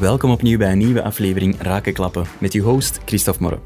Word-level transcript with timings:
Welkom 0.00 0.30
opnieuw 0.30 0.58
bij 0.58 0.72
een 0.72 0.78
nieuwe 0.78 1.02
aflevering 1.02 1.60
Rakenklappen 1.60 2.24
met 2.38 2.52
uw 2.52 2.62
host 2.62 3.00
Christophe 3.04 3.42
Morre. 3.42 3.58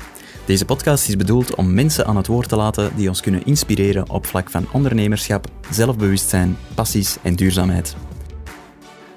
Deze 0.45 0.65
podcast 0.65 1.09
is 1.09 1.17
bedoeld 1.17 1.55
om 1.55 1.75
mensen 1.75 2.07
aan 2.07 2.17
het 2.17 2.27
woord 2.27 2.49
te 2.49 2.57
laten 2.57 2.97
die 2.97 3.09
ons 3.09 3.21
kunnen 3.21 3.45
inspireren 3.45 4.11
op 4.11 4.27
vlak 4.27 4.51
van 4.51 4.67
ondernemerschap, 4.73 5.47
zelfbewustzijn, 5.71 6.57
passies 6.75 7.17
en 7.23 7.35
duurzaamheid. 7.35 7.97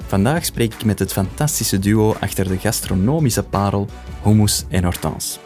Vandaag 0.05 0.45
spreek 0.45 0.73
ik 0.73 0.85
met 0.85 0.99
het 0.99 1.13
fantastische 1.13 1.79
duo 1.79 2.15
achter 2.19 2.47
de 2.47 2.57
gastronomische 2.57 3.43
parel 3.43 3.87
Hummus 4.23 4.65
en 4.69 4.83
Hortense. 4.83 5.39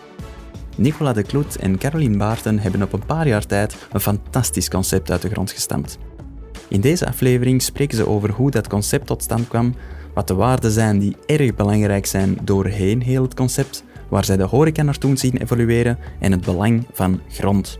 Nicola 0.76 1.14
de 1.14 1.24
Kloet 1.24 1.58
en 1.58 1.78
Caroline 1.78 2.18
Baarten 2.18 2.60
hebben 2.60 2.84
op 2.84 2.94
een 2.94 3.06
paar 3.06 3.28
jaar 3.28 3.46
tijd 3.46 3.76
een 3.92 4.00
fantastisch 4.00 4.70
concept 4.70 5.12
uit 5.12 5.22
de 5.22 5.30
grond 5.30 5.52
gestampt. 5.52 5.98
In 6.68 6.82
deze 6.82 7.08
aflevering 7.08 7.62
spreken 7.62 7.98
ze 7.98 8.08
over 8.08 8.32
hoe 8.32 8.52
dat 8.52 8.68
concept 8.68 9.08
tot 9.08 9.24
stand 9.24 9.48
kwam, 9.48 9.74
wat 10.14 10.28
de 10.28 10.34
waarden 10.34 10.72
zijn 10.72 11.00
die 11.00 11.16
erg 11.26 11.56
belangrijk 11.56 12.06
zijn 12.06 12.38
doorheen 12.44 13.02
heel 13.02 13.24
het 13.24 13.34
concept, 13.34 13.84
waar 14.10 14.26
zij 14.26 14.38
de 14.38 14.44
horeca 14.44 14.84
naartoe 14.84 15.18
zien 15.18 15.38
evolueren 15.38 15.98
en 16.20 16.32
het 16.32 16.42
belang 16.42 16.86
van 16.92 17.22
grond. 17.30 17.80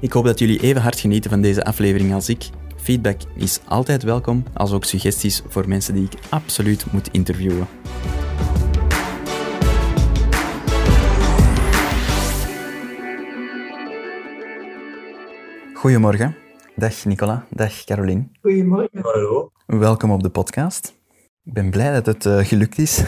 Ik 0.00 0.12
hoop 0.12 0.24
dat 0.24 0.38
jullie 0.38 0.60
even 0.60 0.82
hard 0.82 1.00
genieten 1.00 1.30
van 1.30 1.40
deze 1.40 1.64
aflevering 1.64 2.14
als 2.14 2.28
ik. 2.28 2.48
Feedback 2.76 3.20
is 3.34 3.60
altijd 3.68 4.02
welkom, 4.02 4.44
als 4.52 4.72
ook 4.72 4.84
suggesties 4.84 5.42
voor 5.48 5.68
mensen 5.68 5.94
die 5.94 6.04
ik 6.04 6.18
absoluut 6.28 6.92
moet 6.92 7.08
interviewen. 7.12 7.66
Goedemorgen. 15.74 16.36
Dag 16.76 17.04
Nicola, 17.04 17.46
dag 17.50 17.84
Caroline. 17.84 18.28
Goedemorgen. 18.40 19.00
Hallo. 19.02 19.50
Welkom 19.66 20.10
op 20.10 20.22
de 20.22 20.30
podcast. 20.30 21.01
Ik 21.44 21.52
ben 21.52 21.70
blij 21.70 21.92
dat 21.92 22.06
het 22.06 22.24
uh, 22.24 22.46
gelukt 22.46 22.78
is. 22.78 23.02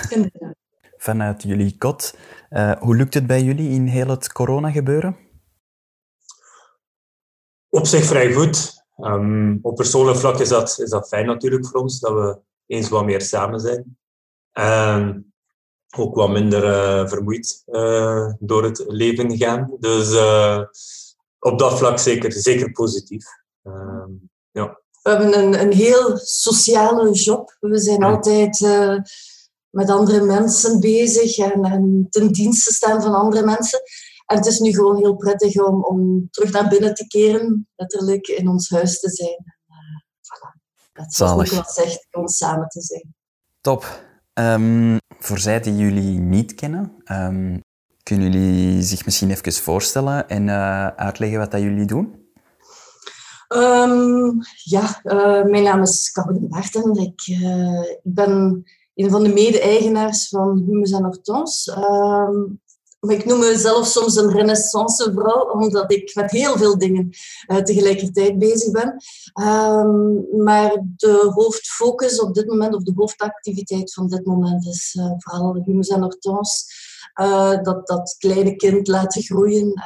Vanuit 0.96 1.42
jullie 1.42 1.78
kot. 1.78 2.16
Uh, 2.50 2.72
hoe 2.80 2.96
lukt 2.96 3.14
het 3.14 3.26
bij 3.26 3.42
jullie 3.42 3.70
in 3.70 3.86
heel 3.86 4.08
het 4.08 4.32
corona-gebeuren? 4.32 5.16
Op 7.68 7.86
zich 7.86 8.04
vrij 8.04 8.32
goed. 8.32 8.84
Um, 8.96 9.58
op 9.62 9.74
persoonlijk 9.74 10.18
vlak 10.18 10.38
is 10.38 10.48
dat, 10.48 10.78
is 10.78 10.90
dat 10.90 11.08
fijn 11.08 11.26
natuurlijk 11.26 11.66
voor 11.66 11.80
ons, 11.80 12.00
dat 12.00 12.12
we 12.12 12.40
eens 12.66 12.88
wat 12.88 13.04
meer 13.04 13.20
samen 13.20 13.60
zijn. 13.60 13.98
En 14.52 15.32
ook 15.96 16.14
wat 16.14 16.30
minder 16.30 16.64
uh, 16.64 17.08
vermoeid 17.08 17.62
door 18.38 18.64
het 18.64 18.84
leven 18.86 19.36
gaan. 19.36 19.76
Dus 19.78 20.16
op 21.38 21.58
dat 21.58 21.78
vlak 21.78 21.98
zeker, 21.98 22.32
zeker 22.32 22.70
positief. 22.70 23.26
Um, 23.62 23.72
ja. 23.72 24.33
We 25.04 25.10
hebben 25.10 25.38
een, 25.38 25.60
een 25.60 25.72
heel 25.72 26.16
sociale 26.22 27.10
job. 27.10 27.56
We 27.60 27.78
zijn 27.78 28.00
Ja. 28.00 28.06
altijd 28.06 28.60
uh, 28.60 28.96
met 29.70 29.90
andere 29.90 30.24
mensen 30.24 30.80
bezig 30.80 31.38
en, 31.38 31.62
en 31.64 32.06
ten 32.10 32.32
dienste 32.32 32.72
staan 32.72 33.02
van 33.02 33.14
andere 33.14 33.44
mensen. 33.44 33.80
En 34.26 34.36
het 34.36 34.46
is 34.46 34.58
nu 34.58 34.72
gewoon 34.72 34.96
heel 34.96 35.16
prettig 35.16 35.62
om, 35.62 35.84
om 35.84 36.28
terug 36.30 36.52
naar 36.52 36.68
binnen 36.68 36.94
te 36.94 37.06
keren, 37.06 37.68
letterlijk 37.76 38.26
in 38.26 38.48
ons 38.48 38.70
huis 38.70 39.00
te 39.00 39.10
zijn. 39.10 39.36
En, 39.36 39.54
uh, 39.68 40.00
voilà. 40.22 40.60
Dat 40.92 41.06
is 41.10 41.16
Zalig. 41.16 41.52
ook 41.52 41.58
wat 41.58 41.72
zegt, 41.72 42.06
gewoon 42.10 42.28
samen 42.28 42.68
te 42.68 42.80
zijn. 42.82 43.14
Top. 43.60 44.02
Um, 44.34 44.98
voor 45.18 45.38
zij 45.38 45.60
die 45.60 45.76
jullie 45.76 46.18
niet 46.18 46.54
kennen, 46.54 47.02
um, 47.12 47.60
kunnen 48.02 48.32
jullie 48.32 48.82
zich 48.82 49.04
misschien 49.04 49.30
even 49.30 49.52
voorstellen 49.52 50.28
en 50.28 50.46
uh, 50.48 50.86
uitleggen 50.86 51.38
wat 51.38 51.50
dat 51.50 51.60
jullie 51.60 51.86
doen? 51.86 52.23
Um, 53.48 54.38
ja, 54.62 55.00
uh, 55.04 55.42
mijn 55.44 55.62
naam 55.62 55.82
is 55.82 56.12
Caroline 56.12 56.48
Baarten. 56.48 56.94
Ik, 56.94 57.26
uh, 57.26 57.80
ik 57.80 58.00
ben 58.02 58.64
een 58.94 59.10
van 59.10 59.22
de 59.22 59.32
mede-eigenaars 59.32 60.28
van 60.28 60.64
Humus 60.66 60.90
en 60.90 61.04
Hortons. 61.04 61.72
Maar 63.00 63.14
ik 63.14 63.24
noem 63.24 63.38
mezelf 63.38 63.86
soms 63.86 64.16
een 64.16 64.30
renaissancevrouw, 64.30 65.50
omdat 65.50 65.92
ik 65.92 66.14
met 66.14 66.30
heel 66.30 66.56
veel 66.56 66.78
dingen 66.78 67.08
uh, 67.46 67.56
tegelijkertijd 67.56 68.38
bezig 68.38 68.70
ben. 68.70 68.96
Um, 69.46 70.26
maar 70.44 70.84
de 70.96 71.30
hoofdfocus 71.34 72.20
op 72.20 72.34
dit 72.34 72.46
moment, 72.46 72.74
of 72.74 72.82
de 72.82 72.92
hoofdactiviteit 72.94 73.92
van 73.92 74.08
dit 74.08 74.26
moment, 74.26 74.66
is 74.66 74.98
vooral 75.18 75.62
Humus 75.64 75.88
en 75.88 76.02
Hortons. 76.02 76.66
Uh, 77.20 77.62
dat, 77.62 77.86
dat 77.86 78.14
kleine 78.18 78.56
kind 78.56 78.88
laten 78.88 79.22
groeien. 79.22 79.82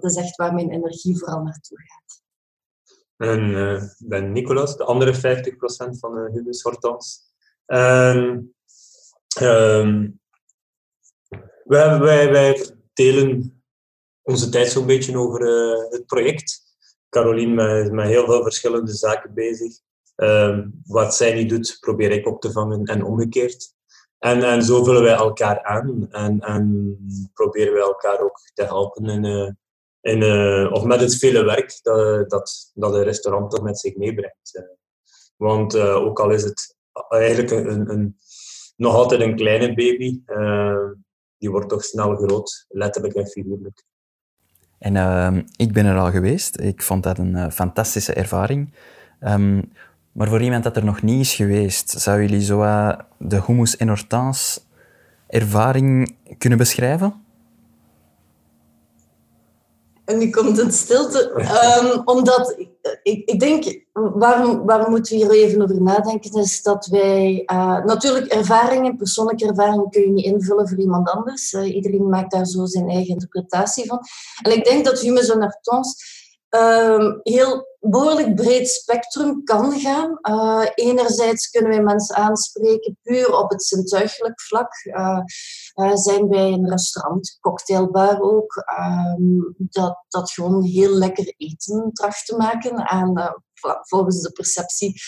Dat 0.00 0.10
is 0.10 0.16
echt 0.16 0.36
waar 0.36 0.54
mijn 0.54 0.70
energie 0.70 1.18
vooral 1.18 1.42
naartoe 1.42 1.78
gaat. 1.78 2.22
En 3.16 3.54
ik 4.00 4.08
ben 4.08 4.32
Nicolas, 4.32 4.76
de 4.76 4.84
andere 4.84 5.14
50% 5.14 5.18
van 5.98 6.18
uh, 6.18 6.32
Hubus 6.32 6.62
Hortans. 6.62 7.32
Um, 7.66 8.54
um, 9.42 10.20
wij, 11.64 11.98
wij, 11.98 12.30
wij 12.30 12.76
delen 12.92 13.62
onze 14.22 14.48
tijd 14.48 14.68
zo'n 14.68 14.86
beetje 14.86 15.18
over 15.18 15.40
uh, 15.40 15.90
het 15.90 16.06
project. 16.06 16.62
Caroline 17.08 17.80
is 17.82 17.90
met 17.90 18.06
heel 18.06 18.24
veel 18.24 18.42
verschillende 18.42 18.92
zaken 18.92 19.34
bezig. 19.34 19.78
Um, 20.16 20.80
wat 20.84 21.16
zij 21.16 21.34
niet 21.34 21.48
doet, 21.48 21.76
probeer 21.80 22.10
ik 22.10 22.26
op 22.26 22.40
te 22.40 22.52
vangen 22.52 22.84
en 22.84 23.04
omgekeerd. 23.04 23.74
En, 24.18 24.42
en 24.42 24.62
zo 24.62 24.84
vullen 24.84 25.02
wij 25.02 25.14
elkaar 25.14 25.62
aan 25.62 26.10
en, 26.10 26.40
en 26.40 26.96
proberen 27.34 27.72
wij 27.72 27.82
elkaar 27.82 28.20
ook 28.20 28.40
te 28.54 28.64
helpen 28.64 29.04
in, 29.04 29.56
uh, 30.04 30.72
of 30.72 30.84
met 30.84 31.00
het 31.00 31.16
vele 31.18 31.44
werk 31.44 31.78
dat, 31.82 32.30
dat, 32.30 32.70
dat 32.74 32.94
een 32.94 33.02
restaurant 33.02 33.50
toch 33.50 33.62
met 33.62 33.78
zich 33.78 33.96
meebrengt. 33.96 34.50
Uh, 34.52 34.62
want 35.36 35.74
uh, 35.74 35.96
ook 35.96 36.20
al 36.20 36.30
is 36.30 36.42
het 36.42 36.76
eigenlijk 37.08 37.50
een, 37.50 37.90
een, 37.90 38.16
nog 38.76 38.94
altijd 38.94 39.20
een 39.20 39.36
kleine 39.36 39.74
baby, 39.74 40.20
die 41.38 41.50
wordt 41.50 41.68
toch 41.68 41.84
snel 41.84 42.16
groot, 42.16 42.66
letterlijk 42.68 43.14
en 43.14 43.26
figuurlijk. 43.26 43.84
En 44.78 44.96
ehm, 44.96 45.42
ik 45.56 45.72
ben 45.72 45.86
er 45.86 45.98
al 45.98 46.10
geweest. 46.10 46.60
Ik 46.60 46.82
vond 46.82 47.02
dat 47.02 47.18
een 47.18 47.52
fantastische 47.52 48.12
ervaring. 48.12 48.74
Um, 49.20 49.72
maar 50.14 50.28
voor 50.28 50.42
iemand 50.42 50.64
dat 50.64 50.76
er 50.76 50.84
nog 50.84 51.02
niet 51.02 51.20
is 51.20 51.34
geweest, 51.34 51.90
zou 51.90 52.20
jullie 52.20 52.42
zo 52.42 52.58
de 53.18 53.42
hummus 53.46 53.76
en 53.76 53.88
hortense 53.88 54.60
ervaring 55.26 56.16
kunnen 56.38 56.58
beschrijven? 56.58 57.23
En 60.04 60.18
nu 60.18 60.30
komt 60.30 60.56
het 60.56 60.74
stilte. 60.74 61.30
Um, 61.82 62.02
omdat 62.04 62.54
ik, 63.02 63.28
ik 63.28 63.40
denk, 63.40 63.84
waarom, 63.92 64.66
waarom 64.66 64.90
moeten 64.90 65.18
we 65.18 65.24
hier 65.24 65.44
even 65.44 65.62
over 65.62 65.82
nadenken, 65.82 66.40
is 66.40 66.62
dat 66.62 66.86
wij 66.86 67.42
uh, 67.52 67.84
natuurlijk 67.84 68.26
ervaringen, 68.26 68.96
persoonlijke 68.96 69.46
ervaringen 69.46 69.90
kun 69.90 70.02
je 70.02 70.10
niet 70.10 70.24
invullen 70.24 70.68
voor 70.68 70.78
iemand 70.78 71.08
anders. 71.08 71.52
Uh, 71.52 71.74
iedereen 71.74 72.08
maakt 72.08 72.30
daar 72.30 72.46
zo 72.46 72.66
zijn 72.66 72.88
eigen 72.88 73.12
interpretatie 73.12 73.86
van. 73.86 74.00
En 74.42 74.52
ik 74.52 74.64
denk 74.64 74.84
dat 74.84 75.00
Humus 75.00 75.28
en 75.28 75.42
Hortons 75.42 76.22
um, 76.50 77.20
heel 77.22 77.66
behoorlijk 77.80 78.34
breed 78.34 78.68
spectrum 78.68 79.44
kan 79.44 79.80
gaan. 79.80 80.18
Enerzijds 80.74 81.50
kunnen 81.50 81.70
wij 81.70 81.82
mensen 81.82 82.16
aanspreken 82.16 82.98
puur 83.02 83.38
op 83.38 83.50
het 83.50 83.64
zintuigelijk 83.64 84.40
vlak. 84.40 84.72
Uh, 85.74 85.94
zijn 85.94 86.28
wij 86.28 86.52
een 86.52 86.68
restaurant, 86.68 87.38
cocktailbar 87.40 88.20
ook, 88.20 88.64
um, 88.78 89.54
dat, 89.58 90.04
dat 90.08 90.30
gewoon 90.30 90.62
heel 90.62 90.90
lekker 90.90 91.34
eten 91.36 91.90
tracht 91.92 92.26
te 92.26 92.36
maken. 92.36 92.76
En 92.76 93.42
volgens 93.80 94.20
de 94.20 94.32
perceptie 94.32 95.00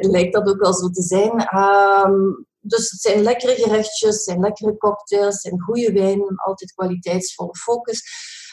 lijkt 0.00 0.32
dat 0.32 0.48
ook 0.48 0.60
wel 0.60 0.74
zo 0.74 0.88
te 0.88 1.02
zijn. 1.02 1.56
Um, 1.58 2.46
dus 2.60 2.90
het 2.90 3.00
zijn 3.00 3.22
lekkere 3.22 3.54
gerechtjes, 3.54 4.22
zijn 4.22 4.40
lekkere 4.40 4.76
cocktails, 4.76 5.40
zijn 5.40 5.60
goede 5.60 5.92
wijnen, 5.92 6.36
altijd 6.36 6.72
kwaliteitsvolle 6.72 7.56
focus 7.56 8.02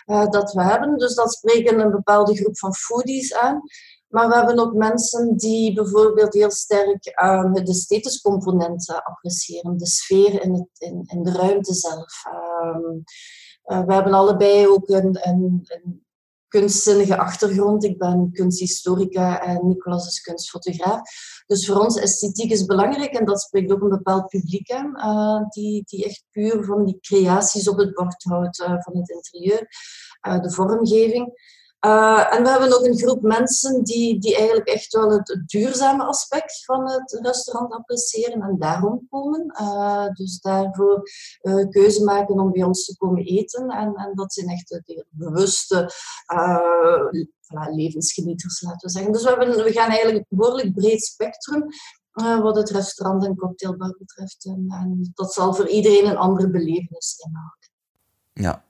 dat 0.06 0.54
we 0.54 0.64
hebben. 0.64 0.98
Dus 0.98 1.16
dat 1.16 1.34
spreken 1.34 1.80
een 1.80 1.92
bepaalde 1.92 2.36
groep 2.36 2.58
van 2.58 2.74
foodies 2.76 3.34
aan. 3.34 3.62
Maar 4.08 4.28
we 4.28 4.36
hebben 4.36 4.60
ook 4.60 4.74
mensen 4.74 5.38
die 5.38 5.74
bijvoorbeeld 5.74 6.34
heel 6.34 6.52
sterk 6.52 7.22
uh, 7.24 7.54
de 7.54 7.74
statuscomponenten 7.74 9.04
appreciëren, 9.04 9.78
de 9.78 9.88
sfeer 9.88 10.42
in, 10.42 10.54
het, 10.54 10.70
in, 10.78 11.04
in 11.06 11.24
de 11.24 11.32
ruimte 11.32 11.74
zelf. 11.74 12.24
Um, 12.64 13.04
uh, 13.66 13.86
we 13.86 13.94
hebben 13.94 14.14
allebei 14.14 14.68
ook 14.68 14.90
een, 14.90 15.28
een, 15.28 15.62
een 15.64 16.06
kunstzinnige 16.48 17.18
achtergrond. 17.18 17.84
Ik 17.84 17.98
ben 17.98 18.30
kunsthistorica 18.32 19.42
en 19.42 19.68
Nicolas 19.68 20.08
is 20.08 20.22
kunstfotograaf. 20.22 21.02
Dus 21.46 21.66
voor 21.66 21.80
ons 21.80 21.98
esthetiek 21.98 22.52
is 22.52 22.66
belangrijk 22.66 23.14
en 23.14 23.26
dat 23.26 23.42
spreekt 23.42 23.72
ook 23.72 23.82
een 23.82 23.90
bepaald 23.90 24.28
publiek 24.28 24.72
aan, 24.72 24.98
uh, 24.98 25.50
die, 25.50 25.84
die 25.86 26.06
echt 26.06 26.24
puur 26.32 26.64
van 26.64 26.86
die 26.86 26.98
creaties 27.00 27.70
op 27.70 27.78
het 27.78 27.94
bord 27.94 28.24
houdt, 28.24 28.60
uh, 28.60 28.68
van 28.68 28.98
het 28.98 29.10
interieur, 29.10 29.68
de 30.42 30.52
vormgeving. 30.52 31.54
Uh, 31.86 32.34
en 32.34 32.44
we 32.44 32.50
hebben 32.50 32.74
ook 32.74 32.86
een 32.86 32.98
groep 32.98 33.22
mensen 33.22 33.84
die, 33.84 34.20
die 34.20 34.36
eigenlijk 34.36 34.68
echt 34.68 34.94
wel 34.94 35.12
het, 35.12 35.44
duurzame 35.46 36.04
aspect 36.04 36.66
van 36.66 36.92
het 36.92 37.20
restaurant 37.22 37.74
appreciëren 37.74 38.42
en 38.42 38.56
daarom 38.60 39.08
komen. 39.10 39.56
Uh, 39.62 40.08
dus 40.14 40.40
daarvoor 40.40 41.02
uh, 41.42 41.70
keuze 41.70 42.04
maken 42.04 42.40
om 42.40 42.52
bij 42.52 42.64
ons 42.64 42.86
te 42.86 42.98
komen 42.98 43.24
eten. 43.24 43.70
En, 43.70 43.96
en 43.96 44.12
dat 44.16 44.34
zijn 44.34 44.48
echt 44.48 44.70
de 44.70 45.06
bewuste 45.10 45.92
levensgenieters, 47.72 48.62
laten 48.62 48.88
we 48.88 48.90
zeggen. 48.90 49.12
Dus 49.12 49.24
we, 49.24 49.30
hebben, 49.30 49.64
we 49.64 49.72
gaan 49.72 49.90
eigenlijk 49.90 50.26
een 50.30 50.38
behoorlijk 50.38 50.74
breed 50.74 51.04
spectrum. 51.04 51.66
wat 52.42 52.56
het 52.56 52.70
restaurant 52.70 53.26
en 53.26 53.36
cocktailbar 53.36 53.96
betreft. 54.00 54.46
En, 54.46 54.66
en, 54.70 55.12
dat 55.14 55.34
zal 55.34 55.54
voor 55.54 55.68
iedereen 55.68 56.06
een 56.06 56.18
andere 56.18 56.50
belevenis 56.50 57.26
inhouden. 57.26 57.70
Ja. 58.34 58.64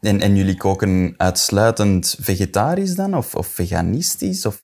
En, 0.00 0.20
en 0.20 0.36
jullie 0.36 0.56
koken 0.56 1.14
uitsluitend 1.16 2.16
vegetarisch 2.20 2.94
dan, 2.94 3.16
of, 3.16 3.34
of 3.34 3.46
veganistisch? 3.46 4.46
Of? 4.46 4.62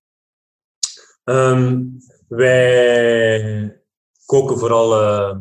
Ehm, 1.24 1.82
wij 2.28 3.80
koken 4.26 4.58
vooral 4.58 5.02
uh, 5.02 5.38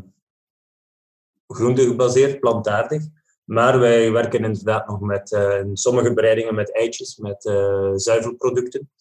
gebaseerd, 1.47 2.39
plantaardig. 2.39 3.03
Maar 3.43 3.79
wij 3.79 4.11
werken 4.11 4.43
inderdaad 4.43 4.87
nog 4.87 4.99
met 4.99 5.31
uh, 5.31 5.63
sommige 5.73 6.13
bereidingen 6.13 6.55
met 6.55 6.75
eitjes, 6.75 7.17
met 7.17 7.45
uh, 7.45 7.91
zuivelproducten. 7.95 8.91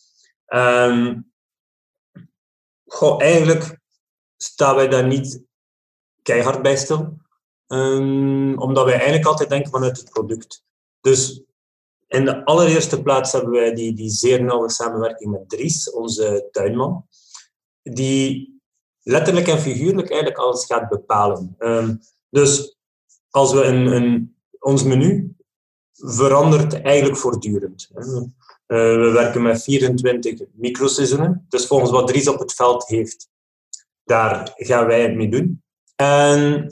Um, 0.46 1.32
goh, 2.84 3.22
eigenlijk 3.22 3.78
staan 4.36 4.76
wij 4.76 4.88
daar 4.88 5.06
niet 5.06 5.42
keihard 6.22 6.62
bij 6.62 6.76
stil. 6.76 7.16
Um, 7.66 8.58
omdat 8.58 8.84
wij 8.84 8.94
eigenlijk 8.94 9.26
altijd 9.26 9.48
denken 9.48 9.70
vanuit 9.70 9.98
het 9.98 10.10
product. 10.10 10.63
Dus 11.04 11.42
in 12.08 12.24
de 12.24 12.44
allereerste 12.44 13.02
plaats 13.02 13.32
hebben 13.32 13.50
wij 13.50 13.74
die, 13.74 13.94
die 13.94 14.10
zeer 14.10 14.44
nauwe 14.44 14.70
samenwerking 14.70 15.30
met 15.30 15.48
Dries, 15.48 15.90
onze 15.90 16.48
tuinman, 16.50 17.06
die 17.82 18.58
letterlijk 19.02 19.48
en 19.48 19.58
figuurlijk 19.58 20.10
eigenlijk 20.10 20.40
alles 20.40 20.66
gaat 20.66 20.88
bepalen. 20.88 21.56
Um, 21.58 22.00
dus 22.30 22.76
als 23.30 23.52
we 23.52 23.62
een, 23.62 23.86
een, 23.86 24.36
ons 24.58 24.82
menu 24.82 25.36
verandert 25.92 26.80
eigenlijk 26.82 27.16
voortdurend. 27.16 27.90
Uh, 27.94 28.24
we 28.66 29.10
werken 29.12 29.42
met 29.42 29.62
24 29.62 30.46
microseizoenen, 30.52 31.46
dus 31.48 31.66
volgens 31.66 31.90
wat 31.90 32.06
Dries 32.06 32.28
op 32.28 32.38
het 32.38 32.54
veld 32.54 32.86
heeft, 32.86 33.28
daar 34.04 34.52
gaan 34.54 34.86
wij 34.86 35.02
het 35.02 35.14
mee 35.14 35.28
doen. 35.28 35.62
En 35.96 36.68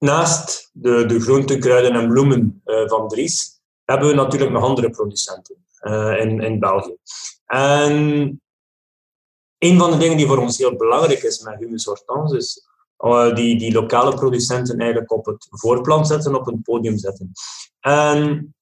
naast 0.00 0.70
de, 0.72 1.06
de 1.06 1.20
groenten, 1.20 1.60
kruiden 1.60 1.92
en 1.92 2.08
bloemen 2.08 2.62
uh, 2.64 2.88
van 2.88 3.08
Dries, 3.08 3.60
hebben 3.84 4.08
we 4.08 4.14
natuurlijk 4.14 4.50
nog 4.50 4.62
andere 4.62 4.90
producenten 4.90 5.64
uh, 5.80 6.20
in, 6.20 6.40
in 6.40 6.58
België. 6.58 6.96
En 7.46 7.92
een 9.58 9.78
van 9.78 9.90
de 9.90 9.96
dingen 9.96 10.16
die 10.16 10.26
voor 10.26 10.38
ons 10.38 10.58
heel 10.58 10.76
belangrijk 10.76 11.22
is 11.22 11.40
met 11.40 11.58
Humus 11.58 11.84
Hortens, 11.84 12.32
is 12.32 12.68
uh, 12.98 13.34
die, 13.34 13.58
die 13.58 13.72
lokale 13.72 14.14
producenten 14.14 14.78
eigenlijk 14.78 15.12
op 15.12 15.26
het 15.26 15.46
voorplan 15.50 16.06
zetten, 16.06 16.34
op 16.34 16.46
een 16.46 16.62
podium 16.62 16.98
zetten. 16.98 17.32
En 17.80 18.54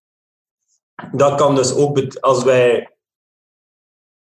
dat 1.12 1.34
kan 1.34 1.54
dus 1.54 1.74
ook, 1.74 2.16
als 2.20 2.44
wij 2.44 2.96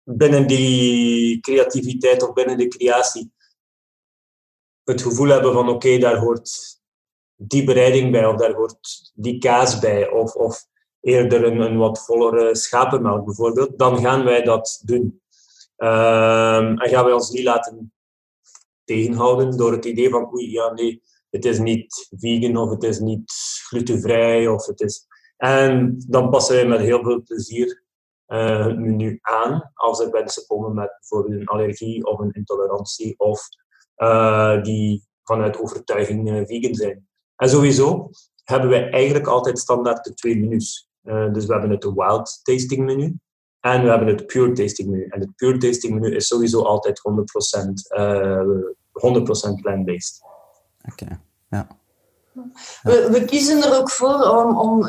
binnen 0.03 0.47
die 0.47 1.41
creativiteit 1.41 2.23
of 2.23 2.33
binnen 2.33 2.59
de 2.59 2.69
creatie 2.69 3.33
het 4.85 5.03
gevoel 5.03 5.29
hebben 5.29 5.53
van 5.53 5.69
oké, 5.69 5.99
daar 5.99 6.17
hoort 6.17 6.74
die 7.47 7.65
bereiding 7.65 8.13
bij, 8.13 8.27
of 8.27 8.37
daar 8.37 8.53
hoort 8.53 9.13
die 9.15 9.39
kaas 9.39 9.79
bij, 9.79 10.11
of, 10.11 10.35
of 10.35 10.67
eerder 11.01 11.45
een, 11.45 11.61
een 11.61 11.77
wat 11.77 12.05
vollere 12.05 12.57
schapenmelk 12.57 13.25
bijvoorbeeld, 13.25 13.79
dan 13.79 13.99
gaan 13.99 14.25
wij 14.25 14.43
dat 14.43 14.83
doen. 14.85 15.23
Um, 15.77 16.79
en 16.79 16.89
gaan 16.89 17.05
wij 17.05 17.13
ons 17.13 17.31
niet 17.31 17.45
laten 17.45 17.93
tegenhouden 18.85 19.57
door 19.57 19.73
het 19.73 19.85
idee 19.85 20.11
van 20.11 20.35
oei, 20.35 20.51
ja 20.51 20.73
nee, 20.73 21.03
het 21.31 21.45
is 21.45 21.59
niet 21.59 22.09
vegan 22.11 22.57
of 22.57 22.71
het 22.71 22.83
is 22.83 22.99
niet 22.99 23.33
glutenvrij 23.69 24.47
of 24.47 24.67
het 24.67 24.81
is... 24.81 25.07
En 25.37 26.05
dan 26.09 26.31
passen 26.31 26.55
wij 26.55 26.67
met 26.67 26.81
heel 26.81 27.03
veel 27.03 27.23
plezier 27.23 27.83
uh, 28.29 28.65
het 28.67 28.79
menu 28.79 29.19
aan 29.23 29.71
als 29.75 30.01
er 30.01 30.11
mensen 30.11 30.47
komen 30.47 30.75
met 30.75 30.97
bijvoorbeeld 30.99 31.41
een 31.41 31.47
allergie 31.47 32.07
of 32.07 32.19
een 32.19 32.33
intolerantie 32.33 33.19
of 33.19 33.49
uh, 33.97 34.63
die 34.63 35.07
vanuit 35.23 35.61
overtuiging 35.61 36.31
uh, 36.31 36.47
vegan 36.47 36.75
zijn. 36.75 37.09
En 37.37 37.49
sowieso 37.49 38.11
hebben 38.45 38.71
wij 38.71 38.91
eigenlijk 38.91 39.27
altijd 39.27 39.59
standaard 39.59 40.05
de 40.05 40.15
twee 40.15 40.39
menus. 40.39 40.89
Uh, 41.05 41.33
dus 41.33 41.47
we 41.47 41.53
hebben 41.53 41.71
het 41.71 41.85
wild 41.85 42.41
tasting 42.43 42.85
menu 42.85 43.17
en 43.61 43.83
we 43.83 43.89
hebben 43.89 44.09
het 44.09 44.27
pure 44.27 44.53
tasting 44.53 44.91
menu. 44.91 45.07
En 45.09 45.21
het 45.21 45.37
pure 45.37 45.59
tasting 45.59 46.01
menu 46.01 46.15
is 46.15 46.27
sowieso 46.27 46.63
altijd 46.63 47.01
100%, 47.01 47.99
uh, 47.99 48.41
100% 48.93 49.61
plant-based. 49.61 50.21
Oké, 50.91 51.21
ja. 51.51 51.67
We, 52.83 53.09
we, 53.11 53.25
kiezen 53.25 53.63
er 53.63 53.79
ook 53.79 53.91
voor 53.91 54.31
om, 54.31 54.59
om. 54.59 54.89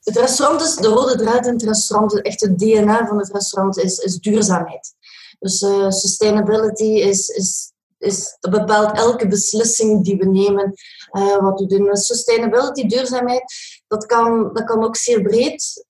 Het 0.00 0.16
restaurant 0.16 0.60
is 0.60 0.76
de 0.76 0.88
rode 0.88 1.16
draad 1.16 1.46
in 1.46 1.52
het 1.52 1.62
restaurant, 1.62 2.22
echt 2.22 2.40
het 2.40 2.58
DNA 2.58 3.06
van 3.06 3.18
het 3.18 3.32
restaurant 3.32 3.78
is, 3.78 3.98
is 3.98 4.18
duurzaamheid. 4.18 4.94
Dus 5.38 5.62
uh, 5.62 5.90
sustainability 5.90 6.84
is, 6.84 7.28
is, 7.28 7.72
is, 8.00 8.36
dat 8.40 8.50
bepaalt 8.50 8.96
elke 8.96 9.26
beslissing 9.26 10.04
die 10.04 10.16
we 10.16 10.26
nemen, 10.26 10.74
uh, 11.12 11.36
wat 11.36 11.60
we 11.60 11.66
doen. 11.66 11.96
Sustainability, 11.96 12.86
duurzaamheid, 12.86 13.44
dat 13.88 14.06
kan, 14.06 14.50
dat 14.52 14.64
kan 14.64 14.84
ook 14.84 14.96
zeer 14.96 15.22
breed 15.22 15.88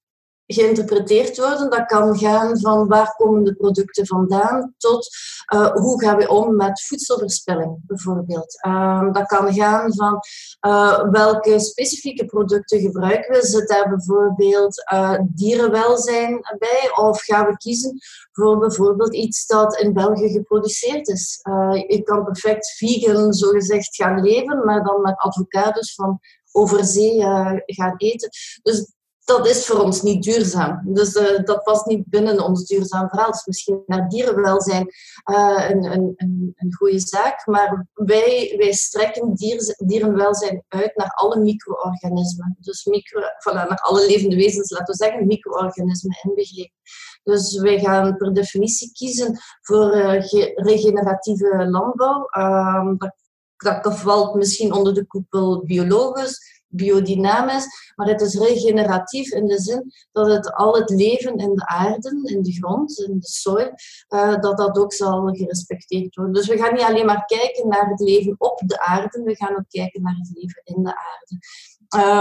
geïnterpreteerd 0.53 1.39
worden. 1.39 1.71
Dat 1.71 1.87
kan 1.87 2.19
gaan 2.19 2.61
van 2.61 2.89
waar 2.89 3.15
komen 3.17 3.45
de 3.45 3.55
producten 3.55 4.07
vandaan 4.07 4.75
tot 4.79 5.09
uh, 5.55 5.73
hoe 5.73 6.03
gaan 6.05 6.17
we 6.17 6.29
om 6.29 6.57
met 6.57 6.83
voedselverspilling 6.83 7.79
bijvoorbeeld. 7.87 8.65
Uh, 8.67 9.13
dat 9.13 9.27
kan 9.27 9.53
gaan 9.53 9.95
van 9.95 10.21
uh, 10.67 11.11
welke 11.11 11.61
specifieke 11.61 12.25
producten 12.25 12.81
gebruiken 12.81 13.35
we. 13.35 13.47
Zit 13.47 13.69
daar 13.69 13.89
bijvoorbeeld 13.89 14.85
dierenwelzijn 15.23 16.41
bij 16.59 16.91
of 16.95 17.23
gaan 17.23 17.47
we 17.47 17.57
kiezen 17.57 17.99
voor 18.33 18.59
bijvoorbeeld 18.59 19.15
iets 19.15 19.47
dat 19.47 19.77
in 19.77 19.93
België 19.93 20.29
geproduceerd 20.29 21.09
is. 21.09 21.41
je 21.87 22.01
kan 22.05 22.25
perfect 22.25 22.77
vegan 22.77 23.33
zogezegd 23.33 23.97
gaan 23.97 24.23
leven, 24.23 24.65
maar 24.65 24.85
dan 24.85 25.01
met 25.01 25.19
avocados 25.19 25.95
van 25.95 26.21
over 26.53 26.85
zee 26.85 27.21
gaan 27.67 27.95
eten. 27.97 28.29
Dus 28.63 28.93
dat 29.37 29.47
is 29.47 29.67
voor 29.67 29.81
ons 29.81 30.03
niet 30.03 30.23
duurzaam. 30.23 30.81
Dus 30.85 31.15
uh, 31.15 31.45
dat 31.45 31.63
past 31.63 31.87
niet 31.87 32.07
binnen 32.07 32.45
ons 32.45 32.67
duurzaam 32.67 33.09
verhaal. 33.09 33.31
Dus 33.31 33.47
misschien 33.47 33.83
naar 33.87 34.09
dierenwelzijn 34.09 34.89
uh, 35.31 35.69
een, 35.71 35.85
een, 35.85 36.13
een, 36.17 36.53
een 36.57 36.75
goede 36.75 37.01
zaak. 37.01 37.47
Maar 37.47 37.87
wij, 37.95 38.55
wij 38.57 38.73
strekken 38.73 39.35
dier, 39.35 39.75
dierenwelzijn 39.79 40.65
uit 40.69 40.97
naar 40.97 41.11
alle 41.11 41.41
micro-organismen. 41.41 42.57
Dus 42.61 42.85
micro, 42.85 43.21
naar 43.53 43.81
alle 43.81 44.07
levende 44.07 44.37
wezens, 44.37 44.71
laten 44.71 44.97
we 44.97 45.05
zeggen, 45.05 45.27
micro-organismen 45.27 46.19
inbegrepen. 46.23 46.77
Dus 47.23 47.59
wij 47.59 47.79
gaan 47.79 48.17
per 48.17 48.35
definitie 48.35 48.93
kiezen 48.93 49.39
voor 49.61 49.97
uh, 49.97 50.23
regeneratieve 50.55 51.67
landbouw. 51.69 52.25
Ehm, 52.25 52.97
dat, 52.97 53.83
dat 53.83 53.99
valt 53.99 54.35
misschien 54.35 54.73
onder 54.73 54.95
de 54.95 55.07
koepel 55.07 55.65
biologisch 55.65 56.60
biodynamisch, 56.71 57.93
maar 57.97 58.09
het 58.09 58.21
is 58.21 58.35
regeneratief 58.35 59.33
in 59.33 59.47
de 59.47 59.61
zin 59.61 59.93
dat 60.13 60.27
het 60.27 60.53
al 60.53 60.75
het 60.75 60.91
leven 60.91 61.37
in 61.37 61.55
de 61.55 61.67
aarde, 61.67 62.21
in 62.23 62.43
de 62.43 62.53
grond, 62.53 62.99
in 62.99 63.19
de 63.19 63.27
soil, 63.27 63.73
uh, 64.09 64.41
dat 64.41 64.57
dat 64.57 64.79
ook 64.79 64.93
zal 64.93 65.29
gerespecteerd 65.35 66.15
worden. 66.15 66.35
Dus 66.35 66.49
we 66.49 66.57
gaan 66.57 66.75
niet 66.75 66.83
alleen 66.83 67.07
maar 67.07 67.25
kijken 67.25 67.69
naar 67.69 67.89
het 67.89 68.01
leven 68.01 68.35
op 68.39 68.63
de 68.67 68.81
aarde, 68.81 69.23
we 69.23 69.37
gaan 69.37 69.57
ook 69.57 69.69
kijken 69.69 70.03
naar 70.03 70.17
het 70.19 70.31
leven 70.35 70.63
in 70.65 70.83
de 70.83 70.95
aarde. 70.97 71.39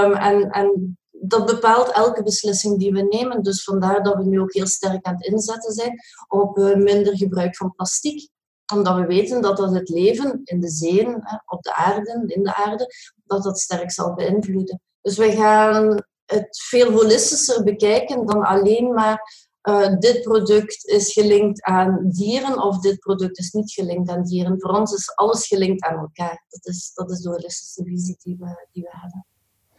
Um, 0.06 0.14
en, 0.14 0.50
en 0.50 0.98
dat 1.12 1.46
bepaalt 1.46 1.92
elke 1.92 2.24
beslissing 2.24 2.80
die 2.80 2.92
we 2.92 3.02
nemen. 3.02 3.44
Dus 3.44 3.64
vandaar 3.64 4.04
dat 4.04 4.16
we 4.16 4.26
nu 4.26 4.40
ook 4.40 4.54
heel 4.54 4.68
sterk 4.68 5.06
aan 5.06 5.14
het 5.14 5.26
inzetten 5.26 5.74
zijn 5.74 6.00
op 6.28 6.58
uh, 6.58 6.76
minder 6.76 7.18
gebruik 7.18 7.56
van 7.56 7.74
plastic 7.76 8.30
omdat 8.74 8.96
we 8.96 9.06
weten 9.06 9.42
dat 9.42 9.58
dat 9.58 9.74
het 9.74 9.90
leven 9.90 10.42
in 10.44 10.60
de 10.60 10.70
zeeën, 10.70 11.24
op 11.46 11.62
de 11.62 11.74
aarde, 11.74 12.24
in 12.26 12.44
de 12.44 12.56
aarde, 12.56 12.94
dat 13.30 13.44
dat 13.44 13.60
sterk 13.60 13.92
zal 13.92 14.14
beïnvloeden. 14.14 14.82
Dus 15.02 15.18
we 15.18 15.32
gaan 15.32 16.04
het 16.26 16.62
veel 16.70 16.92
holistischer 16.92 17.64
bekijken 17.64 18.26
dan 18.26 18.44
alleen 18.44 18.94
maar 18.94 19.48
uh, 19.64 19.98
dit 20.00 20.22
product 20.22 20.88
is 20.88 21.14
gelinkt 21.14 21.64
aan 21.64 22.10
dieren 22.10 22.64
of 22.64 22.80
dit 22.80 23.00
product 23.00 23.40
is 23.40 23.52
niet 23.52 23.72
gelinkt 23.72 24.10
aan 24.10 24.24
dieren. 24.24 24.60
Voor 24.60 24.72
ons 24.72 24.94
is 24.94 25.16
alles 25.16 25.48
gelinkt 25.48 25.84
aan 25.84 25.98
elkaar. 25.98 26.46
Dat 26.50 26.66
is, 26.66 26.92
dat 26.94 27.12
is 27.12 27.20
de 27.20 27.30
holistische 27.30 27.84
visie 27.84 28.18
die 28.24 28.36
we, 28.40 28.68
die 28.72 28.84
we 28.84 28.90
hebben. 28.92 29.26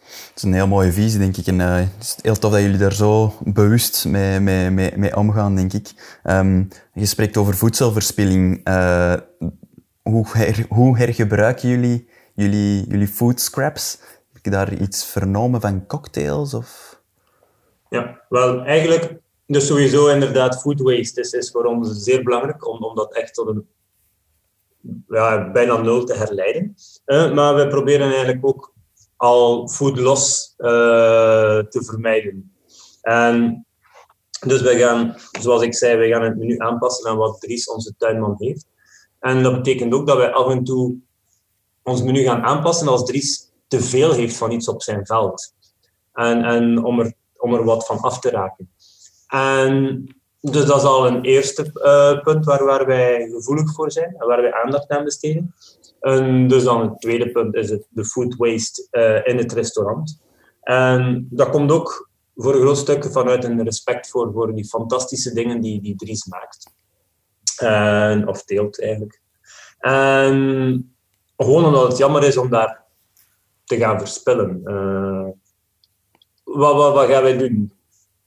Het 0.00 0.33
is 0.37 0.42
een 0.42 0.52
heel 0.52 0.66
mooie 0.66 0.92
visie, 0.92 1.19
denk 1.19 1.37
ik. 1.37 1.47
En 1.47 1.59
uh, 1.59 1.75
het 1.75 1.88
is 2.00 2.16
heel 2.23 2.38
tof 2.38 2.52
dat 2.52 2.61
jullie 2.61 2.78
daar 2.78 2.92
zo 2.92 3.33
bewust 3.45 4.04
mee, 4.04 4.40
mee, 4.40 4.71
mee, 4.97 5.16
omgaan, 5.16 5.57
denk 5.57 5.73
ik. 5.73 6.19
Um, 6.25 6.69
je 6.95 7.07
spreekt 7.07 7.37
over 7.37 7.57
voedselverspilling. 7.57 8.69
Uh, 8.69 9.14
hoe, 10.02 10.26
her, 10.28 10.66
hoe 10.69 10.99
hergebruiken 10.99 11.69
jullie 11.69 12.09
jullie, 12.40 12.85
jullie 12.88 13.09
food 13.09 13.40
scraps? 13.40 13.99
Heb 14.32 14.44
je 14.44 14.50
daar 14.50 14.75
iets 14.75 15.04
vernomen 15.04 15.61
van 15.61 15.87
cocktails? 15.87 16.54
Of? 16.54 17.00
Ja, 17.88 18.20
wel 18.28 18.64
eigenlijk, 18.64 19.16
dus 19.47 19.66
sowieso 19.66 20.09
inderdaad, 20.09 20.61
food 20.61 20.80
waste 20.80 21.20
is, 21.20 21.32
is 21.32 21.50
voor 21.50 21.64
ons 21.64 22.02
zeer 22.02 22.23
belangrijk 22.23 22.68
om, 22.68 22.85
om 22.85 22.94
dat 22.94 23.14
echt 23.14 23.35
tot 23.35 23.49
een 23.49 23.66
ja, 25.09 25.50
bijna 25.50 25.76
nul 25.76 26.04
te 26.04 26.14
herleiden. 26.14 26.75
Uh, 27.06 27.32
maar 27.32 27.54
we 27.54 27.68
proberen 27.68 28.09
eigenlijk 28.09 28.47
ook 28.47 28.73
al 29.16 29.68
food 29.68 29.99
loss 29.99 30.54
uh, 30.59 30.68
te 31.59 31.85
vermijden. 31.85 32.54
En 33.02 33.66
dus 34.47 34.62
wij 34.62 34.78
gaan, 34.78 35.16
zoals 35.40 35.62
ik 35.62 35.75
zei, 35.75 35.97
wij 35.97 36.09
gaan 36.09 36.23
het 36.23 36.37
menu 36.37 36.59
aanpassen 36.59 37.11
aan 37.11 37.16
wat 37.16 37.40
Dries, 37.40 37.70
onze 37.70 37.94
tuinman, 37.99 38.35
heeft. 38.38 38.66
En 39.18 39.42
dat 39.42 39.54
betekent 39.54 39.92
ook 39.94 40.06
dat 40.06 40.16
wij 40.16 40.32
af 40.32 40.50
en 40.50 40.64
toe 40.64 40.97
ons 41.82 42.02
menu 42.02 42.22
gaan 42.22 42.42
aanpassen 42.42 42.88
als 42.88 43.04
Dries 43.04 43.50
te 43.68 43.80
veel 43.80 44.12
heeft 44.12 44.37
van 44.37 44.50
iets 44.50 44.68
op 44.68 44.82
zijn 44.82 45.06
veld. 45.06 45.54
En, 46.12 46.44
en 46.44 46.84
om, 46.84 47.00
er, 47.00 47.12
om 47.37 47.54
er 47.54 47.64
wat 47.64 47.87
van 47.87 47.99
af 47.99 48.20
te 48.20 48.30
raken. 48.30 48.70
En 49.26 50.04
dus 50.40 50.64
dat 50.64 50.76
is 50.76 50.84
al 50.84 51.06
een 51.06 51.22
eerste 51.22 51.70
uh, 51.75 52.22
punt 52.22 52.44
waar, 52.44 52.64
waar 52.64 52.87
wij 52.87 53.28
gevoelig 53.30 53.72
voor 53.72 53.92
zijn 53.92 54.14
en 54.18 54.26
waar 54.26 54.40
wij 54.40 54.54
aandacht 54.54 54.88
aan 54.88 55.04
besteden. 55.04 55.54
En 56.00 56.49
dus 56.49 56.64
dan 56.64 56.80
het 56.80 57.00
tweede 57.00 57.30
punt 57.30 57.54
is 57.54 57.70
het, 57.70 57.87
de 57.88 58.04
food 58.04 58.37
waste 58.37 58.87
uh, 58.90 59.32
in 59.32 59.38
het 59.38 59.52
restaurant. 59.52 60.20
En 60.62 61.26
dat 61.30 61.50
komt 61.50 61.70
ook 61.70 62.10
voor 62.37 62.54
een 62.54 62.60
groot 62.60 62.76
stuk 62.76 63.04
vanuit 63.04 63.44
een 63.44 63.64
respect 63.64 64.10
voor, 64.10 64.32
voor 64.32 64.54
die 64.54 64.64
fantastische 64.64 65.32
dingen 65.32 65.60
die, 65.60 65.82
die 65.82 65.96
Dries 65.96 66.25
maakt. 66.25 66.72
Of 68.28 68.44
deelt 68.44 68.82
eigenlijk. 68.82 69.20
En 69.78 70.89
gewoon 71.44 71.64
omdat 71.64 71.88
het 71.88 71.97
jammer 71.97 72.25
is 72.25 72.37
om 72.37 72.50
daar 72.50 72.85
te 73.64 73.76
gaan 73.76 73.99
verspillen. 73.99 74.61
Uh, 74.64 75.28
wat, 76.44 76.75
wat, 76.75 76.94
wat 76.94 77.09
gaan 77.09 77.23
wij 77.23 77.38
doen? 77.38 77.73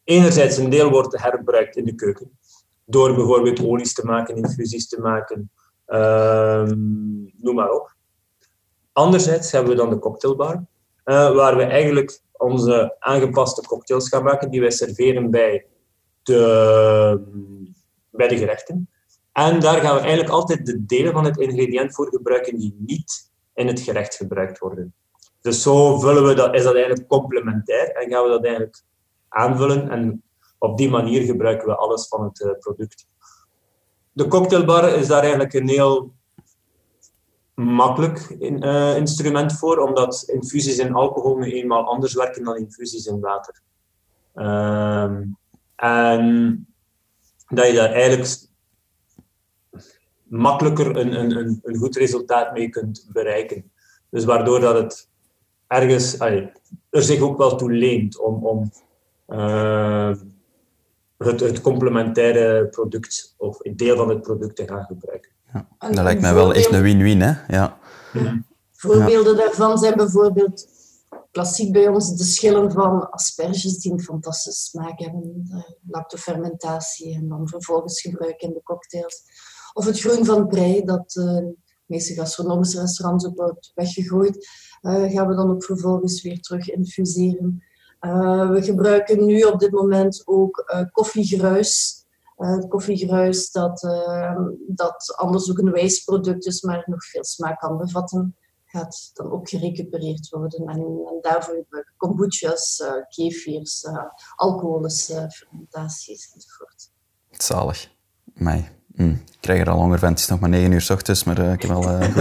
Enerzijds 0.04 0.58
een 0.58 0.70
deel 0.70 0.90
wordt 0.90 1.22
herbruikt 1.22 1.76
in 1.76 1.86
de 1.86 1.96
keuken. 1.96 2.38
Door 2.86 3.16
bijvoorbeeld 3.16 3.64
olies 3.64 3.94
te 3.94 4.06
maken, 4.06 4.36
infusies 4.36 4.88
te 4.88 5.00
maken, 5.00 5.52
uh, 5.88 6.64
noem 7.42 7.56
maar 7.56 7.72
op. 7.72 7.96
Anderzijds 8.92 9.52
hebben 9.52 9.72
we 9.72 9.78
dan 9.78 9.90
de 9.90 10.00
cocktailbar, 10.00 10.54
uh, 11.06 11.36
waar 11.36 11.58
we 11.58 11.64
eigenlijk 11.64 12.22
onze 12.32 12.96
aangepaste 13.00 13.62
cocktails 13.62 14.10
gaan 14.10 14.24
maken 14.24 14.50
die 14.50 14.62
wij 14.62 14.72
serveren 14.72 15.32
bij 15.32 15.66
de, 16.24 17.22
bij 18.10 18.28
de 18.28 18.38
gerechten. 18.38 18.90
En 19.34 19.60
daar 19.60 19.82
gaan 19.82 19.96
we 19.96 20.02
eigenlijk 20.02 20.30
altijd 20.30 20.66
de 20.66 20.86
delen 20.86 21.14
van 21.14 21.26
het 21.26 21.38
ingrediënt 21.38 21.94
voor 21.94 22.08
gebruiken 22.08 22.58
die 22.58 22.76
niet 22.80 23.32
in 23.54 23.68
het 23.68 23.80
gerecht 23.80 24.16
gebruikt 24.16 24.60
worden. 24.60 24.94
Dus 25.42 25.62
zo 25.62 26.00
vullen 26.00 26.28
we 26.28 26.34
dat, 26.34 26.56
is 26.56 26.64
dat 26.64 26.74
eigenlijk 26.76 27.08
complementair 27.08 27.90
en 27.90 28.10
gaan 28.10 28.24
we 28.24 28.30
dat 28.30 28.44
eigenlijk 28.44 28.84
aanvullen. 29.30 29.90
En 29.90 30.24
op 30.58 30.78
die 30.78 30.90
manier 30.90 31.22
gebruiken 31.22 31.68
we 31.68 31.76
alles 31.76 32.08
van 32.08 32.24
het 32.24 32.40
uh, 32.40 32.52
product. 32.60 33.08
De 34.12 34.28
cocktailbar 34.28 34.90
is 34.90 35.08
daar 35.08 35.22
eigenlijk 35.22 35.54
een 35.54 35.68
heel 35.68 36.14
makkelijk 37.56 38.36
uh, 38.40 38.98
instrument 38.98 39.54
voor, 39.54 39.78
omdat 39.78 40.24
infusies 40.28 40.78
in 40.78 40.94
alcohol 40.94 41.38
nu 41.38 41.52
eenmaal 41.52 41.86
anders 41.86 42.14
werken 42.14 42.44
dan 42.44 42.58
infusies 42.58 43.06
in 43.06 43.20
water. 43.20 43.62
Um, 44.36 45.38
en 45.76 46.68
dat 47.48 47.68
je 47.68 47.74
daar 47.74 47.92
eigenlijk 47.92 48.52
makkelijker 50.34 50.98
een, 50.98 51.20
een, 51.20 51.60
een, 51.64 51.78
goed 51.78 51.96
resultaat 51.96 52.54
mee 52.54 52.70
kunt 52.70 53.08
bereiken. 53.12 53.72
Dus 54.10 54.26
waardoor 54.26 54.60
dat 54.60 54.76
het 54.76 55.10
ergens 55.68 56.20
allee, 56.20 56.52
er 56.90 57.04
zich 57.04 57.22
ook 57.22 57.38
wel 57.38 57.56
toe 57.56 57.72
leent 57.72 58.20
om, 58.20 58.46
om 58.46 58.72
uh, 59.28 60.16
het, 61.18 61.40
het 61.40 61.62
complementaire 61.62 62.68
product 62.68 63.36
of 63.38 63.58
een 63.60 63.76
deel 63.76 63.96
van 63.96 64.10
het 64.10 64.22
product 64.22 64.56
te 64.56 64.68
gaan 64.68 64.84
gebruiken. 64.84 65.32
Ja, 65.54 65.68
dat 65.80 66.04
lijkt 66.04 66.22
mij 66.22 66.34
wel 66.34 66.54
echt 66.54 66.72
een 66.72 66.82
win-win, 66.82 67.22
hè? 67.22 67.34
Ja. 67.48 67.78
Voorbeelden 68.72 69.38
daarvan 69.38 69.78
zijn 69.78 69.96
bijvoorbeeld 69.96 70.68
klassiek 71.32 71.72
bij 71.72 71.88
ons 71.88 72.18
de 72.18 72.24
schillen 72.24 72.72
van 72.72 73.10
asperges 73.10 73.78
die 73.78 73.92
een 73.92 74.02
fantastische 74.02 74.70
smaak 74.70 75.00
hebben, 75.00 75.48
lactofermentatie 75.88 77.16
en 77.16 77.28
dan 77.28 77.48
vervolgens 77.48 78.02
gebruiken 78.02 78.48
in 78.48 78.54
de 78.54 78.64
cocktails. 78.64 79.24
Of 79.74 79.86
het 79.86 80.00
groen 80.00 80.26
van 80.26 80.48
prei, 80.48 80.84
dat 80.84 81.16
uh, 81.16 81.26
de 81.26 81.56
meeste 81.86 82.14
gastronomische 82.14 82.80
restaurants 82.80 83.26
ook 83.26 83.36
wordt 83.36 83.72
weggegooid, 83.76 84.48
uh, 84.82 85.12
gaan 85.12 85.28
we 85.28 85.36
dan 85.36 85.50
ook 85.50 85.64
vervolgens 85.64 86.22
weer 86.22 86.40
terug 86.40 86.70
infuseren. 86.70 87.64
Uh, 88.02 88.50
we 88.50 88.62
gebruiken 88.62 89.26
nu 89.26 89.42
op 89.42 89.60
dit 89.60 89.72
moment 89.72 90.22
ook 90.26 90.88
koffiegruis. 90.92 92.02
koffiegruis 92.68 93.52
dat, 93.52 93.82
dat 94.68 95.14
anders 95.16 95.50
ook 95.50 95.58
een 95.58 95.72
wijsproduct 95.72 96.46
is, 96.46 96.62
maar 96.62 96.84
nog 96.86 97.06
veel 97.06 97.24
smaak 97.24 97.60
kan 97.60 97.78
bevatten, 97.78 98.36
gaat 98.74 99.10
dan 99.14 99.32
ook 99.32 99.50
gerecupereerd 99.50 100.30
worden. 100.30 100.68
En, 100.68 100.80
en 100.80 101.18
daarvoor 101.22 101.56
gebruiken 101.56 101.94
kombucha's, 101.98 102.80
uh, 102.80 102.94
kefirs, 103.08 103.84
uh, 103.84 104.06
alcoholische 104.36 105.30
fermentaties 105.32 106.32
enzovoort. 106.34 106.92
Zalig. 107.30 107.92
Mij. 108.34 108.83
Mm, 108.96 109.22
ik 109.32 109.38
krijg 109.40 109.60
er 109.60 109.70
al 109.70 109.78
honger 109.78 110.00
van. 110.00 110.10
Het 110.10 110.20
is 110.20 110.28
nog 110.28 110.40
maar 110.40 110.50
negen 110.50 110.72
uur 110.72 110.82
s 110.82 110.90
ochtends, 110.90 111.24
maar 111.24 111.40
uh, 111.40 111.54
ik 111.54 111.62
heb 111.62 111.72
al 111.72 111.84
uh, 111.84 112.16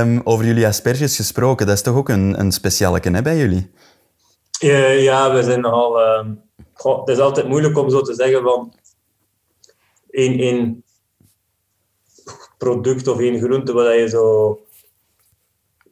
um, 0.00 0.20
over 0.24 0.44
jullie 0.44 0.66
asperges 0.66 1.16
gesproken, 1.16 1.66
dat 1.66 1.76
is 1.76 1.82
toch 1.82 1.96
ook 1.96 2.08
een, 2.08 2.40
een 2.40 2.52
speciale 2.52 3.00
hè, 3.02 3.22
bij 3.22 3.36
jullie? 3.36 3.70
Uh, 4.62 5.02
ja, 5.02 5.34
we 5.34 5.42
zijn 5.42 5.60
nogal... 5.60 6.00
Ehm, 6.00 6.34
goh, 6.72 7.00
het 7.00 7.08
is 7.08 7.18
altijd 7.18 7.48
moeilijk 7.48 7.78
om 7.78 7.90
zo 7.90 8.00
te 8.00 8.14
zeggen 8.14 8.42
van... 8.42 8.74
één, 10.10 10.38
één 10.38 10.84
product 12.58 13.08
of 13.08 13.18
één 13.18 13.38
groente 13.38 13.72
waar 13.72 13.96
je 13.96 14.08
zo 14.08 14.58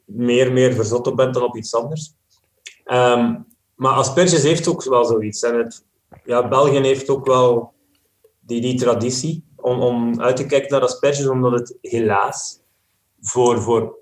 meer, 0.05 0.53
meer 0.53 0.75
verzot 0.75 1.07
op 1.07 1.17
bent 1.17 1.35
dan 1.35 1.43
op 1.43 1.57
iets 1.57 1.75
anders. 1.75 2.15
Um, 2.85 3.47
maar 3.75 3.93
asperges 3.93 4.43
heeft 4.43 4.69
ook 4.69 4.85
wel 4.85 5.05
zoiets. 5.05 5.43
En 5.43 5.59
het, 5.59 5.85
ja, 6.27 6.49
België 6.49 6.81
heeft 6.81 7.09
ook 7.09 7.27
wel 7.27 7.73
die, 8.41 8.61
die 8.61 8.79
traditie 8.79 9.45
om, 9.57 9.81
om 9.81 10.21
uit 10.21 10.37
te 10.37 10.47
kijken 10.47 10.71
naar 10.71 10.81
asperges, 10.81 11.29
omdat 11.29 11.53
het 11.53 11.79
helaas 11.81 12.61
voor, 13.21 13.63
voor 13.63 13.99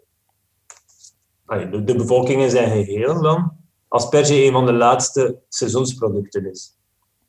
de, 1.46 1.84
de 1.84 1.94
bevolking 1.94 2.42
in 2.42 2.50
zijn 2.50 2.84
geheel 2.84 3.22
dan 3.22 3.62
asperge 3.94 4.44
een 4.44 4.52
van 4.52 4.66
de 4.66 4.72
laatste 4.72 5.40
seizoensproducten 5.48 6.50
is. 6.50 6.76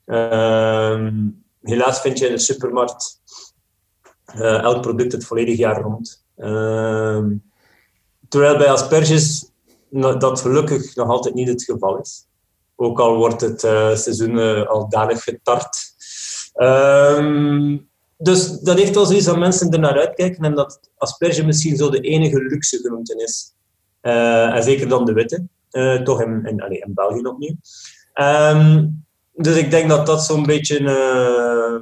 Uh, 0.06 1.08
helaas 1.62 2.02
vind 2.02 2.20
je 2.20 2.28
in 2.28 2.32
de 2.32 2.40
supermarkt 2.40 3.22
uh, 4.36 4.62
elk 4.62 4.82
product 4.82 5.12
het 5.12 5.26
volledig 5.26 5.58
jaar 5.58 5.82
rond. 5.82 6.26
Uh, 6.38 7.26
terwijl 8.28 8.58
bij 8.58 8.70
asperges 8.70 9.52
dat 9.90 10.42
gelukkig 10.42 10.96
nog 10.96 11.08
altijd 11.08 11.36
niet 11.36 11.48
het 11.48 11.64
geval 11.64 12.00
is. 12.00 12.28
Ook 12.76 13.00
al 13.00 13.16
wordt 13.16 13.42
het 13.42 13.64
uh, 13.64 13.96
seizoen 13.96 14.38
uh, 14.38 14.68
al 14.68 14.90
danig 14.90 15.24
getart. 15.24 15.94
Um, 16.56 17.90
dus 18.18 18.60
dat 18.60 18.78
heeft 18.78 18.96
wel 18.96 19.06
zoiets 19.06 19.26
dat 19.26 19.38
mensen 19.38 19.72
er 19.72 19.80
naar 19.80 20.00
uitkijken 20.00 20.44
en 20.44 20.56
dat 20.56 20.90
asperge 20.98 21.46
misschien 21.46 21.78
zo 21.78 21.90
de 21.90 22.00
enige 22.00 22.44
luxe 22.44 22.78
groente 22.78 23.24
is. 23.24 23.54
Uh, 24.02 24.56
en 24.56 24.64
zeker 24.64 24.88
dan 24.88 25.06
de 25.06 25.14
witte, 25.14 25.48
toch 26.04 26.22
in, 26.22 26.46
in, 26.46 26.92
België 26.94 27.22
opnieuw. 27.22 27.56
Um, 28.14 29.06
dus 29.34 29.56
ik 29.56 29.72
denk 29.72 29.90
dat 29.90 30.06
dat 30.06 30.24
zo'n 30.24 30.46
beetje, 30.46 30.80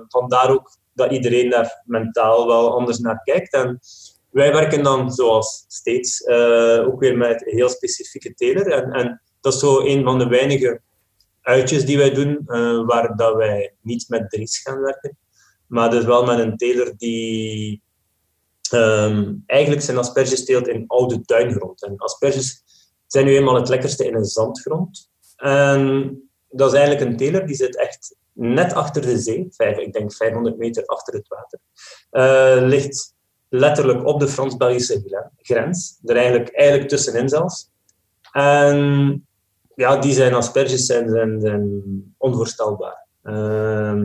vandaar 0.08 0.50
ook 0.50 0.78
dat 0.94 1.12
iedereen 1.12 1.50
daar 1.50 1.82
mentaal 1.86 2.48
wel 2.48 2.78
anders 2.78 3.00
naar 3.00 3.22
kijkt. 3.24 3.54
En 3.54 3.80
wij 4.30 4.54
werken 4.54 4.84
dan 4.84 5.12
zoals 5.12 5.66
steeds 5.68 6.28
ook 6.86 7.00
weer 7.00 7.18
met 7.18 7.44
heel 7.46 7.70
specifieke 7.70 8.34
teler. 8.34 8.72
En, 8.72 8.92
en 8.92 9.22
dat 9.44 9.54
is 9.54 9.60
zo 9.60 9.80
een 9.80 10.04
van 10.04 10.20
de 10.20 10.28
weinige 10.28 10.82
uitjes 11.42 11.86
die 11.86 11.98
wij 11.98 12.14
doen, 12.14 12.44
uh, 12.46 12.86
waar 12.86 13.16
dat 13.16 13.36
wij 13.36 13.74
niet 13.82 14.06
met 14.10 14.30
Dries 14.30 14.62
gaan 14.62 14.82
werken. 14.82 15.18
Maar 15.68 15.90
dus 15.90 16.06
wel 16.06 16.26
met 16.26 16.40
een 16.40 16.58
teler 16.58 16.94
die 16.98 17.82
um, 18.74 19.44
eigenlijk 19.46 19.82
zijn 19.82 19.98
asperges 19.98 20.46
teelt 20.46 20.68
in 20.68 20.84
oude 20.88 21.22
tuingrond. 21.22 21.84
En 21.84 21.98
asperges 21.98 22.64
zijn 23.08 23.26
nu 23.26 23.36
eenmaal 23.36 23.56
het 23.56 23.70
lekkerste 23.70 24.06
in 24.06 24.16
een 24.16 24.26
zandgrond. 24.26 25.10
En 25.36 26.22
dat 26.50 26.74
is 26.74 26.80
eigenlijk 26.80 27.10
een 27.10 27.18
teler 27.18 27.46
die 27.46 27.56
zit 27.56 27.78
echt 27.78 28.16
net 28.34 28.74
achter 28.74 29.02
de 29.02 29.18
zee, 29.18 29.48
vijf, 29.50 29.78
ik 29.78 29.94
denk 29.94 30.14
500 30.14 30.58
meter 30.58 30.86
achter 30.86 31.14
het 31.14 31.28
water. 31.28 31.60
Uh, 32.12 32.68
ligt 32.68 33.14
letterlijk 33.50 34.06
op 34.06 34.20
de 34.20 34.28
Frans-Belgische 34.28 35.32
grens, 35.38 36.00
er 36.04 36.16
eigenlijk, 36.16 36.50
eigenlijk 36.50 36.90
tussenin 36.90 37.30
zelfs. 37.30 37.70
En 38.32 39.28
ja, 39.76 39.98
die 39.98 40.14
zijn 40.14 40.34
asperges 40.34 40.86
zijn, 40.86 41.10
zijn, 41.10 41.42
zijn 41.42 41.84
onvoorstelbaar. 42.18 43.08
Uh, 43.24 44.04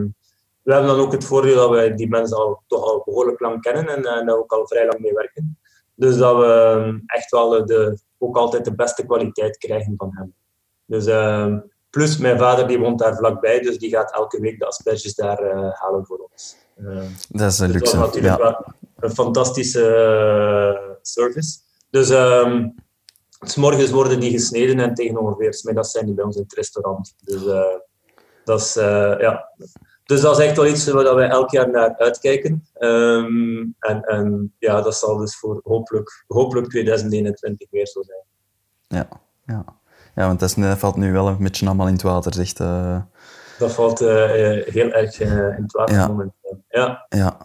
we 0.61 0.73
hebben 0.73 0.95
dan 0.95 1.05
ook 1.05 1.11
het 1.11 1.25
voordeel 1.25 1.55
dat 1.55 1.69
wij 1.69 1.95
die 1.95 2.09
mensen 2.09 2.37
al 2.37 2.63
toch 2.67 2.83
al 2.83 3.01
behoorlijk 3.05 3.39
lang 3.39 3.61
kennen 3.61 3.87
en, 3.87 4.05
en 4.05 4.25
daar 4.25 4.37
ook 4.37 4.51
al 4.51 4.67
vrij 4.67 4.85
lang 4.85 4.99
mee 4.99 5.13
werken. 5.13 5.57
Dus 5.95 6.17
dat 6.17 6.37
we 6.37 6.45
ehm, 6.45 6.99
echt 7.05 7.31
wel 7.31 7.65
de, 7.65 7.99
ook 8.17 8.37
altijd 8.37 8.65
de 8.65 8.75
beste 8.75 9.05
kwaliteit 9.05 9.57
krijgen 9.57 9.93
van 9.97 10.09
hem. 10.13 10.33
Dus, 10.85 11.07
uh, 11.07 11.55
plus 11.89 12.17
mijn 12.17 12.37
vader 12.37 12.67
die 12.67 12.79
woont 12.79 12.99
daar 12.99 13.15
vlakbij, 13.15 13.59
dus 13.59 13.77
die 13.77 13.89
gaat 13.89 14.13
elke 14.13 14.41
week 14.41 14.59
de 14.59 14.65
asperges 14.65 15.15
daar 15.15 15.43
uh, 15.43 15.69
halen 15.73 16.05
voor 16.05 16.29
ons. 16.31 16.55
Uh, 16.77 17.01
dat 17.29 17.51
is 17.51 17.59
een 17.59 17.71
luxe. 17.71 17.97
Dat 17.97 18.15
is 18.15 18.21
natuurlijk 18.21 18.41
ja. 18.41 18.73
een 18.99 19.11
fantastische 19.11 19.81
uh, 19.81 20.95
service. 21.01 21.59
Dus 21.89 22.09
um, 22.09 22.75
S 23.39 23.55
morgens 23.55 23.91
worden 23.91 24.19
die 24.19 24.31
gesneden 24.31 24.79
en 24.79 24.93
tegen 24.93 25.17
ongeveer 25.17 25.59
middags 25.63 25.91
zijn 25.91 26.05
die 26.05 26.15
bij 26.15 26.25
ons 26.25 26.35
in 26.35 26.41
het 26.41 26.53
restaurant. 26.53 27.13
Dus 27.23 27.43
uh, 27.43 27.61
dat 28.43 28.59
is, 28.59 28.77
uh, 28.77 29.19
ja, 29.19 29.49
dus 30.03 30.21
dat 30.21 30.39
is 30.39 30.45
echt 30.45 30.57
wel 30.57 30.67
iets 30.67 30.87
waar 30.87 31.15
wij 31.15 31.29
elk 31.29 31.51
jaar 31.51 31.69
naar 31.69 31.97
uitkijken. 31.97 32.67
Ehm, 32.73 33.65
en, 33.79 34.01
en 34.01 34.53
ja, 34.57 34.81
dat 34.81 34.95
zal 34.95 35.17
dus 35.17 35.37
voor 35.37 35.61
hopelijk, 35.63 36.23
hopelijk 36.27 36.69
2021 36.69 37.69
weer 37.71 37.87
zo 37.87 38.01
zijn. 38.01 38.23
Ja, 38.87 39.07
ja. 39.45 39.65
ja 40.15 40.27
want 40.27 40.39
dat, 40.39 40.55
valt 40.79 40.95
nu 40.95 41.11
wel 41.11 41.27
een 41.27 41.37
beetje 41.37 41.65
allemaal 41.65 41.87
in 41.87 41.93
het 41.93 42.01
water, 42.01 42.33
zegt... 42.33 42.59
Uh... 42.59 43.01
Dat 43.59 43.71
valt 43.71 43.99
heel 43.99 44.91
erg 44.91 45.19
in 45.19 45.29
het 45.31 45.71
water 45.71 45.95
ja. 45.95 46.07
momenteel. 46.07 46.63
Ja. 46.69 47.05
ja. 47.09 47.37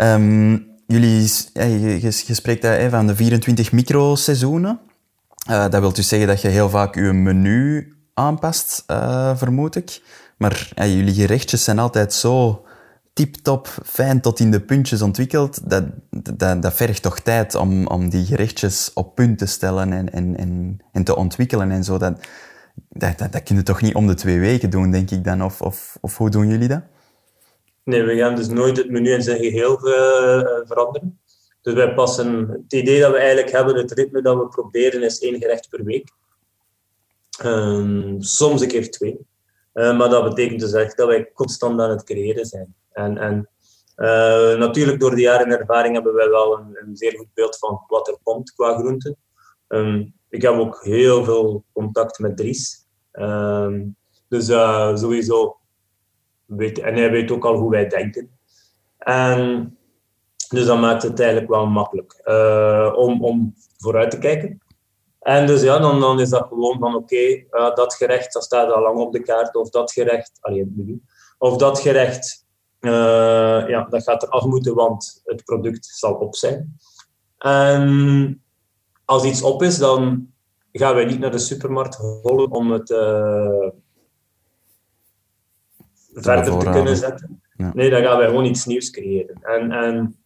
Um, 0.00 0.70
jullie, 0.86 1.20
je, 2.00 2.10
spreekt 2.34 2.62
daar 2.62 2.90
van 2.90 3.06
de 3.06 3.16
24 3.16 3.72
microseizoenen. 3.72 4.80
Uh, 5.50 5.68
dat 5.68 5.80
wil 5.80 5.92
dus 5.92 6.08
zeggen 6.08 6.28
dat 6.28 6.40
je 6.40 6.48
heel 6.48 6.68
vaak 6.68 6.94
je 6.94 7.12
menu 7.12 7.92
aanpast, 8.14 8.84
vermoed 9.34 9.76
ik. 9.76 10.02
Maar 10.36 10.72
jullie 10.74 11.14
gerechtjes 11.14 11.64
zijn 11.64 11.78
altijd 11.78 12.12
zo 12.12 12.64
tip-top, 13.12 13.68
fijn 13.84 14.20
tot 14.20 14.40
in 14.40 14.50
de 14.50 14.60
puntjes 14.60 15.02
ontwikkeld. 15.02 15.70
Dat, 15.70 15.84
dat, 16.10 16.62
dat 16.62 16.74
vergt 16.74 17.02
toch 17.02 17.20
tijd 17.20 17.54
om, 17.54 17.86
om 17.86 18.08
die 18.08 18.24
gerechtjes 18.24 18.90
op 18.94 19.14
punt 19.14 19.38
te 19.38 19.46
stellen 19.46 19.92
en, 19.92 20.12
en, 20.12 20.36
en, 20.36 20.78
en 20.92 21.04
te 21.04 21.16
ontwikkelen 21.16 21.70
en 21.70 21.84
zo. 21.84 21.98
Dat, 21.98 22.18
dat, 22.88 23.18
dat, 23.18 23.32
dat 23.32 23.42
kun 23.42 23.56
je 23.56 23.62
toch 23.62 23.82
niet 23.82 23.94
om 23.94 24.06
de 24.06 24.14
twee 24.14 24.38
weken 24.40 24.70
doen, 24.70 24.90
denk 24.90 25.10
ik 25.10 25.24
dan? 25.24 25.42
Of, 25.42 25.60
of, 25.60 25.96
of 26.00 26.16
hoe 26.16 26.30
doen 26.30 26.48
jullie 26.48 26.68
dat? 26.68 26.82
Nee, 27.84 28.02
we 28.02 28.16
gaan 28.16 28.36
dus 28.36 28.48
nooit 28.48 28.76
het 28.76 28.90
menu 28.90 29.10
in 29.10 29.22
zijn 29.22 29.38
geheel 29.38 29.88
uh, 29.88 29.94
veranderen. 30.66 31.20
Dus 31.62 31.74
wij 31.74 31.94
passen 31.94 32.48
het 32.48 32.72
idee 32.72 33.00
dat 33.00 33.10
we 33.10 33.16
eigenlijk 33.16 33.50
hebben, 33.50 33.76
het 33.76 33.92
ritme 33.92 34.22
dat 34.22 34.36
we 34.36 34.48
proberen, 34.48 35.02
is 35.02 35.18
één 35.18 35.38
gerecht 35.38 35.68
per 35.68 35.84
week. 35.84 36.10
Um, 37.44 38.22
soms 38.22 38.60
een 38.60 38.68
keer 38.68 38.90
twee. 38.90 39.26
Uh, 39.74 39.98
maar 39.98 40.08
dat 40.08 40.24
betekent 40.24 40.60
dus 40.60 40.72
echt 40.72 40.96
dat 40.96 41.06
wij 41.06 41.30
constant 41.34 41.80
aan 41.80 41.90
het 41.90 42.04
creëren 42.04 42.46
zijn. 42.46 42.74
En, 42.92 43.18
en 43.18 43.48
uh, 43.96 44.58
natuurlijk, 44.58 45.00
door 45.00 45.14
de 45.14 45.20
jaren 45.20 45.58
ervaring 45.58 45.94
hebben 45.94 46.14
wij 46.14 46.28
wel 46.28 46.58
een, 46.58 46.78
een, 46.82 46.96
zeer 46.96 47.16
goed 47.16 47.34
beeld 47.34 47.58
van 47.58 47.84
wat 47.86 48.08
er 48.08 48.18
komt 48.22 48.52
qua 48.52 48.78
groenten. 48.78 49.16
Um, 49.68 50.14
ik 50.28 50.42
heb 50.42 50.52
ook 50.52 50.84
heel 50.84 51.24
veel 51.24 51.64
contact 51.72 52.18
met 52.18 52.36
Dries. 52.36 52.86
Dus 54.28 54.48
uh, 54.48 54.96
sowieso 54.96 55.56
weet, 56.44 56.78
en 56.78 56.94
hij 56.94 57.10
weet 57.10 57.30
ook 57.30 57.44
al 57.44 57.56
hoe 57.56 57.70
wij 57.70 57.88
denken. 57.88 58.30
En 58.98 59.76
dus 60.52 60.66
dat 60.66 60.80
maakt 60.80 61.02
het 61.02 61.20
eigenlijk 61.20 61.50
wel 61.50 61.66
makkelijk 61.66 62.20
om, 62.96 63.24
om 63.24 63.54
vooruit 63.76 64.10
te 64.10 64.18
kijken. 64.18 64.60
En 65.20 65.46
dus 65.46 65.62
ja, 65.62 65.78
dan, 65.78 66.00
dan 66.00 66.20
is 66.20 66.28
dat 66.28 66.46
gewoon 66.48 66.78
van 66.78 66.94
oké, 66.94 67.14
okay, 67.50 67.74
dat 67.74 67.94
gerecht 67.94 68.32
dat 68.32 68.44
staat 68.44 68.72
al 68.72 68.82
lang 68.82 68.98
op 68.98 69.12
de 69.12 69.22
kaart, 69.22 69.56
of 69.56 69.70
dat 69.70 69.92
gerecht, 69.92 70.38
alleen 70.40 71.06
of 71.38 71.56
dat 71.56 71.80
gerecht, 71.80 72.46
uh, 72.80 73.68
ja, 73.68 73.86
dat 73.88 74.02
gaat 74.02 74.22
er 74.22 74.28
af 74.28 74.44
moeten, 74.44 74.74
want 74.74 75.20
het 75.24 75.44
product 75.44 75.86
zal 75.86 76.14
op 76.14 76.36
zijn. 76.36 76.76
En 77.38 78.42
als 79.04 79.24
iets 79.24 79.42
op 79.42 79.62
is, 79.62 79.78
dan 79.78 80.32
gaan 80.72 80.94
wij 80.94 81.04
niet 81.04 81.18
naar 81.18 81.30
de 81.30 81.38
supermarkt 81.38 81.96
hollen 82.22 82.50
om 82.50 82.70
het 82.70 82.90
uh, 82.90 83.68
verder 86.12 86.58
te 86.58 86.70
kunnen 86.70 86.96
zetten. 86.96 87.42
Nee, 87.74 87.90
dan 87.90 88.02
gaan 88.02 88.18
wij 88.18 88.26
gewoon 88.26 88.44
iets 88.44 88.64
nieuws 88.64 88.90
creëren. 88.90 89.42
En, 89.42 89.72
en 89.72 90.21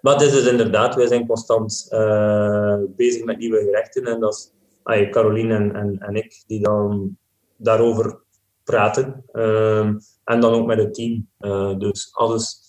maar 0.00 0.12
het 0.12 0.22
is 0.22 0.32
dus 0.32 0.46
inderdaad, 0.46 0.94
wij 0.94 1.06
zijn 1.06 1.26
constant 1.26 1.88
uh, 1.90 2.78
bezig 2.96 3.24
met 3.24 3.38
nieuwe 3.38 3.58
gerechten. 3.58 4.04
En 4.04 4.20
dat 4.20 4.34
is 4.34 4.52
ah, 4.82 5.10
Caroline 5.10 5.54
en, 5.54 5.74
en, 5.74 5.98
en, 5.98 6.14
ik 6.14 6.42
die 6.46 6.62
dan 6.62 7.16
daarover 7.56 8.20
praten. 8.64 9.24
Um, 9.32 9.98
en 10.24 10.40
dan 10.40 10.52
ook 10.52 10.66
met 10.66 10.78
het 10.78 10.94
team. 10.94 11.28
Uh, 11.40 11.78
dus 11.78 12.08
alles, 12.12 12.60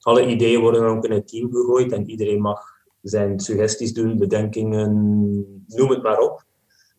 alle 0.00 0.26
ideeën 0.26 0.60
worden 0.60 0.80
dan 0.80 0.96
ook 0.96 1.04
in 1.04 1.12
het 1.12 1.28
team 1.28 1.52
gegooid. 1.52 1.92
En 1.92 2.10
iedereen 2.10 2.40
mag 2.40 2.62
zijn 3.02 3.40
suggesties 3.40 3.92
doen, 3.92 4.18
bedenkingen, 4.18 4.92
noem 5.66 5.90
het 5.90 6.02
maar 6.02 6.18
op. 6.18 6.44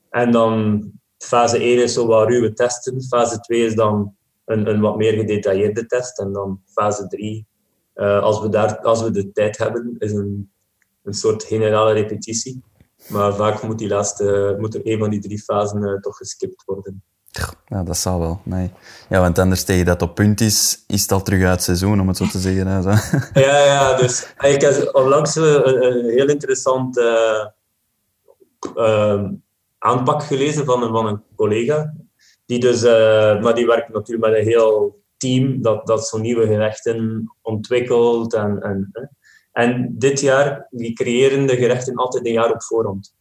En 0.10 0.32
dan 0.32 0.84
fase 1.18 1.58
1 1.58 1.84
is 1.84 1.94
zo 1.94 2.06
wat 2.06 2.28
ruwe 2.28 2.54
testen. 2.54 3.04
Fase 3.04 3.40
2 3.40 3.66
is 3.66 3.76
dan 3.76 4.16
een, 4.46 4.70
een 4.70 4.82
wat 4.82 4.98
meer 4.98 5.14
gedetailleerde 5.14 5.86
test. 5.86 6.20
En 6.20 6.34
dan 6.34 6.62
fase 6.66 7.08
3 7.08 7.46
uh, 7.96 8.22
als, 8.22 8.42
we 8.42 8.50
daar, 8.50 8.80
als 8.80 9.02
we 9.02 9.12
de 9.12 9.32
tijd 9.32 9.58
hebben, 9.58 9.96
is 9.98 10.12
een, 10.12 10.52
een 11.04 11.14
soort 11.14 11.44
generale 11.44 11.94
repetitie. 11.94 12.64
Maar 13.08 13.36
vaak 13.36 13.64
moet, 13.64 13.78
die 13.78 13.88
laatste, 13.88 14.56
moet 14.60 14.76
er 14.76 14.82
een 14.84 15.00
van 15.00 15.10
die 15.10 15.20
drie 15.20 15.40
fasen 15.40 15.82
uh, 15.82 16.00
toch 16.00 16.18
geskipt 16.18 16.64
worden. 16.66 17.04
Ja, 17.66 17.84
dat 17.84 17.98
zal 17.98 18.20
wel. 18.20 18.42
Nee. 18.44 18.72
Ja, 19.10 19.20
want 19.20 19.40
anders 19.40 19.64
tegen 19.64 19.86
dat 19.86 20.02
op 20.02 20.16
punt 20.16 20.42
is, 20.42 20.84
is 20.88 21.02
het 21.02 21.12
al 21.12 21.22
terug 21.22 21.44
uit 21.44 21.52
het 21.52 21.64
seizoen, 21.64 22.02
om 22.02 22.08
het 22.08 22.18
zo 22.18 22.26
te 22.26 22.40
zeggen. 22.40 22.68
Hè, 22.68 22.82
zo. 22.82 22.90
Ja, 23.42 23.64
ja, 23.64 23.98
dus 23.98 24.34
ik 24.40 24.62
heb 24.62 24.96
onlangs 24.96 25.36
een, 25.36 25.86
een 25.86 26.10
heel 26.10 26.28
interessant 26.28 26.98
uh, 26.98 27.46
uh, 28.76 29.24
aanpak 29.78 30.24
gelezen 30.24 30.66
van 30.66 30.84
een, 30.84 30.92
van 30.92 31.08
een 31.08 31.24
collega. 31.36 31.94
Die 32.46 32.60
dus, 32.60 32.84
uh, 32.84 33.42
maar 33.42 33.56
die 33.56 33.66
werkt 33.66 33.94
natuurlijk 33.94 34.30
met 34.30 34.40
een 34.40 34.48
heel 34.48 35.01
team 35.22 35.62
dat, 35.62 35.88
dat 35.88 36.08
zo'n 36.08 36.22
nieuwe 36.22 36.48
gerechten 36.48 37.32
ontwikkelt. 37.42 38.34
En, 38.34 38.62
en, 38.62 38.92
en 39.52 39.96
dit 39.98 40.20
jaar, 40.20 40.68
die 40.70 40.94
creëren 40.94 41.46
de 41.46 41.56
gerechten 41.56 41.96
altijd 41.96 42.26
een 42.26 42.32
jaar 42.32 42.52
op 42.52 42.64
voorhand. 42.64 43.16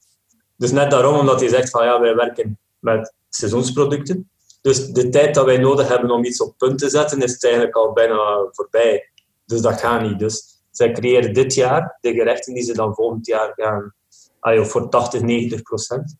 Dus 0.56 0.72
net 0.72 0.90
daarom, 0.90 1.18
omdat 1.18 1.40
hij 1.40 1.48
zegt 1.48 1.70
van 1.70 1.84
ja, 1.84 2.00
wij 2.00 2.14
werken 2.14 2.58
met 2.78 3.14
seizoensproducten. 3.28 4.30
Dus 4.60 4.86
de 4.86 5.08
tijd 5.08 5.34
dat 5.34 5.44
wij 5.44 5.58
nodig 5.58 5.88
hebben 5.88 6.10
om 6.10 6.24
iets 6.24 6.40
op 6.40 6.54
punt 6.58 6.78
te 6.78 6.88
zetten, 6.88 7.22
is 7.22 7.38
eigenlijk 7.38 7.74
al 7.74 7.92
bijna 7.92 8.48
voorbij. 8.50 9.10
Dus 9.46 9.60
dat 9.60 9.80
gaat 9.80 10.02
niet. 10.02 10.18
Dus 10.18 10.62
zij 10.70 10.92
creëren 10.92 11.32
dit 11.32 11.54
jaar 11.54 11.98
de 12.00 12.12
gerechten 12.12 12.54
die 12.54 12.62
ze 12.62 12.72
dan 12.72 12.94
volgend 12.94 13.26
jaar 13.26 13.52
gaan, 13.56 13.94
ah, 14.40 14.64
voor 14.64 14.88
80, 14.88 15.22
90 15.22 15.62
procent, 15.62 16.16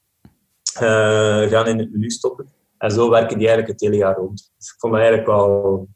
uh, 0.75 1.49
gaan 1.49 1.67
in 1.67 1.79
het 1.79 1.93
menu 1.93 2.11
stoppen. 2.11 2.60
En 2.81 2.91
zo 2.91 3.11
werken 3.11 3.39
die 3.39 3.49
eigenlijk 3.49 3.69
het 3.69 3.81
hele 3.81 4.03
jaar 4.03 4.17
rond. 4.17 4.53
Dus 4.57 4.69
ik 4.69 4.75
vond 4.79 4.93
dat 4.93 5.03
eigenlijk 5.03 5.31
wel 5.31 5.89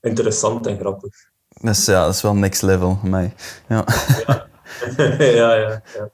interessant 0.00 0.66
en 0.66 0.78
grappig. 0.78 1.14
Dat 1.48 1.74
is, 1.74 1.86
ja, 1.86 2.04
dat 2.04 2.14
is 2.14 2.22
wel 2.22 2.34
next 2.34 2.62
level, 2.62 2.98
mij. 3.02 3.34
Ja. 3.68 3.84
Ja. 4.26 4.46
ja, 5.18 5.54
ja, 5.54 5.82
ja. 5.96 6.10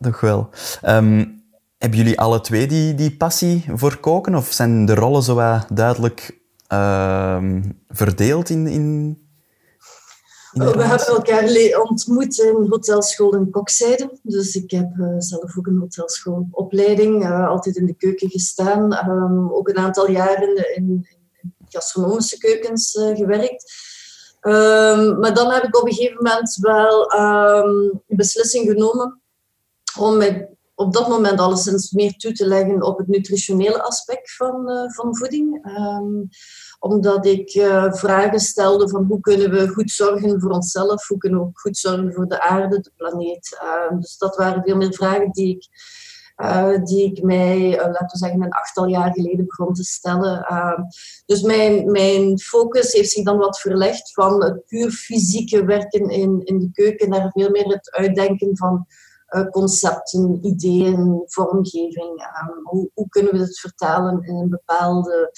Toch 0.00 0.20
wel. 0.20 0.48
Um, 0.86 1.42
hebben 1.78 1.98
jullie 1.98 2.20
alle 2.20 2.40
twee 2.40 2.66
die, 2.66 2.94
die 2.94 3.16
passie 3.16 3.64
voor 3.74 3.96
koken? 3.96 4.34
Of 4.34 4.52
zijn 4.52 4.86
de 4.86 4.94
rollen 4.94 5.22
zo 5.22 5.60
duidelijk 5.72 6.40
uh, 6.72 7.42
verdeeld 7.88 8.50
in, 8.50 8.66
in, 8.66 9.18
we 10.58 10.82
hebben 10.82 11.06
elkaar 11.06 11.80
ontmoet 11.80 12.38
in 12.38 12.66
hotelschool 12.68 13.32
en 13.32 13.50
kokzijde. 13.50 14.18
Dus 14.22 14.54
ik 14.54 14.70
heb 14.70 14.90
uh, 14.96 15.14
zelf 15.18 15.58
ook 15.58 15.66
een 15.66 15.78
hotelschoolopleiding, 15.78 17.24
uh, 17.24 17.48
altijd 17.48 17.76
in 17.76 17.86
de 17.86 17.94
keuken 17.94 18.30
gestaan. 18.30 19.10
Um, 19.10 19.52
ook 19.52 19.68
een 19.68 19.78
aantal 19.78 20.10
jaren 20.10 20.56
in, 20.56 20.74
in, 20.74 21.06
in 21.42 21.54
gastronomische 21.68 22.38
keukens 22.38 22.94
uh, 22.94 23.16
gewerkt. 23.16 23.72
Um, 24.42 25.18
maar 25.18 25.34
dan 25.34 25.50
heb 25.50 25.62
ik 25.64 25.76
op 25.76 25.86
een 25.86 25.94
gegeven 25.94 26.16
moment 26.16 26.56
wel 26.60 27.12
um, 27.12 28.00
een 28.08 28.16
beslissing 28.16 28.68
genomen 28.68 29.20
om 29.98 30.16
mij 30.16 30.48
op 30.74 30.92
dat 30.92 31.08
moment 31.08 31.40
alleszins 31.40 31.90
meer 31.90 32.12
toe 32.12 32.32
te 32.32 32.46
leggen 32.46 32.82
op 32.82 32.98
het 32.98 33.08
nutritionele 33.08 33.82
aspect 33.82 34.34
van, 34.36 34.70
van 34.94 35.16
voeding 35.16 35.66
omdat 36.78 37.26
ik 37.26 37.54
uh, 37.54 37.92
vragen 37.92 38.40
stelde 38.40 38.88
van 38.88 39.04
hoe 39.04 39.20
kunnen 39.20 39.50
we 39.50 39.68
goed 39.68 39.90
zorgen 39.90 40.40
voor 40.40 40.50
onszelf, 40.50 41.08
hoe 41.08 41.18
kunnen 41.18 41.38
we 41.38 41.44
ook 41.44 41.60
goed 41.60 41.76
zorgen 41.76 42.12
voor 42.12 42.28
de 42.28 42.40
aarde, 42.40 42.80
de 42.80 42.90
planeet. 42.96 43.58
Uh, 43.62 43.98
dus 43.98 44.18
dat 44.18 44.36
waren 44.36 44.62
veel 44.62 44.76
meer 44.76 44.92
vragen 44.92 45.30
die 45.30 45.56
ik, 45.56 45.68
uh, 46.36 46.84
die 46.84 47.04
ik 47.04 47.22
mij, 47.22 47.70
laten 47.70 48.06
we 48.06 48.18
zeggen, 48.18 48.42
een 48.42 48.52
achttal 48.52 48.86
jaar 48.86 49.12
geleden 49.12 49.46
begon 49.46 49.74
te 49.74 49.84
stellen. 49.84 50.46
dus 51.26 51.42
mijn, 51.42 51.90
mijn 51.90 52.38
focus 52.38 52.92
heeft 52.92 53.10
zich 53.10 53.24
dan 53.24 53.38
wat 53.38 53.60
verlegd 53.60 54.12
van 54.12 54.44
het 54.44 54.66
puur 54.66 54.90
fysieke 54.90 55.64
werken 55.64 56.08
in, 56.08 56.40
in 56.44 56.58
de 56.58 56.70
keuken 56.72 57.08
naar 57.08 57.30
veel 57.30 57.50
meer 57.50 57.66
het 57.66 57.90
uitdenken 57.90 58.56
van 58.56 58.86
concepten, 59.50 60.38
ideeën, 60.42 61.22
vormgeving. 61.26 62.28
hoe, 62.62 62.90
hoe 62.94 63.08
kunnen 63.08 63.32
we 63.32 63.38
het 63.38 63.58
vertalen 63.58 64.22
in 64.22 64.34
een 64.34 64.48
bepaalde 64.48 65.30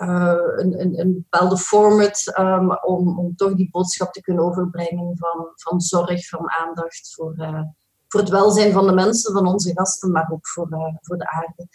een, 0.00 0.80
een, 0.80 1.00
een, 1.00 1.26
bepaalde 1.28 1.56
format 1.56 2.38
um, 2.38 2.78
om, 2.82 3.18
om 3.18 3.36
toch 3.36 3.54
die 3.54 3.68
boodschap 3.70 4.12
te 4.12 4.20
kunnen 4.20 4.44
overbrengen 4.44 5.16
van, 5.16 5.50
van 5.54 5.80
zorg, 5.80 6.28
van 6.28 6.50
aandacht 6.50 7.14
voor, 7.14 7.34
uh, 7.36 7.62
voor 8.08 8.20
het 8.20 8.28
welzijn 8.28 8.72
van 8.72 8.86
de 8.86 8.92
mensen, 8.92 9.32
van 9.32 9.46
onze 9.46 9.70
gasten, 9.74 10.10
maar 10.10 10.28
ook 10.32 10.48
voor, 10.48 10.68
uh, 10.70 10.96
voor 11.00 11.18
de 11.18 11.28
aarde. 11.30 11.66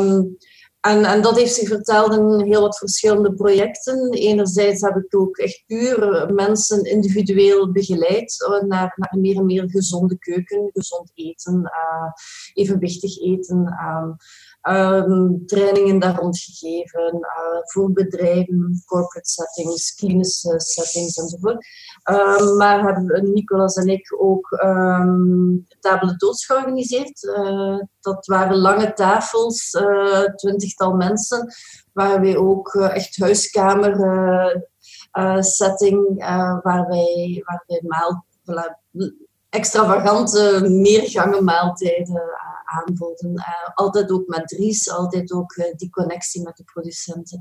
Um, 0.00 0.36
en, 0.80 1.04
en 1.04 1.22
dat 1.22 1.36
heeft 1.36 1.54
zich 1.54 1.68
verteld 1.68 2.12
in 2.12 2.46
heel 2.46 2.60
wat 2.60 2.78
verschillende 2.78 3.34
projecten. 3.34 4.12
Enerzijds 4.12 4.80
heb 4.80 4.96
ik 4.96 5.16
ook 5.16 5.36
echt 5.36 5.62
puur 5.66 6.28
mensen 6.34 6.82
individueel 6.82 7.72
begeleid 7.72 8.62
naar, 8.66 8.92
naar 8.96 9.16
meer 9.18 9.36
en 9.36 9.46
meer 9.46 9.70
gezonde 9.70 10.18
keuken, 10.18 10.70
gezond 10.72 11.10
eten, 11.14 11.70
evenwichtig 12.52 13.20
eten. 13.20 13.56
Um, 13.56 14.16
um, 14.68 15.46
trainingen 15.46 15.98
daar 15.98 16.16
rond 16.16 16.38
gegeven 16.38 17.14
uh, 17.14 17.60
voor 17.62 17.92
bedrijven, 17.92 18.82
corporate 18.86 19.28
settings, 19.28 19.94
klinische 19.94 20.60
settings 20.60 21.16
enzovoort. 21.16 21.66
Um, 22.10 22.56
maar 22.56 22.82
hebben 22.82 23.32
Nicolas 23.32 23.76
en 23.76 23.88
ik 23.88 24.14
ook 24.18 24.50
um, 24.64 25.66
table 25.80 26.16
doods 26.16 26.46
georganiseerd. 26.46 27.22
Uh, 27.22 27.78
dat 28.00 28.26
waren 28.26 28.56
lange 28.56 28.92
tafels, 28.92 29.72
uh, 29.72 30.24
twintigtal 30.24 30.92
mensen, 30.94 31.52
waar 31.92 32.20
wij 32.20 32.36
ook 32.36 32.74
echt 32.74 33.16
huiskamer 33.18 33.92
setting, 35.40 36.24
waar 36.62 36.86
wij, 36.88 37.42
waar 37.44 37.64
wij 37.66 37.82
maal, 37.86 38.26
extravagante 39.54 40.66
meergangen 40.68 41.44
maaltijden 41.44 42.22
aanboden. 42.64 43.30
Uh, 43.30 43.44
altijd 43.74 44.10
ook 44.10 44.26
met 44.26 44.48
Dries, 44.48 44.90
altijd 44.90 45.32
ook 45.32 45.56
uh, 45.56 45.64
die 45.76 45.90
connectie 45.90 46.42
met 46.42 46.56
de 46.56 46.64
producenten. 46.64 47.40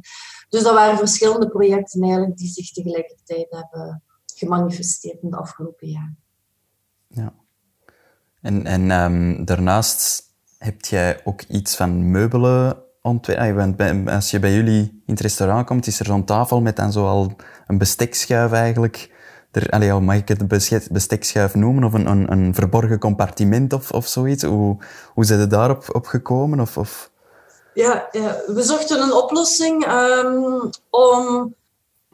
Dus 0.49 0.63
dat 0.63 0.73
waren 0.73 0.97
verschillende 0.97 1.49
projecten 1.49 2.02
eigenlijk 2.02 2.38
die 2.38 2.47
zich 2.47 2.71
tegelijkertijd 2.71 3.47
hebben 3.49 4.04
gemanifesteerd 4.36 5.21
in 5.21 5.30
de 5.30 5.38
afgelopen 5.38 5.88
jaren. 5.88 6.17
Ja. 7.08 7.34
En, 8.41 8.65
en 8.65 8.91
um, 8.91 9.45
daarnaast 9.45 10.23
heb 10.58 10.86
jij 10.86 11.21
ook 11.23 11.41
iets 11.41 11.76
van 11.76 12.12
meubelen 12.12 12.84
ontwikkeld. 13.02 14.10
Als 14.10 14.32
je 14.32 14.39
bij 14.39 14.54
jullie 14.54 14.82
in 15.06 15.13
het 15.13 15.19
restaurant 15.19 15.65
komt, 15.65 15.88
is 15.88 15.99
er 15.99 16.06
zo'n 16.06 16.26
tafel 16.26 16.62
met 16.62 16.76
dan 16.76 16.91
zoal 16.91 17.36
een 17.67 17.78
bestekschuif 17.78 18.52
eigenlijk 18.52 19.12
er, 19.56 19.70
allee, 19.70 20.00
mag 20.00 20.16
ik 20.16 20.28
het 20.28 20.48
bestekschuif 20.92 21.56
noemen? 21.56 21.84
Of 21.84 21.94
een, 21.94 22.08
een, 22.08 22.32
een 22.32 22.56
verborgen 22.56 23.00
compartiment 23.00 23.74
of, 23.74 23.92
of 23.92 24.08
zoiets? 24.08 24.44
Hoe, 24.44 24.78
hoe 25.13 25.26
zijn 25.26 25.39
je 25.39 25.48
daarop 25.48 25.96
op 25.96 26.06
gekomen? 26.06 26.60
Of, 26.60 26.78
of... 26.78 27.12
Ja, 27.74 28.08
we 28.48 28.62
zochten 28.62 29.02
een 29.02 29.13
oplossing 29.13 29.88
um, 29.88 30.70
om 30.89 31.56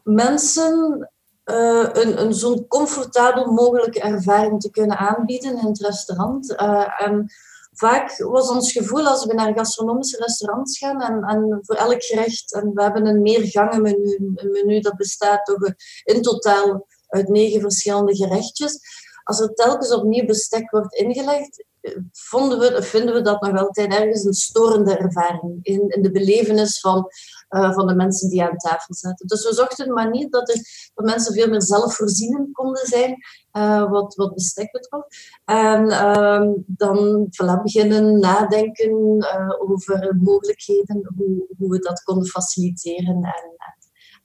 mensen 0.04 1.10
uh, 1.46 1.88
een, 1.92 2.22
een 2.22 2.68
comfortabel 2.68 3.52
mogelijke 3.52 4.00
ervaring 4.00 4.62
te 4.62 4.70
kunnen 4.70 4.98
aanbieden 4.98 5.58
in 5.58 5.66
het 5.66 5.80
restaurant. 5.80 6.52
Uh, 6.52 7.02
en 7.02 7.32
vaak 7.74 8.18
was 8.18 8.50
ons 8.50 8.72
gevoel 8.72 9.08
als 9.08 9.26
we 9.26 9.34
naar 9.34 9.54
gastronomische 9.54 10.18
restaurants 10.18 10.78
gaan 10.78 11.02
en, 11.02 11.24
en 11.24 11.60
voor 11.62 11.76
elk 11.76 12.04
gerecht, 12.04 12.54
en 12.54 12.72
we 12.74 12.82
hebben 12.82 13.06
een 13.06 13.22
meergangenmenu, 13.22 14.34
een 14.36 14.52
menu 14.52 14.80
dat 14.80 14.96
bestaat 14.96 15.46
toch 15.46 15.74
in 16.04 16.22
totaal 16.22 16.88
uit 17.10 17.28
negen 17.28 17.62
verschillende 17.62 18.16
gerechtjes. 18.16 18.80
Als 19.24 19.40
er 19.40 19.54
telkens 19.54 19.94
opnieuw 19.94 20.26
bestek 20.26 20.72
wordt 20.72 20.94
ingelegd, 20.94 21.64
vonden 22.12 22.60
we, 22.60 22.84
vinden 22.84 23.14
we 23.14 23.22
dat 23.22 23.42
nog 23.42 23.58
altijd 23.58 23.94
ergens 23.94 24.24
een 24.24 24.34
storende 24.34 24.98
ervaring 24.98 25.60
in, 25.62 25.90
in 25.90 26.02
de 26.02 26.12
belevenis 26.12 26.80
van, 26.80 27.08
uh, 27.50 27.74
van 27.74 27.88
de 27.88 27.96
mensen 27.96 28.30
die 28.30 28.44
aan 28.44 28.58
tafel 28.58 28.96
zaten. 28.96 29.28
Dus 29.28 29.48
we 29.48 29.54
zochten 29.54 29.88
een 29.88 29.94
manier 29.94 30.30
dat, 30.30 30.50
er, 30.50 30.92
dat 30.94 31.06
mensen 31.06 31.34
veel 31.34 31.50
meer 31.50 31.62
zelfvoorzienend 31.62 32.52
konden 32.52 32.86
zijn 32.86 33.16
uh, 33.54 33.90
wat, 33.92 34.16
wat 34.16 34.34
bestek 34.34 34.72
betrof. 34.72 35.06
En 35.46 35.86
uh, 35.86 36.48
dan 36.66 37.28
voilà, 37.30 37.62
beginnen 37.64 38.20
nadenken 38.20 38.92
uh, 39.20 39.72
over 39.72 40.18
mogelijkheden, 40.22 41.12
hoe, 41.16 41.46
hoe 41.58 41.70
we 41.70 41.80
dat 41.80 42.04
konden 42.04 42.28
faciliteren. 42.28 43.24
En, 43.24 43.56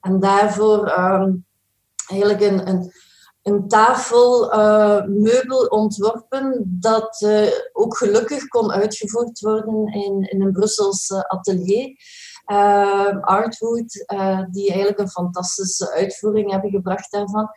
en 0.01 0.19
daarvoor 0.19 0.87
ehm, 0.87 1.31
eigenlijk 2.07 2.41
een, 2.41 2.67
een, 2.67 2.91
een 3.41 3.67
tafelmeubel 3.67 5.63
uh, 5.63 5.71
ontworpen 5.71 6.77
dat 6.79 7.21
uh, 7.21 7.47
ook 7.73 7.97
gelukkig 7.97 8.47
kon 8.47 8.71
uitgevoerd 8.71 9.39
worden 9.39 9.93
in, 9.93 10.21
in 10.21 10.41
een 10.41 10.51
Brussels 10.51 11.11
atelier. 11.11 11.95
Uh, 12.51 13.21
Artwood, 13.21 14.05
die 14.51 14.67
eigenlijk 14.69 14.99
een 14.99 15.09
fantastische 15.09 15.91
uitvoering 15.91 16.51
hebben 16.51 16.69
gebracht 16.69 17.11
daarvan. 17.11 17.49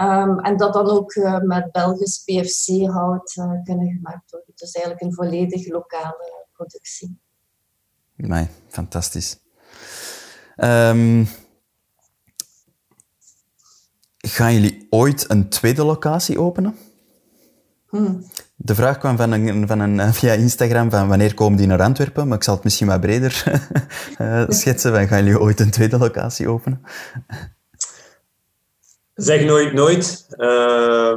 Um, 0.00 0.38
en 0.38 0.56
dat 0.56 0.72
dan 0.72 0.90
ook 0.90 1.14
met 1.42 1.72
Belgisch 1.72 2.22
PFC-hout 2.24 3.32
kunnen 3.64 3.92
gemaakt 3.92 4.30
worden. 4.30 4.52
Dus 4.54 4.72
eigenlijk 4.72 5.04
een 5.04 5.14
volledig 5.14 5.68
lokale 5.68 6.46
productie. 6.52 7.20
Nee, 8.16 8.48
fantastisch. 8.68 9.38
Um, 10.56 11.28
Gaan 14.28 14.54
jullie 14.54 14.86
ooit 14.90 15.24
een 15.28 15.48
tweede 15.48 15.84
locatie 15.84 16.38
openen? 16.38 16.76
Hmm. 17.88 18.26
De 18.56 18.74
vraag 18.74 18.98
kwam 18.98 19.16
van 19.16 19.32
een, 19.32 19.66
van 19.66 19.80
een, 19.80 20.00
eh, 20.00 20.12
via 20.12 20.32
Instagram 20.32 20.90
van 20.90 21.08
wanneer 21.08 21.34
komen 21.34 21.58
die 21.58 21.66
naar 21.66 21.82
Antwerpen, 21.82 22.28
maar 22.28 22.36
ik 22.36 22.44
zal 22.44 22.54
het 22.54 22.64
misschien 22.64 22.86
wat 22.86 23.00
breder 23.00 23.44
uh, 24.20 24.44
schetsen. 24.48 24.94
Van, 24.94 25.08
gaan 25.08 25.24
jullie 25.24 25.40
ooit 25.40 25.60
een 25.60 25.70
tweede 25.70 25.98
locatie 25.98 26.48
openen? 26.48 26.82
Zeg 29.14 29.44
nooit 29.44 29.72
nooit. 29.72 30.26
Uh, 30.36 31.16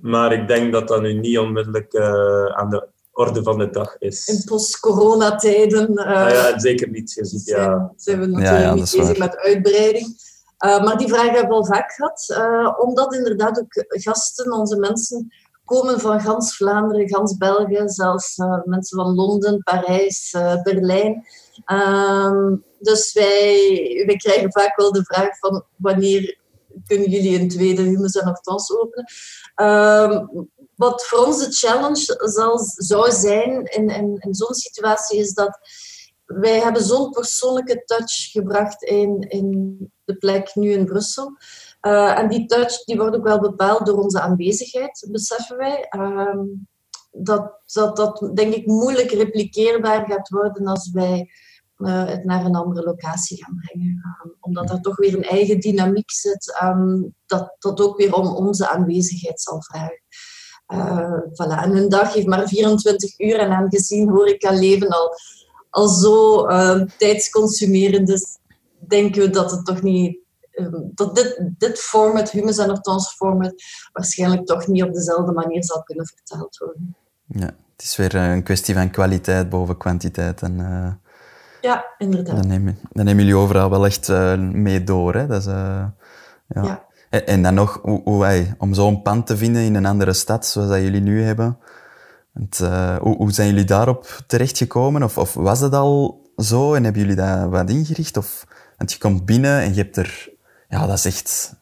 maar 0.00 0.32
ik 0.32 0.48
denk 0.48 0.72
dat 0.72 0.88
dat 0.88 1.02
nu 1.02 1.12
niet 1.12 1.38
onmiddellijk 1.38 1.92
uh, 1.92 2.46
aan 2.46 2.70
de 2.70 2.88
orde 3.12 3.42
van 3.42 3.58
de 3.58 3.70
dag 3.70 3.98
is. 3.98 4.26
In 4.26 4.42
post-coronatijden. 4.44 5.96
Ah, 5.96 6.30
ja, 6.30 6.58
zeker 6.58 6.90
niet. 6.90 7.12
Je 7.12 7.24
ziet, 7.24 7.46
ja. 7.46 7.92
Zijn 7.96 8.20
we 8.20 8.26
natuurlijk 8.26 8.62
ja, 8.62 8.68
ja, 8.68 8.74
niet 8.74 8.96
bezig 8.96 9.18
met 9.18 9.36
uitbreiding. 9.36 10.34
Uh, 10.64 10.84
maar 10.84 10.96
die 10.96 11.08
vraag 11.08 11.30
hebben 11.30 11.48
we 11.48 11.54
al 11.54 11.64
vaak 11.64 11.92
gehad, 11.92 12.26
uh, 12.28 12.74
omdat 12.78 13.14
inderdaad 13.14 13.60
ook 13.60 13.86
gasten, 13.88 14.52
onze 14.52 14.76
mensen, 14.76 15.32
komen 15.64 16.00
van 16.00 16.20
gans 16.20 16.56
Vlaanderen, 16.56 17.08
gans 17.08 17.36
België, 17.36 17.82
zelfs 17.84 18.36
uh, 18.36 18.62
mensen 18.64 18.98
van 18.98 19.14
Londen, 19.14 19.62
Parijs, 19.62 20.36
Berlijn. 20.62 21.26
Ehm, 21.64 22.56
dus 22.78 23.12
wij, 23.12 24.02
wij 24.06 24.16
krijgen 24.16 24.52
vaak 24.52 24.76
wel 24.76 24.92
de 24.92 25.04
vraag 25.04 25.38
van 25.38 25.64
wanneer 25.76 26.38
kunnen 26.86 27.10
jullie 27.10 27.40
een 27.40 27.48
tweede 27.48 27.82
Humus 27.82 28.14
en 28.14 28.24
Hortens 28.24 28.72
openen? 28.72 29.04
Ehm, 29.54 30.26
wat 30.76 31.06
voor 31.06 31.26
ons 31.26 31.38
de 31.38 31.52
challenge 31.52 32.20
zal, 32.24 32.58
zou 32.74 33.12
zijn 33.12 33.64
in, 33.64 33.88
in, 33.88 34.16
in 34.18 34.34
zo'n 34.34 34.54
situatie 34.54 35.18
is 35.18 35.34
dat 35.34 35.58
wij 36.26 36.60
hebben 36.60 36.82
zo'n 36.82 37.10
persoonlijke 37.10 37.82
touch 37.84 38.30
gebracht 38.30 38.82
in, 38.82 39.20
in 39.20 39.76
de 40.04 40.16
plek 40.16 40.54
nu 40.54 40.70
in 40.70 40.84
Brussel. 40.84 41.36
Uh, 41.82 42.18
en 42.18 42.28
die 42.28 42.46
touch 42.46 42.84
die 42.84 42.96
wordt 42.96 43.16
ook 43.16 43.24
wel 43.24 43.40
bepaald 43.40 43.86
door 43.86 44.02
onze 44.02 44.20
aanwezigheid, 44.20 45.06
beseffen 45.10 45.56
wij. 45.56 45.86
Uh, 45.96 46.42
dat, 47.10 47.60
dat 47.72 47.96
dat, 47.96 48.30
denk 48.34 48.54
ik, 48.54 48.66
moeilijk 48.66 49.10
repliceerbaar 49.10 50.06
gaat 50.08 50.28
worden 50.28 50.66
als 50.66 50.90
wij 50.90 51.30
uh, 51.78 52.06
het 52.06 52.24
naar 52.24 52.44
een 52.44 52.54
andere 52.54 52.86
locatie 52.86 53.44
gaan 53.44 53.60
brengen. 53.64 54.02
Ehm, 54.02 54.34
omdat 54.40 54.70
er 54.70 54.80
toch 54.80 54.96
weer 54.96 55.14
een 55.14 55.22
eigen 55.22 55.60
dynamiek 55.60 56.10
zit, 56.10 56.58
um, 56.62 57.14
dat, 57.26 57.56
dat 57.58 57.80
ook 57.80 57.96
weer 57.96 58.14
om 58.14 58.26
onze 58.26 58.68
aanwezigheid 58.68 59.40
zal 59.40 59.62
vragen. 59.62 60.02
Uh. 60.74 61.62
En 61.62 61.76
een 61.76 61.88
dag 61.88 62.14
heeft 62.14 62.26
maar 62.26 62.48
24 62.48 63.18
uur 63.18 63.38
en 63.38 63.50
aangezien 63.50 64.08
hoor 64.08 64.28
ik 64.28 64.44
al 64.44 64.54
leven 64.54 64.88
al 64.88 65.14
al 65.76 65.88
zo 65.88 66.48
uh, 66.48 66.82
tijdsconsumerend 66.98 68.08
is, 68.08 68.38
denken 68.78 69.22
we 69.22 69.30
dat 69.30 69.50
het 69.50 69.64
toch 69.64 69.82
niet 69.82 70.18
um, 70.52 70.90
dat 70.94 71.14
dit, 71.14 71.50
dit 71.58 71.78
format, 71.78 72.30
Humus 72.30 72.58
en 72.58 72.68
Hortons 72.68 73.14
format, 73.14 73.54
waarschijnlijk 73.92 74.46
toch 74.46 74.66
niet 74.66 74.82
op 74.82 74.92
dezelfde 74.92 75.32
manier 75.32 75.64
zal 75.64 75.82
kunnen 75.82 76.06
verteld 76.06 76.56
worden. 76.56 76.96
Ja, 77.26 77.46
het 77.72 77.82
is 77.82 77.96
weer 77.96 78.14
een 78.14 78.42
kwestie 78.42 78.74
van 78.74 78.90
kwaliteit 78.90 79.48
boven 79.48 79.76
kwantiteit. 79.76 80.42
En, 80.42 80.58
uh, 80.58 80.92
ja, 81.60 81.84
inderdaad. 81.98 82.36
Dan 82.36 82.46
nemen, 82.46 82.78
dan 82.92 83.04
nemen 83.04 83.24
jullie 83.24 83.40
overal 83.40 83.70
wel 83.70 83.86
echt 83.86 84.08
uh, 84.08 84.38
mee 84.38 84.84
door. 84.84 85.14
Hè? 85.14 85.26
Dat 85.26 85.40
is, 85.40 85.46
uh, 85.46 85.54
ja. 86.46 86.62
ja. 86.62 86.84
En, 87.10 87.26
en, 87.26 87.42
dan 87.42 87.54
nog, 87.54 87.78
hoe, 87.82 88.02
hoe, 88.04 88.54
om 88.58 88.74
zo'n 88.74 89.02
pand 89.02 89.26
te 89.26 89.36
vinden 89.36 89.62
in 89.62 89.74
een 89.74 89.86
andere 89.86 90.12
stad, 90.12 90.46
zoals 90.46 90.68
dat 90.68 90.80
jullie 90.80 91.00
nu 91.00 91.22
hebben, 91.22 91.58
uh, 92.62 92.96
hoe, 92.96 93.32
zijn 93.32 93.48
jullie 93.48 93.64
daarop 93.64 94.22
terechtgekomen? 94.26 95.02
Of, 95.02 95.18
of 95.18 95.34
was 95.34 95.60
dat 95.60 95.72
al 95.72 96.24
zo 96.36 96.74
en 96.74 96.84
hebben 96.84 97.02
jullie 97.02 97.16
dat 97.16 97.50
wat 97.50 97.70
ingericht? 97.70 98.16
Of, 98.16 98.46
want 98.76 98.92
je 98.92 98.98
komt 98.98 99.24
binnen 99.24 99.60
en 99.60 99.74
je 99.74 99.82
hebt 99.82 99.96
er... 99.96 100.28
Ja, 100.68 100.86
dat 100.86 100.96
is 100.96 101.04
echt 101.04 101.54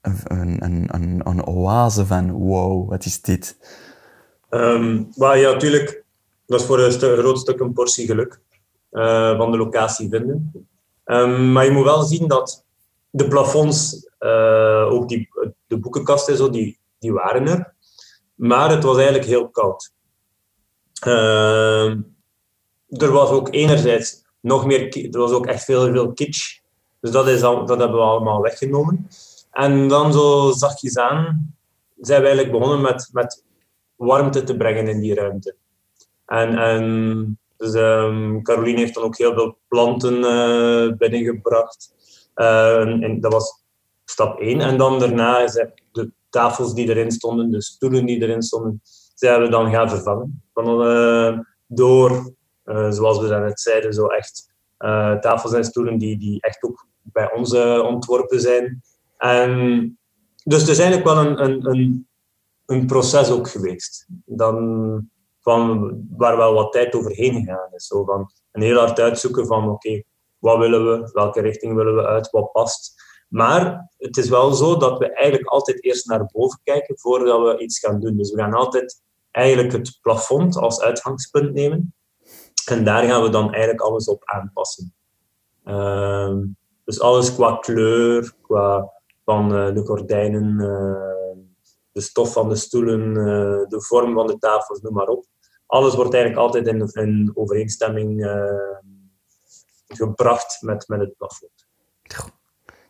een, 0.00 0.64
een, 0.64 0.88
een, 0.94 1.20
een 1.24 1.46
oase 1.46 2.06
van 2.06 2.30
wow, 2.30 2.88
wat 2.88 3.04
is 3.04 3.20
dit? 3.20 3.56
Um, 4.50 5.08
maar 5.14 5.38
ja, 5.38 5.52
natuurlijk. 5.52 6.04
Dat 6.46 6.60
is 6.60 6.66
voor 6.66 6.78
een, 6.80 6.92
groot 6.92 7.38
stuk 7.38 7.60
een 7.60 7.72
portie 7.72 8.06
geluk 8.06 8.40
uh, 8.92 9.36
van 9.36 9.50
de 9.50 9.56
locatie 9.56 10.08
vinden. 10.08 10.52
Um, 11.04 11.52
maar 11.52 11.64
je 11.64 11.70
moet 11.70 11.84
wel 11.84 12.02
zien 12.02 12.28
dat 12.28 12.64
de 13.10 13.28
plafonds, 13.28 14.08
uh, 14.20 14.92
ook 14.92 15.08
die, 15.08 15.28
de 15.66 15.78
boekenkasten, 15.78 16.36
zo, 16.36 16.50
die, 16.50 16.78
die 16.98 17.12
waren 17.12 17.48
er. 17.48 17.74
Maar 18.34 18.70
het 18.70 18.82
was 18.82 18.96
eigenlijk 18.96 19.26
heel 19.26 19.48
koud. 19.48 19.92
Uh, 21.06 21.90
er 22.88 23.12
was 23.12 23.30
ook 23.30 23.54
enerzijds 23.54 24.24
nog 24.40 24.66
meer, 24.66 25.10
er 25.10 25.18
was 25.18 25.30
ook 25.30 25.46
echt 25.46 25.64
veel, 25.64 25.92
veel 25.92 26.12
kitsch. 26.12 26.58
Dus 27.00 27.10
dat, 27.10 27.28
is 27.28 27.42
al, 27.42 27.66
dat 27.66 27.78
hebben 27.78 27.96
we 27.96 28.02
allemaal 28.04 28.40
weggenomen. 28.40 29.08
En 29.50 29.88
dan 29.88 30.12
zo 30.12 30.50
zachtjes 30.50 30.98
aan 30.98 31.54
zijn 32.00 32.20
we 32.20 32.26
eigenlijk 32.26 32.58
begonnen 32.58 32.80
met, 32.80 33.08
met 33.12 33.44
warmte 33.96 34.42
te 34.42 34.56
brengen 34.56 34.88
in 34.88 35.00
die 35.00 35.14
ruimte. 35.14 35.56
En, 36.26 36.58
en 36.58 37.38
Dus 37.56 37.74
um, 37.74 38.42
Caroline 38.42 38.78
heeft 38.78 38.94
dan 38.94 39.02
ook 39.02 39.16
heel 39.16 39.34
veel 39.34 39.58
planten 39.68 40.14
uh, 40.14 40.96
binnengebracht. 40.96 41.92
Uh, 42.34 43.02
en 43.02 43.20
dat 43.20 43.32
was 43.32 43.62
stap 44.04 44.38
1. 44.38 44.60
En 44.60 44.76
dan 44.76 44.98
daarna 44.98 45.48
zijn 45.48 45.72
de 45.92 46.10
tafels 46.30 46.74
die 46.74 46.88
erin 46.88 47.10
stonden, 47.10 47.50
de 47.50 47.62
stoelen 47.62 48.06
die 48.06 48.22
erin 48.22 48.42
stonden, 48.42 48.82
zijn 49.20 49.42
we 49.42 49.48
dan 49.48 49.70
gaan 49.70 49.90
vervangen. 49.90 50.42
Van, 50.54 50.86
uh, 50.86 51.38
door, 51.66 52.34
zoals 52.90 53.20
we 53.20 53.28
net 53.28 53.60
zeiden, 53.60 53.92
zo 53.92 54.06
echt 54.06 54.52
tafels 55.20 55.52
en 55.52 55.64
stoelen 55.64 55.98
die, 55.98 56.18
die 56.18 56.40
echt 56.40 56.62
ook 56.62 56.86
bij 57.02 57.32
ons 57.32 57.54
ontworpen 57.82 58.40
zijn. 58.40 58.82
En, 59.16 59.98
dus 60.44 60.60
het 60.60 60.68
is 60.68 60.78
eigenlijk 60.78 61.08
wel 61.08 61.26
een, 61.26 61.44
een, 61.44 61.66
een, 61.66 62.08
een 62.66 62.86
proces 62.86 63.30
ook 63.30 63.48
geweest. 63.48 64.06
Dan, 64.24 65.08
van 65.40 65.96
waar 66.16 66.36
wel 66.36 66.54
wat 66.54 66.72
tijd 66.72 66.94
overheen 66.94 67.34
gegaan 67.34 67.68
is. 67.74 67.86
Zo 67.86 68.04
van 68.04 68.30
een 68.52 68.62
heel 68.62 68.78
hard 68.78 69.00
uitzoeken 69.00 69.46
van 69.46 69.68
oké, 69.68 70.02
wat 70.38 70.58
willen 70.58 70.84
we, 70.84 71.10
welke 71.12 71.40
richting 71.40 71.74
willen 71.74 71.94
we 71.94 72.06
uit, 72.06 72.30
wat 72.30 72.52
past. 72.52 73.02
Maar 73.28 73.90
het 73.98 74.16
is 74.16 74.28
wel 74.28 74.52
zo 74.52 74.76
dat 74.76 74.98
we 74.98 75.12
eigenlijk 75.12 75.48
altijd 75.48 75.84
eerst 75.84 76.06
naar 76.06 76.28
boven 76.32 76.60
kijken 76.64 76.98
voordat 76.98 77.42
we 77.42 77.62
iets 77.62 77.78
gaan 77.78 78.00
doen. 78.00 78.16
Dus 78.16 78.30
we 78.30 78.40
gaan 78.40 78.54
altijd 78.54 79.02
eigenlijk 79.30 79.72
het 79.72 79.98
plafond 80.02 80.56
als 80.56 80.80
uitgangspunt 80.80 81.52
nemen. 81.52 81.94
En 82.64 82.84
daar 82.84 83.04
gaan 83.04 83.22
we 83.22 83.28
dan 83.28 83.52
eigenlijk 83.52 83.82
alles 83.82 84.08
op 84.08 84.22
aanpassen. 84.24 84.94
Ehm, 85.64 86.46
dus 86.84 87.00
alles 87.00 87.34
qua 87.34 87.56
kleur, 87.56 88.34
qua 88.42 88.92
van 89.24 89.56
uh, 89.56 89.74
de 89.74 89.84
gordijnen, 89.84 90.60
uh, 90.60 91.42
de 91.92 92.00
stof 92.00 92.32
van 92.32 92.48
de 92.48 92.56
stoelen, 92.56 93.08
uh, 93.08 93.68
de 93.68 93.82
vorm 93.82 94.14
van 94.14 94.26
de 94.26 94.38
tafels, 94.38 94.80
noem 94.80 94.94
maar 94.94 95.06
op. 95.06 95.24
Alles 95.66 95.94
wordt 95.94 96.14
eigenlijk 96.14 96.42
altijd 96.42 96.66
in, 96.66 96.88
in 96.92 97.30
overeenstemming 97.34 98.24
gebracht 99.86 100.62
met, 100.62 100.88
met 100.88 101.00
het 101.00 101.16
plafond. 101.16 101.68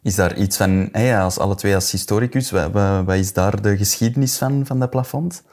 Is 0.03 0.15
daar 0.15 0.37
iets 0.37 0.57
van, 0.57 0.89
hey, 0.93 1.21
als 1.21 1.39
alle 1.39 1.55
twee 1.55 1.75
als 1.75 1.91
historicus, 1.91 2.51
wat, 2.51 2.73
wat, 3.05 3.17
is 3.17 3.33
daar 3.33 3.63
de 3.63 3.77
geschiedenis 3.77 4.39
van, 4.39 4.67
van 4.67 4.79
dat 4.79 4.91
plafond? 4.91 5.45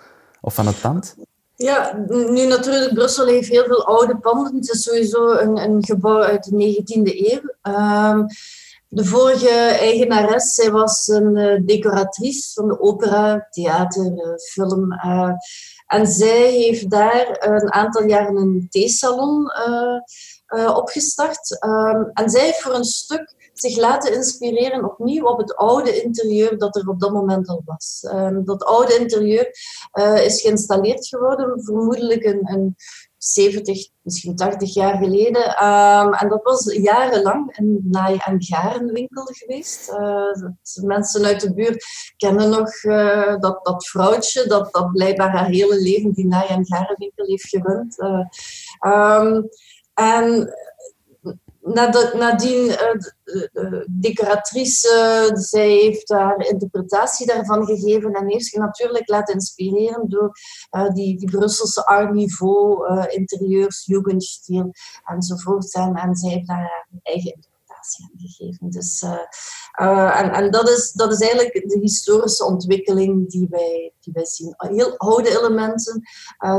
Of 0.42 0.56
van 0.56 0.68
het 0.68 0.82
pand? 0.82 1.16
Ja, 1.56 2.06
nu 2.08 2.46
natuurlijk, 2.46 2.94
Brussel 2.94 3.26
heeft 3.26 3.50
heel 3.50 3.64
veel 3.64 3.86
oude 3.86 4.18
panden. 4.18 4.56
Het 4.56 4.70
is 4.70 4.84
sowieso 4.84 5.32
een, 5.32 5.58
een 5.58 5.86
gebouw 5.86 6.22
uit 6.22 6.44
de 6.44 6.84
19e 6.84 7.16
eeuw. 7.16 7.74
Um, 7.74 8.28
de 8.90 9.06
vorige 9.06 9.50
eigenares, 9.80 10.54
zij 10.54 10.72
was 10.72 11.08
een 11.08 11.38
uh, 11.38 11.66
decoratrice 11.66 12.54
van 12.54 12.68
de 12.68 12.80
opera, 12.80 13.48
theater, 13.50 14.06
uh, 14.06 14.36
film. 14.52 14.94
Uh, 14.94 15.32
en 15.86 16.08
zij 16.08 16.52
heeft 16.52 16.90
daar 16.90 17.38
een 17.40 17.74
aantal 17.74 18.04
jaren 18.04 18.36
een 18.36 18.68
theesalon 18.70 19.52
opgestart. 20.76 21.64
Um, 21.66 22.10
en 22.14 22.30
zij 22.30 22.42
heeft 22.42 22.62
voor 22.62 22.74
een 22.74 22.84
stuk 22.84 23.47
zich 23.60 23.78
laten 23.78 24.14
inspireren 24.14 24.92
opnieuw 24.92 25.26
op 25.26 25.38
het 25.38 25.56
oude 25.56 26.04
interieur 26.04 26.58
dat 26.58 26.76
er 26.76 26.90
op 26.90 27.00
dat 27.00 27.12
moment 27.12 27.48
al 27.48 27.62
was. 27.66 28.06
Um, 28.14 28.46
dat 28.46 28.64
oude 28.64 28.98
interieur 29.00 29.52
uh, 29.94 30.26
is 30.26 30.42
geïnstalleerd 30.42 31.08
geworden, 31.08 31.64
vermoedelijk 31.64 32.24
een, 32.24 32.42
een 32.44 32.76
70, 33.18 33.88
misschien 34.02 34.36
80 34.36 34.74
jaar 34.74 34.98
geleden. 34.98 35.66
Um, 35.66 36.14
en 36.14 36.30
dat 36.30 36.44
was 36.44 36.74
jarenlang 36.74 37.58
een 37.58 37.80
naai- 37.84 38.22
en 38.26 38.44
garenwinkel 38.44 39.24
geweest. 39.24 39.90
Uh, 39.90 40.84
mensen 40.84 41.26
uit 41.26 41.42
de 41.42 41.54
buurt 41.54 41.86
kennen 42.18 42.50
nog 42.50 42.84
uh, 42.84 43.40
dat, 43.40 43.66
dat 43.66 43.88
vrouwtje 43.88 44.48
dat, 44.48 44.74
dat 44.74 44.92
blijkbaar 44.92 45.32
haar 45.32 45.48
hele 45.48 45.82
leven 45.82 46.14
die 46.14 46.28
naai- 46.28 46.48
en 46.48 46.66
garenwinkel 46.66 47.26
heeft 47.26 47.48
gerund. 47.48 47.98
Um, 48.86 49.50
en 49.94 50.54
nadien 52.14 52.66
uh, 52.66 52.78
de, 53.24 53.88
decoratrice, 53.90 55.30
zij 55.34 55.70
heeft 55.70 56.10
haar 56.10 56.46
interpretatie 56.46 57.26
daarvan 57.26 57.66
gegeven 57.66 58.14
en 58.14 58.28
heeft 58.28 58.46
zich 58.46 58.60
natuurlijk 58.60 59.10
laten 59.10 59.34
inspireren 59.34 60.10
door 60.10 60.32
uh, 60.72 60.90
die, 60.90 61.18
die 61.18 61.32
Brusselse 61.32 61.86
art 61.86 62.14
niveau, 62.14 62.92
uh, 62.92 63.04
interieurs, 63.08 63.86
jugendstil 63.86 64.72
enzovoort. 65.04 65.74
En, 65.74 65.94
en 65.94 66.16
zij 66.16 66.30
heeft 66.30 66.48
daar 66.48 66.58
haar 66.58 66.88
eigen 67.04 67.34
interpretatie 67.34 68.06
aan 68.06 68.20
gegeven. 68.20 68.70
Dus, 68.70 69.02
en 69.72 70.32
en 70.32 70.52
dat, 70.52 70.70
is, 70.70 70.92
dat 70.92 71.12
is 71.12 71.20
eigenlijk 71.20 71.54
de 71.54 71.80
historische 71.80 72.46
ontwikkeling 72.46 73.30
die 73.30 73.48
wij, 73.50 73.94
die 74.00 74.14
wij 74.14 74.26
zien. 74.26 74.54
Heel 74.58 74.98
oude 74.98 75.38
elementen 75.38 76.02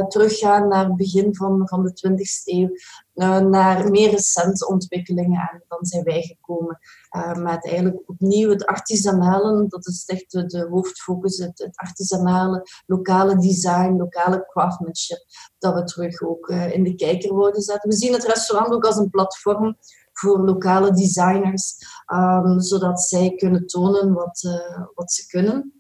teruggaan 0.09 0.69
naar 0.69 0.85
het 0.85 0.97
begin 0.97 1.35
van, 1.35 1.69
van 1.69 1.83
de 1.83 1.91
20e 2.09 2.45
eeuw 2.45 2.69
uh, 2.69 2.73
naar 3.19 3.91
meer 3.91 4.11
recente 4.11 4.69
ontwikkelingen. 4.69 5.41
En 5.53 5.65
dan 5.69 5.87
zijn 5.87 6.05
wij 6.05 6.23
gekomen 6.23 6.79
uh, 7.17 7.35
met 7.35 7.67
eigenlijk 7.67 8.03
opnieuw 8.07 8.51
het 8.51 8.67
artisanale, 8.67 9.67
dat 9.69 9.87
is 9.87 10.05
echt 10.07 10.31
de, 10.31 10.67
hoofdfocus, 10.71 11.39
het, 11.39 11.69
artisanale, 11.75 12.63
lokale 12.87 13.37
design, 13.37 13.97
lokale 13.97 14.47
craftsmanship, 14.47 15.25
dat 15.59 15.75
we 15.75 15.85
terug 15.85 16.23
ook 16.23 16.49
uh, 16.49 16.75
in 16.75 16.83
de 16.83 16.95
kijker 16.95 17.35
worden 17.35 17.63
zetten. 17.63 17.91
We 17.91 17.97
zien 17.97 18.13
het 18.13 18.25
restaurant 18.25 18.73
ook 18.73 18.85
als 18.85 18.97
een 18.97 19.11
platform 19.11 19.77
voor 20.13 20.39
lokale 20.41 20.93
designers, 20.93 21.77
um, 22.13 22.61
zodat 22.61 23.01
zij 23.01 23.35
kunnen 23.35 23.67
tonen 23.67 24.13
wat, 24.13 24.61
wat 24.95 25.13
ze 25.13 25.27
kunnen 25.27 25.79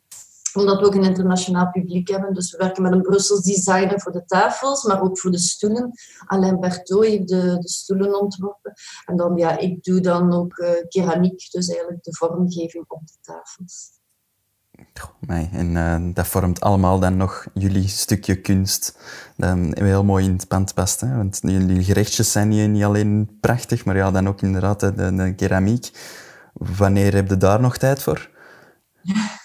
omdat 0.53 0.81
we 0.81 0.87
ook 0.87 0.95
een 0.95 1.05
internationaal 1.05 1.71
publiek 1.71 2.09
hebben. 2.09 2.35
Dus 2.35 2.51
we 2.51 2.57
werken 2.57 2.83
met 2.83 2.93
een 2.93 3.03
Brussels 3.03 3.43
designer 3.43 4.01
voor 4.01 4.13
de 4.13 4.25
tafels, 4.25 4.85
maar 4.85 5.03
ook 5.03 5.19
voor 5.19 5.31
de 5.31 5.39
stoelen. 5.39 5.91
Alain 6.27 6.61
Berthaud 6.61 7.05
heeft 7.05 7.29
de, 7.29 7.59
de 7.59 7.69
stoelen 7.69 8.21
ontworpen. 8.21 8.73
En 9.05 9.17
dan, 9.17 9.37
ja, 9.37 9.59
ik 9.59 9.83
doe 9.85 10.01
dan 10.01 10.33
ook 10.33 10.59
uh, 10.59 10.69
keramiek, 10.89 11.51
dus 11.51 11.69
eigenlijk 11.69 12.05
de 12.05 12.15
vormgeving 12.15 12.85
op 12.89 13.07
de 13.07 13.17
tafels. 13.21 13.97
Nee, 15.21 15.49
en 15.53 15.75
uh, 15.75 16.15
dat 16.15 16.27
vormt 16.27 16.61
allemaal 16.61 16.99
dan 16.99 17.17
nog 17.17 17.47
jullie 17.55 17.89
stukje 17.89 18.41
kunst. 18.41 18.99
Dat 19.37 19.57
heel 19.75 20.05
mooi 20.05 20.25
in 20.25 20.33
het 20.33 20.49
pand 20.49 20.75
past. 20.75 21.01
Hè? 21.01 21.17
Want 21.17 21.39
jullie 21.43 21.85
gerechtjes 21.85 22.33
zijn 22.33 22.73
niet 22.73 22.85
alleen 22.85 23.39
prachtig, 23.41 23.85
maar 23.85 23.97
ja, 23.97 24.11
dan 24.11 24.29
ook 24.29 24.43
inderdaad 24.43 24.81
de, 24.81 25.15
de 25.15 25.35
keramiek. 25.35 25.91
Wanneer 26.53 27.15
heb 27.15 27.29
je 27.29 27.37
daar 27.37 27.61
nog 27.61 27.77
tijd 27.77 28.03
voor? 28.03 28.31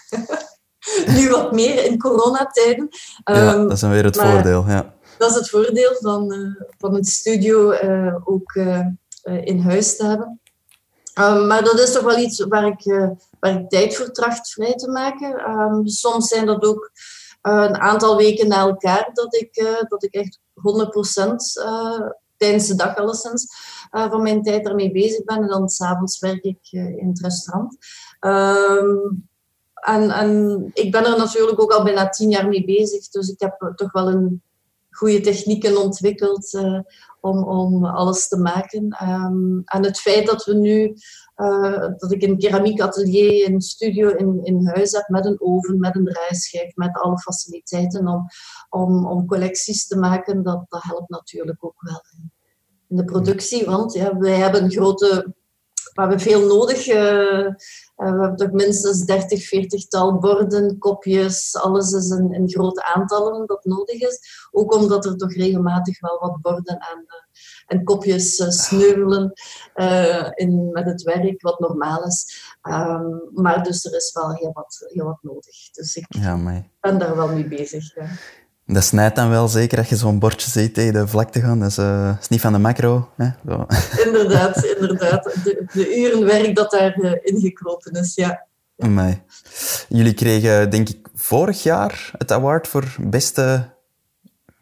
nu 1.16 1.30
wat 1.30 1.52
meer 1.52 1.84
in 1.84 1.98
coronatijden. 1.98 2.88
Ja, 3.24 3.54
um, 3.54 3.62
dat 3.62 3.72
is 3.72 3.80
dan 3.80 3.90
weer 3.90 4.04
het 4.04 4.16
voordeel. 4.16 4.64
Ja. 4.68 4.94
Dat 5.18 5.30
is 5.30 5.36
het 5.36 5.50
voordeel 5.50 5.96
van, 6.00 6.32
uh, 6.32 6.64
van 6.78 6.94
het 6.94 7.06
studio 7.06 7.72
uh, 7.72 8.16
ook 8.24 8.54
uh, 8.54 8.86
in 9.22 9.60
huis 9.60 9.96
te 9.96 10.06
hebben. 10.06 10.40
Um, 11.18 11.46
maar 11.46 11.64
dat 11.64 11.78
is 11.78 11.92
toch 11.92 12.02
wel 12.02 12.18
iets 12.18 12.44
waar 12.44 12.66
ik, 12.66 12.84
waar 13.40 13.60
ik 13.60 13.68
tijd 13.68 13.96
voor 13.96 14.10
tracht 14.10 14.52
vrij 14.52 14.74
te 14.74 14.90
maken. 14.90 15.50
Um, 15.50 15.86
soms 15.86 16.28
zijn 16.28 16.46
dat 16.46 16.64
ook 16.64 16.90
een 17.42 17.76
aantal 17.76 18.16
weken 18.16 18.48
na 18.48 18.58
elkaar 18.58 19.10
dat 19.12 19.34
ik, 19.34 19.66
dat 19.88 20.04
ik 20.04 20.14
echt 20.14 20.38
100% 20.54 20.60
tijdens 22.36 22.66
de 22.66 22.74
dag 22.74 22.96
alleszins 22.96 23.46
van 23.90 24.22
mijn 24.22 24.42
tijd 24.42 24.64
daarmee 24.64 24.92
bezig 24.92 25.24
ben. 25.24 25.42
En 25.42 25.48
dan 25.48 25.68
s'avonds 25.68 26.18
werk 26.18 26.42
ik 26.42 26.58
in 26.70 27.08
het 27.08 27.20
restaurant. 27.20 27.76
Um, 28.20 29.28
en, 29.84 30.10
en 30.10 30.70
ik 30.72 30.92
ben 30.92 31.04
er 31.04 31.18
natuurlijk 31.18 31.60
ook 31.60 31.72
al 31.72 31.84
bijna 31.84 32.08
tien 32.08 32.30
jaar 32.30 32.48
mee 32.48 32.64
bezig. 32.64 33.08
Dus 33.08 33.28
ik 33.28 33.40
heb 33.40 33.72
toch 33.76 33.92
wel 33.92 34.08
een 34.08 34.42
goede 34.90 35.20
technieken 35.20 35.82
ontwikkeld 35.82 36.52
uh, 36.52 36.80
om, 37.20 37.44
om 37.44 37.84
alles 37.84 38.28
te 38.28 38.38
maken. 38.38 38.96
Um, 39.02 39.62
en 39.64 39.84
het 39.84 39.98
feit 39.98 40.26
dat 40.26 40.44
we 40.44 40.54
nu, 40.54 40.94
uh, 41.36 41.88
dat 41.96 42.12
ik 42.12 42.22
een 42.22 42.38
keramiekatelier, 42.38 43.48
een 43.48 43.60
studio 43.60 44.08
in, 44.08 44.40
in 44.42 44.66
huis 44.66 44.92
heb 44.92 45.08
met 45.08 45.24
een 45.24 45.40
oven, 45.40 45.78
met 45.78 45.96
een 45.96 46.04
draaischijf, 46.04 46.76
met 46.76 46.96
alle 46.96 47.18
faciliteiten 47.18 48.08
om, 48.08 48.26
om, 48.68 49.06
om 49.06 49.26
collecties 49.26 49.86
te 49.86 49.98
maken, 49.98 50.42
dat, 50.42 50.64
dat 50.68 50.82
helpt 50.82 51.10
natuurlijk 51.10 51.64
ook 51.64 51.80
wel 51.82 52.02
in 52.88 52.96
de 52.96 53.04
productie. 53.04 53.64
Want 53.64 53.92
ja, 53.92 54.18
wij 54.18 54.36
hebben 54.36 54.70
grote 54.70 55.34
we 55.94 56.00
hebben 56.00 56.20
veel 56.20 56.46
nodig. 56.46 56.88
Uh, 56.88 57.48
we 57.96 58.04
hebben 58.04 58.36
toch 58.36 58.50
minstens 58.50 59.04
30, 59.04 59.46
40 59.46 59.86
tal 59.86 60.18
borden, 60.18 60.78
kopjes. 60.78 61.56
Alles 61.56 61.92
is 61.92 62.10
in, 62.10 62.32
in, 62.32 62.50
grote 62.50 62.84
aantallen 62.94 63.46
dat 63.46 63.64
nodig 63.64 64.00
is. 64.00 64.48
Ook 64.50 64.74
omdat 64.74 65.04
er 65.04 65.16
toch 65.16 65.32
regelmatig 65.32 66.00
wel 66.00 66.18
wat 66.20 66.40
borden 66.40 66.78
en, 66.78 67.04
uh, 67.06 67.14
en 67.66 67.84
kopjes 67.84 68.36
sneuvelen 68.48 69.32
in, 70.34 70.70
met 70.72 70.84
het 70.84 71.02
werk, 71.02 71.42
wat 71.42 71.60
normaal 71.60 72.04
is. 72.04 72.42
Um, 72.62 73.20
maar 73.32 73.62
dus 73.62 73.84
er 73.84 73.94
is 73.96 74.12
wel 74.12 74.34
heel 74.34 74.52
wat, 74.52 74.86
heel 74.92 75.04
wat 75.04 75.22
nodig. 75.22 75.70
Dus 75.72 75.96
ik 75.96 76.04
ja, 76.08 76.64
ben 76.80 76.98
daar 76.98 77.16
wel 77.16 77.28
mee 77.28 77.48
bezig. 77.48 77.94
Ja. 77.94 78.06
Dat 78.66 78.84
snijdt 78.84 79.16
dan 79.16 79.28
wel 79.28 79.48
zeker 79.48 79.76
dat 79.76 79.88
je 79.88 79.96
zo'n 79.96 80.18
bordje 80.18 80.50
ziet 80.50 80.74
tegen 80.74 80.92
de 80.92 81.06
vlakte 81.06 81.40
gaan. 81.40 81.60
Dat 81.60 81.70
is, 81.70 81.78
uh, 81.78 82.16
is 82.20 82.28
niet 82.28 82.40
van 82.40 82.52
de 82.52 82.58
macro. 82.58 83.08
Hè? 83.16 83.28
Inderdaad, 84.06 84.64
inderdaad. 84.64 85.24
De, 85.24 85.64
de 85.72 85.96
uren 85.96 86.24
werk 86.24 86.54
dat 86.54 86.70
daarin 86.70 87.04
uh, 87.04 87.12
ingekropen 87.22 87.92
is, 87.92 88.14
ja. 88.14 88.46
Amai. 88.78 89.22
Jullie 89.88 90.14
kregen, 90.14 90.70
denk 90.70 90.88
ik, 90.88 91.08
vorig 91.14 91.62
jaar 91.62 92.10
het 92.18 92.32
award 92.32 92.68
voor 92.68 92.96
beste 92.98 93.68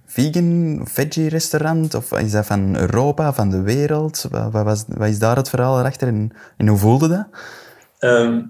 vegan, 0.06 0.80
veggie 0.84 1.28
restaurant? 1.28 1.94
Of 1.94 2.12
is 2.12 2.30
dat 2.30 2.46
van 2.46 2.76
Europa, 2.76 3.32
van 3.32 3.50
de 3.50 3.60
wereld? 3.60 4.26
Wat, 4.30 4.52
wat, 4.52 4.64
was, 4.64 4.84
wat 4.88 5.08
is 5.08 5.18
daar 5.18 5.36
het 5.36 5.48
verhaal 5.48 5.78
erachter 5.78 6.08
en, 6.08 6.30
en 6.56 6.68
hoe 6.68 6.78
voelde 6.78 7.08
dat? 7.08 7.26
Ehm, 7.98 8.40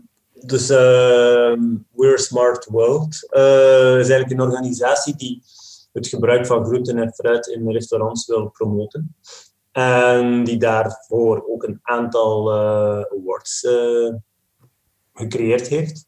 dus 0.46 0.70
uh, 0.70 1.54
We're 1.90 2.18
Smart 2.18 2.64
World 2.64 3.28
uh, 3.30 3.98
is 3.98 4.08
eigenlijk 4.08 4.30
een 4.30 4.40
organisatie 4.40 5.16
die 5.16 5.42
het 5.92 6.06
gebruik 6.06 6.46
van 6.46 6.64
groenten 6.64 6.98
en 6.98 7.12
fruit 7.12 7.46
in 7.46 7.70
restaurants 7.70 8.26
wil 8.26 8.48
promoten. 8.48 9.16
En 9.72 10.44
die 10.44 10.58
daarvoor 10.58 11.44
ook 11.48 11.62
een 11.62 11.80
aantal 11.82 12.54
uh, 12.54 13.04
awards 13.18 13.62
uh, 13.62 14.14
gecreëerd 15.12 15.68
heeft. 15.68 16.06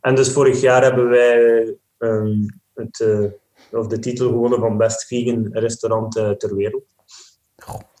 En 0.00 0.14
dus 0.14 0.32
vorig 0.32 0.60
jaar 0.60 0.82
hebben 0.82 1.08
wij 1.08 1.74
um, 1.98 2.46
het, 2.74 3.00
uh, 3.00 3.30
of 3.70 3.86
de 3.86 3.98
titel 3.98 4.28
gewonnen 4.28 4.58
van 4.58 4.76
Best 4.76 5.06
Vegan 5.06 5.48
Restaurant 5.52 6.12
ter 6.12 6.54
wereld. 6.54 6.84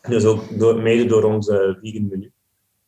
Dus 0.08 0.24
ook 0.24 0.58
door, 0.58 0.82
mede 0.82 1.06
door 1.06 1.22
ons 1.22 1.46
vegan 1.46 2.08
menu. 2.08 2.32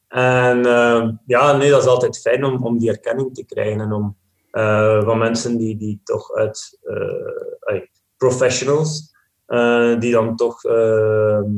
En 0.08 0.58
uh, 0.58 1.10
ja, 1.26 1.56
nee, 1.56 1.70
dat 1.70 1.82
is 1.82 1.88
altijd 1.88 2.20
fijn 2.20 2.44
om, 2.44 2.64
om 2.64 2.78
die 2.78 2.88
erkenning 2.90 3.34
te 3.34 3.44
krijgen 3.44 3.80
en 3.80 3.92
om 3.92 4.16
uh, 4.52 5.04
van 5.04 5.18
mensen 5.18 5.56
die, 5.56 5.76
die 5.76 6.00
toch 6.04 6.32
uit 6.32 6.78
uh, 6.84 7.80
professionals, 8.16 9.16
die 9.98 10.12
dan 10.12 10.36
toch 10.36 10.64
ehm, 10.64 11.50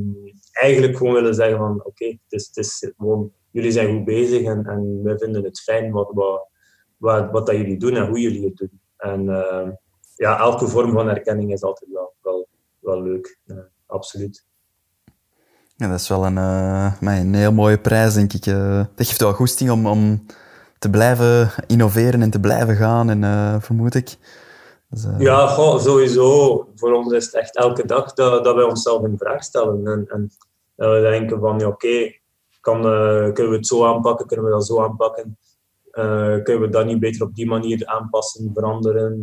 eigenlijk 0.53 0.97
gewoon 0.97 1.13
willen 1.13 1.35
zeggen 1.35 1.59
van 1.59 1.85
oké, 1.85 2.07
het, 2.07 2.19
is, 2.29 2.47
het 2.47 2.57
is 2.57 2.93
gewoon, 2.97 3.33
jullie 3.51 3.71
zijn 3.71 3.97
goed 3.97 4.05
bezig 4.05 4.43
en, 4.43 4.67
en 4.67 5.03
we 5.03 5.19
vinden 5.19 5.45
het 5.45 5.61
fijn 5.61 5.93
wat, 5.93 6.11
wat, 6.15 6.49
wat, 6.97 7.31
wat 7.31 7.47
dat 7.47 7.57
jullie 7.57 7.79
doen 7.79 7.97
en 7.97 8.07
hoe 8.07 8.21
jullie 8.21 8.45
het 8.45 8.57
doen. 8.57 8.81
En 8.97 9.25
ja, 10.15 10.39
elke 10.39 10.67
vorm 10.69 10.93
van 10.93 11.09
erkenning 11.09 11.53
is 11.53 11.63
altijd 11.63 11.91
wel, 11.91 12.15
wel, 12.23 12.49
wel 12.81 13.03
leuk, 13.03 13.39
absoluut. 13.87 14.47
Ja, 15.81 15.89
dat 15.89 16.01
is 16.01 16.09
wel 16.09 16.27
een, 16.27 16.37
uh, 16.37 16.93
een 17.01 17.35
heel 17.35 17.53
mooie 17.53 17.79
prijs, 17.79 18.15
denk 18.15 18.33
ik. 18.33 18.47
Uh, 18.47 18.85
dat 18.95 19.07
geeft 19.07 19.21
wel 19.21 19.33
goesting 19.33 19.71
om, 19.71 19.87
om 19.87 20.27
te 20.79 20.91
blijven 20.91 21.51
innoveren 21.67 22.23
en 22.23 22.31
te 22.31 22.41
blijven 22.41 22.77
gaan, 22.77 23.11
en, 23.11 23.23
uh, 23.23 23.61
vermoed 23.61 23.95
ik. 23.95 24.17
Dus, 24.89 25.07
ja, 25.19 25.47
goh, 25.47 25.79
sowieso. 25.79 26.69
Voor 26.75 26.93
ons 26.93 27.13
is 27.13 27.25
het 27.25 27.35
echt 27.35 27.57
elke 27.57 27.87
dag 27.87 28.13
dat, 28.13 28.45
dat 28.45 28.55
wij 28.55 28.65
onszelf 28.65 29.05
in 29.05 29.19
vraag 29.19 29.43
stellen. 29.43 29.87
En, 29.87 30.07
en 30.09 30.31
dat 30.77 30.93
we 30.93 31.01
denken 31.01 31.41
van, 31.41 31.59
ja, 31.59 31.67
oké, 31.67 31.87
okay, 32.61 33.33
kunnen 33.33 33.51
we 33.51 33.57
het 33.57 33.67
zo 33.67 33.87
aanpakken, 33.87 34.27
kunnen 34.27 34.47
we 34.47 34.53
dat 34.53 34.67
zo 34.67 34.83
aanpakken? 34.83 35.39
kunnen 36.43 36.61
we 36.61 36.69
dat 36.69 36.87
niet 36.87 37.01
beter 37.01 37.23
op 37.23 37.35
die 37.35 37.47
manier 37.47 37.87
aanpassen, 37.87 38.51
veranderen? 38.55 39.21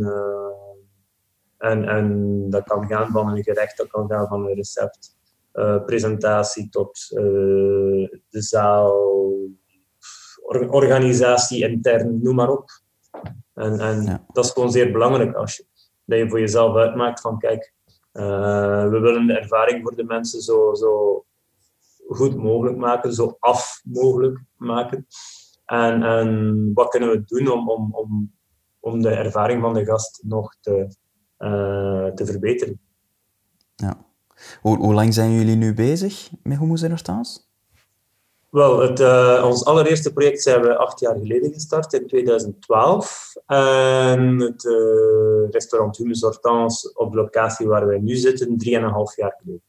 en, 1.57 1.87
en 1.87 2.49
dat 2.49 2.63
kan 2.63 2.87
gaan 2.87 3.11
van 3.11 3.29
een 3.29 3.43
gerecht, 3.43 3.77
dat 3.77 3.87
kan 3.87 4.07
gaan 4.09 4.27
van 4.27 4.45
een 4.45 4.55
recept. 4.55 5.16
Uh, 5.57 5.83
presentatie 5.85 6.69
tot 6.69 7.07
uh, 7.11 8.09
de 8.29 8.41
zaal, 8.41 8.93
organisatie 10.67 11.67
intern, 11.69 12.21
noem 12.21 12.35
maar 12.35 12.49
op. 12.49 12.69
En, 13.53 13.79
en 13.79 14.01
ja. 14.01 14.25
dat 14.33 14.45
is 14.45 14.51
gewoon 14.51 14.71
zeer 14.71 14.91
belangrijk 14.91 15.35
als 15.35 15.55
je, 15.55 15.65
dat 16.05 16.19
je 16.19 16.29
voor 16.29 16.39
jezelf 16.39 16.75
uitmaakt 16.75 17.21
van 17.21 17.39
kijk, 17.39 17.73
uh, 18.13 18.89
we 18.89 18.99
willen 18.99 19.27
de 19.27 19.37
ervaring 19.37 19.81
voor 19.81 19.95
de 19.95 20.03
mensen 20.03 20.41
zo, 20.41 20.73
zo 20.73 21.25
goed 22.07 22.35
mogelijk 22.35 22.77
maken, 22.77 23.13
zo 23.13 23.37
af 23.39 23.81
mogelijk 23.83 24.43
maken. 24.55 25.07
En, 25.65 26.03
en 26.03 26.71
wat 26.73 26.89
kunnen 26.89 27.09
we 27.09 27.23
doen 27.25 27.51
om, 27.51 27.69
om, 27.69 27.93
om, 27.93 28.33
om 28.79 29.01
de 29.01 29.09
ervaring 29.09 29.61
van 29.61 29.73
de 29.73 29.85
gast 29.85 30.23
nog 30.25 30.55
te, 30.61 30.95
te 32.15 32.25
verbeteren? 32.25 32.79
Ja. 33.75 34.05
Hoe, 34.61 34.77
hoe 34.77 34.93
lang 34.93 35.13
zijn 35.13 35.31
jullie 35.31 35.55
nu 35.55 35.73
bezig 35.73 36.29
met 36.43 36.59
Hummus 36.59 36.81
en 36.81 36.89
Hortans? 36.89 37.47
Wel, 38.49 38.79
het, 38.79 38.99
uh, 38.99 39.43
ons 39.45 39.65
allereerste 39.65 40.13
project 40.13 40.41
zijn 40.41 40.61
we 40.61 40.77
acht 40.77 40.99
jaar 40.99 41.15
geleden 41.15 41.53
gestart, 41.53 41.93
in 41.93 42.07
2012. 42.07 43.33
En 43.45 44.39
het 44.39 44.63
uh, 44.63 45.49
restaurant 45.51 45.97
Hummus 45.97 46.21
Hortans 46.21 46.93
op 46.93 47.11
de 47.11 47.17
locatie 47.17 47.67
waar 47.67 47.87
wij 47.87 47.99
nu 47.99 48.15
zitten, 48.15 48.57
drieënhalf 48.57 49.15
jaar 49.15 49.35
geleden. 49.41 49.61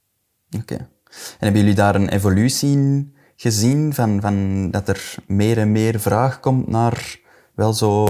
Oké. 0.51 0.63
Okay. 0.63 0.79
En 1.09 1.39
hebben 1.39 1.61
jullie 1.61 1.77
daar 1.77 1.95
een 1.95 2.09
evolutie 2.09 3.13
gezien, 3.37 3.95
van, 3.95 4.21
van 4.21 4.71
dat 4.71 4.89
er 4.89 5.15
meer 5.27 5.59
en 5.59 5.73
meer 5.73 6.01
vraag 6.01 6.41
komt 6.41 6.69
naar 6.69 7.21
wel 7.55 7.73
zo 7.73 8.07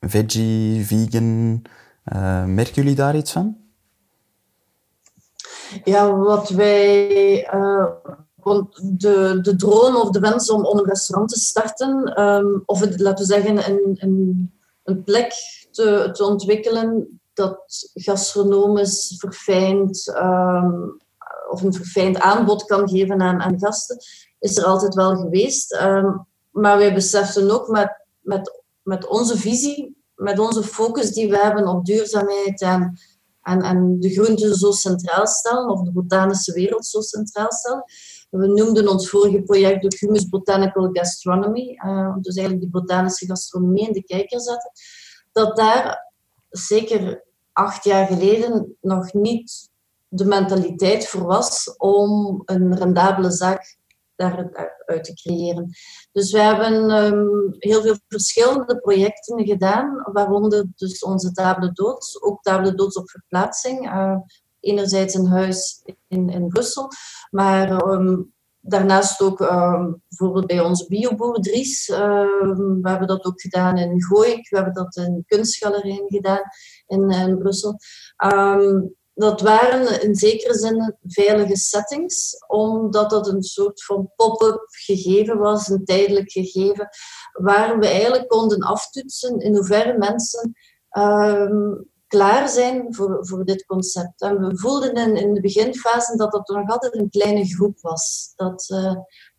veggie, 0.00 0.86
vegan? 0.86 1.62
Uh, 2.12 2.44
merken 2.44 2.74
jullie 2.74 2.94
daar 2.94 3.16
iets 3.16 3.32
van? 3.32 3.56
Ja, 5.84 6.16
wat 6.16 6.48
wij. 6.48 7.54
Uh, 7.54 7.86
de, 8.82 9.38
de 9.42 9.56
droom 9.56 9.96
of 9.96 10.10
de 10.10 10.20
wens 10.20 10.50
om, 10.50 10.64
een 10.64 10.84
restaurant 10.84 11.30
te 11.30 11.38
starten, 11.38 12.22
um, 12.22 12.62
of 12.66 12.80
laten 12.80 13.26
we 13.26 13.32
zeggen, 13.32 13.70
een, 13.70 13.96
een, 13.98 14.52
een 14.84 15.04
plek 15.04 15.32
te, 15.70 16.08
te 16.12 16.24
ontwikkelen 16.24 17.20
dat 17.34 17.90
gastronomisch 17.94 19.14
verfijnd 19.18 20.14
um, 20.16 20.96
of 21.50 21.62
een 21.62 21.72
verfijnd 21.74 22.18
aanbod 22.18 22.64
kan 22.64 22.88
geven 22.88 23.20
aan, 23.20 23.40
aan 23.40 23.58
gasten, 23.58 23.96
is 24.38 24.56
er 24.56 24.64
altijd 24.64 24.94
wel 24.94 25.16
geweest. 25.16 25.80
Um, 25.82 26.26
maar 26.50 26.78
wij 26.78 26.94
beseffen 26.94 27.50
ook 27.50 27.68
met, 27.68 28.04
met, 28.20 28.62
met 28.82 29.06
onze 29.06 29.36
visie, 29.36 29.96
met 30.14 30.38
onze 30.38 30.62
focus 30.62 31.12
die 31.12 31.28
we 31.30 31.38
hebben 31.38 31.68
op 31.68 31.84
duurzaamheid 31.84 32.60
en 32.60 32.98
en, 33.42 34.00
de 34.00 34.10
groenten 34.10 34.54
zo 34.54 34.70
centraal 34.70 35.26
stellen, 35.26 35.68
of 35.68 35.82
de 35.82 35.92
botanische 35.92 36.52
wereld 36.52 36.86
zo 36.86 37.00
centraal 37.00 37.52
stellen. 37.52 37.84
We 38.30 38.46
noemden 38.46 38.88
ons 38.88 39.08
vorige 39.08 39.42
project 39.42 39.82
de 39.82 39.96
Humus 39.98 40.28
Botanical 40.28 40.88
Gastronomy, 40.92 41.78
uh, 41.84 42.16
dus 42.20 42.36
eigenlijk 42.36 42.60
die 42.60 42.80
botanische 42.80 43.26
gastronomie 43.26 43.86
in 43.86 43.92
de 43.92 44.02
kijker 44.02 44.40
zetten. 44.40 44.70
Dat 45.32 45.56
daar 45.56 46.12
zeker 46.48 47.24
acht 47.52 47.84
jaar 47.84 48.06
geleden 48.06 48.76
nog 48.80 49.12
niet 49.12 49.70
de 50.08 50.24
mentaliteit 50.24 51.08
voor 51.08 51.26
was 51.26 51.74
om 51.76 52.42
een 52.44 52.76
rendabele 52.76 53.30
zaak 53.30 53.78
daaruit 54.20 55.04
te 55.04 55.14
creëren. 55.14 55.70
Dus 56.12 56.32
we 56.32 56.40
hebben 56.40 56.90
um, 56.90 57.56
heel 57.58 57.82
veel 57.82 57.96
verschillende 58.08 58.78
projecten 58.80 59.46
gedaan, 59.46 60.10
waaronder 60.12 60.66
dus 60.76 61.04
onze 61.04 61.32
table 61.32 61.72
doods, 61.72 62.22
ook 62.22 62.42
table 62.42 62.74
doods 62.74 62.96
op 62.96 63.10
verplaatsing. 63.10 63.86
Uh, 63.86 64.16
enerzijds 64.60 65.14
een 65.14 65.26
huis 65.26 65.82
in, 66.08 66.28
in 66.28 66.48
Brussel, 66.48 66.88
maar 67.30 67.86
um, 67.86 68.32
daarnaast 68.60 69.20
ook 69.20 69.40
um, 69.40 70.02
bijvoorbeeld 70.08 70.46
bij 70.46 70.60
onze 70.60 70.86
bioboer 70.88 71.40
Dries. 71.40 71.86
we 71.86 72.80
hebben 72.82 73.08
dat 73.08 73.24
ook 73.24 73.40
gedaan 73.40 73.76
in 73.76 74.02
Gooik, 74.02 74.48
we 74.48 74.56
hebben 74.56 74.74
dat 74.74 74.96
in 74.96 75.24
kunstgalerieën 75.26 76.06
gedaan 76.06 76.42
in, 76.86 77.10
in 77.10 77.38
Brussel 77.38 77.76
dat 79.14 79.40
waren 79.40 80.02
in 80.02 80.14
zekere 80.14 80.54
zin 80.54 80.96
veilige 81.02 81.56
settings, 81.56 82.44
omdat 82.46 83.10
dat 83.10 83.28
een 83.28 83.42
soort 83.42 83.84
van 83.84 84.12
pop-up 84.16 84.62
gegeven 84.66 85.38
was, 85.38 85.68
een 85.68 85.84
tijdelijk 85.84 86.30
gegeven, 86.30 86.88
waar 87.32 87.78
we 87.78 87.86
eigenlijk 87.86 88.28
konden 88.28 88.60
aftoetsen 88.60 89.38
in 89.38 89.54
hoeverre 89.54 89.98
mensen 89.98 90.54
um, 90.98 91.88
klaar 92.06 92.48
zijn 92.48 92.94
voor, 92.94 93.26
voor 93.26 93.44
dit 93.44 93.66
concept. 93.66 94.20
En 94.20 94.38
we 94.38 94.58
voelden 94.58 95.16
in, 95.16 95.34
de 95.34 95.40
beginfase 95.40 96.16
dat 96.16 96.32
dat 96.32 96.48
nog 96.48 96.68
altijd 96.68 96.94
een 96.94 97.10
kleine 97.10 97.44
groep 97.44 97.80
was, 97.80 98.32
dat, 98.36 98.68
uh, 98.72 98.96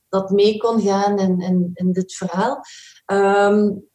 dat 0.10 0.30
mee 0.30 0.58
kon 0.58 0.82
gaan 0.82 1.20
in, 1.20 1.72
in, 1.74 1.92
dit 1.92 2.14
verhaal. 2.14 2.62
Um, 3.06 3.90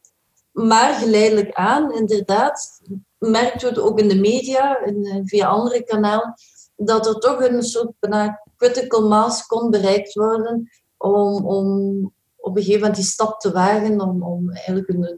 maar 0.51 0.93
geleidelijk 0.93 1.53
aan, 1.53 1.93
inderdaad, 1.93 2.81
merkten 3.17 3.67
we 3.67 3.67
het 3.67 3.83
ook 3.83 3.99
in 3.99 4.07
de 4.07 4.19
media 4.19 4.79
en 4.79 5.03
eh, 5.03 5.21
via 5.23 5.47
andere 5.47 5.83
kanalen, 5.83 6.33
dat 6.75 7.07
er 7.07 7.19
toch 7.19 7.43
een 7.43 7.63
soort 7.63 7.91
bijna 7.99 8.41
critical 8.57 9.07
mass 9.07 9.45
kon 9.45 9.69
bereikt 9.69 10.13
worden 10.13 10.69
om, 10.97 11.45
om 11.45 12.01
op 12.37 12.55
een 12.55 12.61
gegeven 12.61 12.81
moment 12.81 12.95
die 12.95 13.05
stap 13.05 13.39
te 13.39 13.51
wagen 13.51 14.01
om, 14.01 14.23
om 14.23 14.51
eigenlijk 14.51 14.89
een 14.89 15.17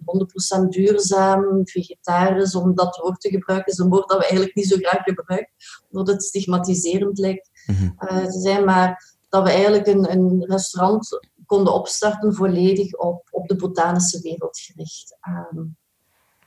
100% 0.65 0.67
duurzaam, 0.67 1.67
vegetarisch, 1.67 2.55
om 2.55 2.75
dat 2.75 2.97
woord 2.97 3.21
te 3.21 3.29
gebruiken, 3.29 3.71
is 3.71 3.77
een 3.77 3.89
woord 3.89 4.09
dat 4.09 4.17
we 4.17 4.23
eigenlijk 4.23 4.55
niet 4.55 4.67
zo 4.67 4.77
graag 4.77 5.03
gebruiken, 5.03 5.53
omdat 5.89 6.07
het 6.07 6.23
stigmatiserend 6.23 7.17
lijkt 7.17 7.49
mm 7.65 7.97
te 7.99 8.39
zijn, 8.39 8.65
maar 8.65 9.17
dat 9.29 9.43
we 9.43 9.49
eigenlijk 9.49 9.87
een, 9.87 10.11
een 10.11 10.45
restaurant 10.45 11.19
konden 11.45 11.73
opstarten 11.73 12.33
volledig 12.33 12.93
op, 12.93 13.27
op 13.31 13.47
de 13.47 13.55
botanische 13.55 14.21
wereld 14.21 14.59
gericht. 14.59 15.17
Um, 15.51 15.77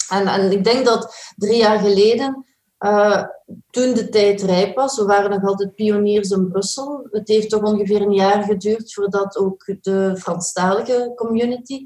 en, 0.09 0.27
en 0.27 0.53
ik 0.53 0.65
denk 0.65 0.85
dat 0.85 1.33
drie 1.37 1.57
jaar 1.57 1.79
geleden, 1.79 2.47
uh, 2.79 3.25
toen 3.71 3.95
de 3.95 4.09
tijd 4.09 4.43
rijp 4.43 4.77
was, 4.77 4.97
we 4.97 5.05
waren 5.05 5.31
nog 5.31 5.45
altijd 5.45 5.75
pioniers 5.75 6.31
in 6.31 6.49
Brussel. 6.49 7.07
Het 7.11 7.29
heeft 7.29 7.51
toch 7.51 7.63
ongeveer 7.63 8.01
een 8.01 8.13
jaar 8.13 8.43
geduurd 8.43 8.95
voordat 8.95 9.37
ook 9.37 9.75
de 9.81 10.17
Franstalige 10.19 11.13
community 11.15 11.83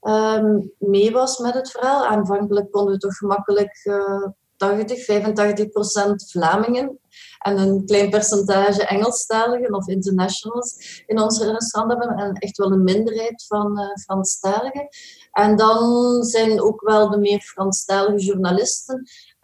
um, 0.00 0.72
mee 0.78 1.10
was 1.10 1.38
met 1.38 1.54
het 1.54 1.70
verhaal. 1.70 2.06
Aanvankelijk 2.06 2.70
konden 2.70 2.92
we 2.92 2.98
toch 2.98 3.16
gemakkelijk 3.16 3.80
uh, 3.84 4.26
80, 4.56 5.04
85 5.04 5.70
procent 5.70 6.30
Vlamingen 6.30 6.98
en 7.38 7.58
een 7.58 7.84
klein 7.84 8.10
percentage 8.10 8.86
Engelstaligen 8.86 9.74
of 9.74 9.88
internationals 9.88 11.02
in 11.06 11.20
onze 11.20 11.52
restaurant 11.52 12.00
hebben 12.00 12.24
en 12.24 12.32
echt 12.34 12.56
wel 12.56 12.72
een 12.72 12.82
minderheid 12.82 13.44
van 13.46 13.80
uh, 13.80 13.86
Franstaligen. 14.04 14.88
En 15.32 15.56
dan 15.56 16.22
zijn 16.22 16.62
ook 16.62 16.80
wel 16.80 17.10
de 17.10 17.18
meer 17.18 17.40
Franstalige 17.40 18.24
journalisten 18.24 18.96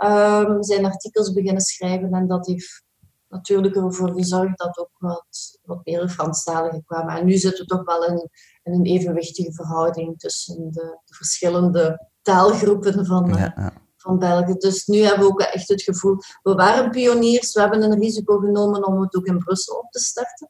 um, 0.04 0.62
zijn 0.62 0.84
artikels 0.84 1.32
beginnen 1.32 1.62
schrijven 1.62 2.12
en 2.12 2.26
dat 2.26 2.46
heeft 2.46 2.84
natuurlijk 3.28 3.76
ervoor 3.76 4.12
gezorgd 4.12 4.58
dat 4.58 4.78
ook 4.78 4.90
wat, 4.98 5.58
wat 5.62 5.80
meer 5.84 6.08
Franstaligen 6.08 6.84
kwamen. 6.84 7.16
En 7.16 7.26
nu 7.26 7.36
zitten 7.36 7.66
we 7.66 7.74
toch 7.74 7.84
wel 7.84 8.04
in, 8.04 8.30
in 8.62 8.72
een 8.72 8.84
evenwichtige 8.84 9.52
verhouding 9.52 10.18
tussen 10.18 10.70
de, 10.70 10.98
de 11.04 11.14
verschillende 11.14 12.08
taalgroepen 12.22 13.06
van, 13.06 13.28
ja, 13.28 13.52
ja 13.56 13.72
van 14.06 14.18
België. 14.18 14.54
Dus 14.54 14.86
nu 14.86 14.98
hebben 14.98 15.26
we 15.26 15.32
ook 15.32 15.40
echt 15.40 15.68
het 15.68 15.82
gevoel, 15.82 16.16
we 16.42 16.54
waren 16.54 16.90
pioniers, 16.90 17.52
we 17.52 17.60
hebben 17.60 17.82
een 17.82 18.00
risico 18.00 18.38
genomen 18.38 18.86
om 18.86 19.00
het 19.00 19.16
ook 19.16 19.26
in 19.26 19.38
Brussel 19.38 19.76
op 19.76 19.90
te 19.90 19.98
starten. 19.98 20.46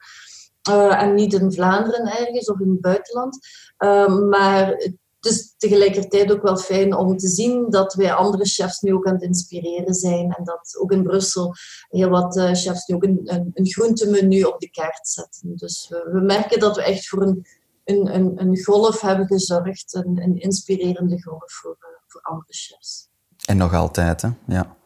Uh, 0.70 1.02
en 1.02 1.14
niet 1.14 1.32
in 1.32 1.52
Vlaanderen 1.52 2.06
ergens 2.06 2.50
of 2.50 2.60
in 2.60 2.70
het 2.70 2.80
buitenland. 2.80 3.38
Uh, 3.78 4.18
maar 4.28 4.66
het 4.66 4.96
is 5.26 5.54
tegelijkertijd 5.56 6.32
ook 6.32 6.42
wel 6.42 6.56
fijn 6.56 6.94
om 6.94 7.16
te 7.16 7.28
zien 7.28 7.70
dat 7.70 7.94
wij 7.94 8.12
andere 8.12 8.44
chefs 8.44 8.80
nu 8.80 8.94
ook 8.94 9.06
aan 9.06 9.14
het 9.14 9.22
inspireren 9.22 9.94
zijn. 9.94 10.32
En 10.32 10.44
dat 10.44 10.76
ook 10.80 10.92
in 10.92 11.02
Brussel 11.02 11.54
heel 11.88 12.08
wat 12.08 12.36
uh, 12.36 12.52
chefs 12.52 12.86
nu 12.86 12.94
ook 12.94 13.04
een, 13.04 13.20
een, 13.54 13.66
groentemenu 13.66 14.42
op 14.42 14.60
de 14.60 14.70
kaart 14.70 15.08
zetten. 15.08 15.56
Dus 15.56 15.88
we, 15.88 16.20
merken 16.20 16.60
dat 16.60 16.76
we 16.76 16.82
echt 16.82 17.08
voor 17.08 17.22
een, 17.22 17.46
een, 17.84 18.40
een, 18.40 18.64
golf 18.64 19.00
hebben 19.00 19.26
gezorgd, 19.26 19.94
een, 19.94 20.22
een 20.22 20.40
inspirerende 20.40 21.22
golf 21.22 21.52
voor, 21.52 21.76
voor 22.06 22.20
andere 22.20 22.52
chefs. 22.52 23.08
En 23.44 23.56
nog 23.56 23.74
altijd, 23.74 24.22
hè? 24.22 24.28
Ja. 24.46 24.76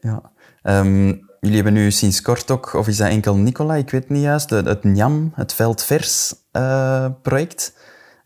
ja. 0.00 0.32
Um, 0.62 1.30
jullie 1.40 1.56
hebben 1.56 1.72
nu 1.72 1.90
sinds 1.90 2.22
kort 2.22 2.50
ook, 2.50 2.72
of 2.74 2.88
is 2.88 2.96
dat 2.96 3.08
enkel 3.08 3.36
Nicola, 3.36 3.74
ik 3.74 3.90
weet 3.90 4.08
niet 4.08 4.22
juist, 4.22 4.50
het 4.50 4.84
NJAM, 4.84 5.32
het 5.34 5.52
Veldvers 5.52 6.34
uh, 6.52 7.06
project. 7.22 7.74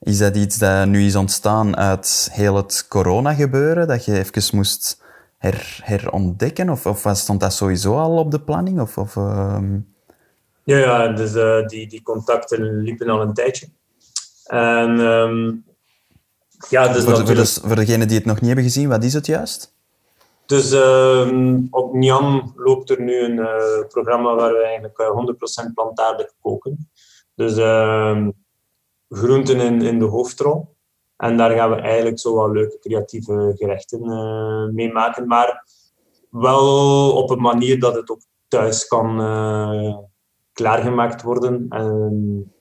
Is 0.07 0.19
dat 0.19 0.37
iets 0.37 0.59
dat 0.59 0.87
nu 0.87 1.07
is 1.07 1.17
ontstaan 1.17 1.77
uit 1.77 2.29
heel 2.33 2.57
het 2.57 2.87
corona-gebeuren, 2.89 3.89
dat 3.89 4.05
je 4.05 4.19
even 4.19 4.57
moest 4.57 5.03
her, 5.39 5.81
herontdekken? 5.83 6.71
Of, 6.71 6.87
of 6.87 7.07
stond 7.13 7.41
dat 7.41 7.53
sowieso 7.53 7.97
al 7.97 8.19
op 8.19 8.31
de 8.31 8.41
planning? 8.41 8.81
Of, 8.81 8.99
of 8.99 9.17
uh... 9.17 9.59
Ja, 10.63 10.77
ja 10.77 11.09
dus, 11.09 11.35
uh, 11.35 11.67
die, 11.67 11.87
die 11.87 12.03
contacten 12.03 12.83
liepen 12.83 13.09
al 13.09 13.21
een 13.21 13.35
tijdje. 13.35 13.69
En 14.45 14.99
um, 14.99 15.65
ja, 16.69 16.89
dus 16.89 17.05
voor, 17.05 17.27
voor, 17.27 17.47
voor 17.47 17.77
degenen 17.77 18.09
die 18.09 18.17
het 18.17 18.27
nog 18.27 18.37
niet 18.37 18.47
hebben 18.47 18.65
gezien, 18.65 18.89
wat 18.89 19.05
is 19.05 19.13
het 19.13 19.27
juist? 19.27 19.75
Dus 20.47 20.73
uh, 20.73 21.59
op 21.71 21.95
Niam 21.95 22.53
loopt 22.57 22.91
er 22.91 23.03
nu 23.03 23.23
een 23.23 23.39
uh, 23.39 23.89
programma 23.89 24.35
waar 24.35 24.53
we 24.53 24.63
eigenlijk 24.63 24.99
100% 25.63 25.67
eh, 25.67 25.75
plantaardig 25.75 26.33
koken. 26.41 26.91
Dus 27.35 27.55
groenten 29.09 29.61
in, 29.61 29.83
in 29.83 29.99
de 29.99 30.05
hoofdrol. 30.05 30.75
En 31.17 31.37
daar 31.37 31.51
gaan 31.51 31.71
we 31.71 31.77
eigenlijk 31.77 32.19
zo 32.19 32.35
wat 32.35 32.51
leuke 32.51 32.79
creatieve 32.79 33.53
gerechten 33.57 34.05
uh, 34.05 34.69
mee 34.75 34.93
maken. 34.93 35.27
Maar 35.27 35.65
wel 36.31 37.13
op 37.13 37.31
een 37.31 37.41
manier 37.41 37.81
dat 37.81 37.95
het 37.95 38.11
ook 38.11 38.21
thuis 38.49 38.87
kan 38.87 39.17
klaargemaakt 40.53 41.23
worden. 41.23 41.67
En 41.69 42.53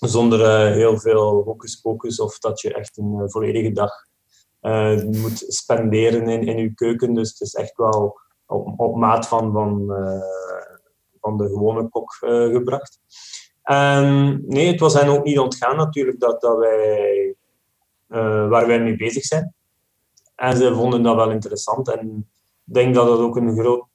zonder 0.00 0.40
uh, 0.40 0.74
heel 0.74 0.98
veel 0.98 1.42
hocus 1.42 1.76
pocus 1.76 2.20
of 2.20 2.38
dat 2.38 2.60
je 2.60 2.74
echt 2.74 2.98
een 2.98 3.30
volledige 3.30 3.72
dag 3.72 3.92
moet 5.04 5.44
spenderen 5.46 6.28
in, 6.28 6.42
in 6.42 6.58
je 6.58 6.74
keuken. 6.74 7.14
Dus 7.14 7.30
het 7.30 7.40
is 7.40 7.54
echt 7.54 7.76
wel 7.76 8.20
op, 8.46 8.80
op 8.80 8.96
maat 8.96 9.28
van, 9.28 9.52
van, 9.52 9.86
van 11.20 11.36
de 11.36 11.48
gewone 11.48 11.88
kok 11.88 12.14
gebracht. 12.52 13.00
En 13.62 14.40
nee, 14.46 14.70
het 14.70 14.80
was 14.80 14.94
hen 14.94 15.08
ook 15.08 15.24
niet 15.24 15.38
ontgaan 15.38 15.76
natuurlijk 15.76 16.20
dat, 16.20 16.40
dat 16.40 16.58
wij, 16.58 17.34
waar 18.48 18.66
wij 18.66 18.80
mee 18.80 18.96
bezig 18.96 19.24
zijn. 19.24 19.54
En 20.34 20.56
ze 20.56 20.74
vonden 20.74 21.02
dat 21.02 21.16
wel 21.16 21.30
interessant. 21.30 21.90
En 21.90 22.28
ik 22.66 22.74
denk 22.74 22.94
dat 22.94 23.08
het 23.08 23.18
ook 23.18 23.36
een 23.36 23.58
groot 23.58 23.90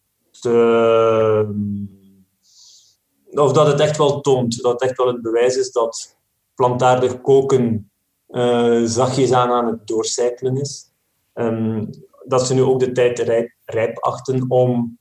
of 3.32 3.52
dat 3.52 3.68
het 3.68 3.80
echt 3.80 3.98
wel 3.98 4.22
toont, 4.22 4.62
dat 4.62 4.72
het 4.72 4.82
echt 4.82 4.98
wel 4.98 5.08
het 5.08 5.22
bewijs 5.22 5.58
is 5.58 5.72
dat 5.72 6.18
plantaardig 6.56 7.22
koken 7.22 7.92
uh, 8.30 8.82
zachtjes 8.86 9.32
aan 9.32 9.50
aan 9.50 9.68
het 9.68 9.88
doorcijpelen 9.88 10.58
is. 10.58 10.92
Um, 11.34 11.90
dat 12.24 12.48
ze 12.48 12.54
nu 12.54 12.62
ook 12.62 12.80
de 12.80 12.92
tijd 12.92 13.20
rijp, 13.20 13.52
rijp 13.66 14.00
achten 14.00 14.46
om, 14.48 15.00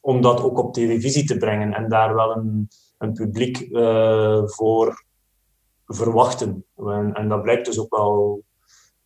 om 0.00 0.20
dat 0.20 0.42
ook 0.42 0.58
op 0.58 0.74
televisie 0.74 1.24
te 1.26 1.36
brengen 1.36 1.74
en 1.74 1.88
daar 1.88 2.14
wel 2.14 2.36
een, 2.36 2.68
een 3.00 3.12
publiek 3.12 3.60
uh, 3.60 4.42
voor 4.44 5.04
verwachten. 5.86 6.64
En, 6.76 7.12
en, 7.14 7.28
dat 7.28 7.42
blijkt 7.42 7.66
dus 7.66 7.78
ook 7.78 7.96
wel, 7.96 8.44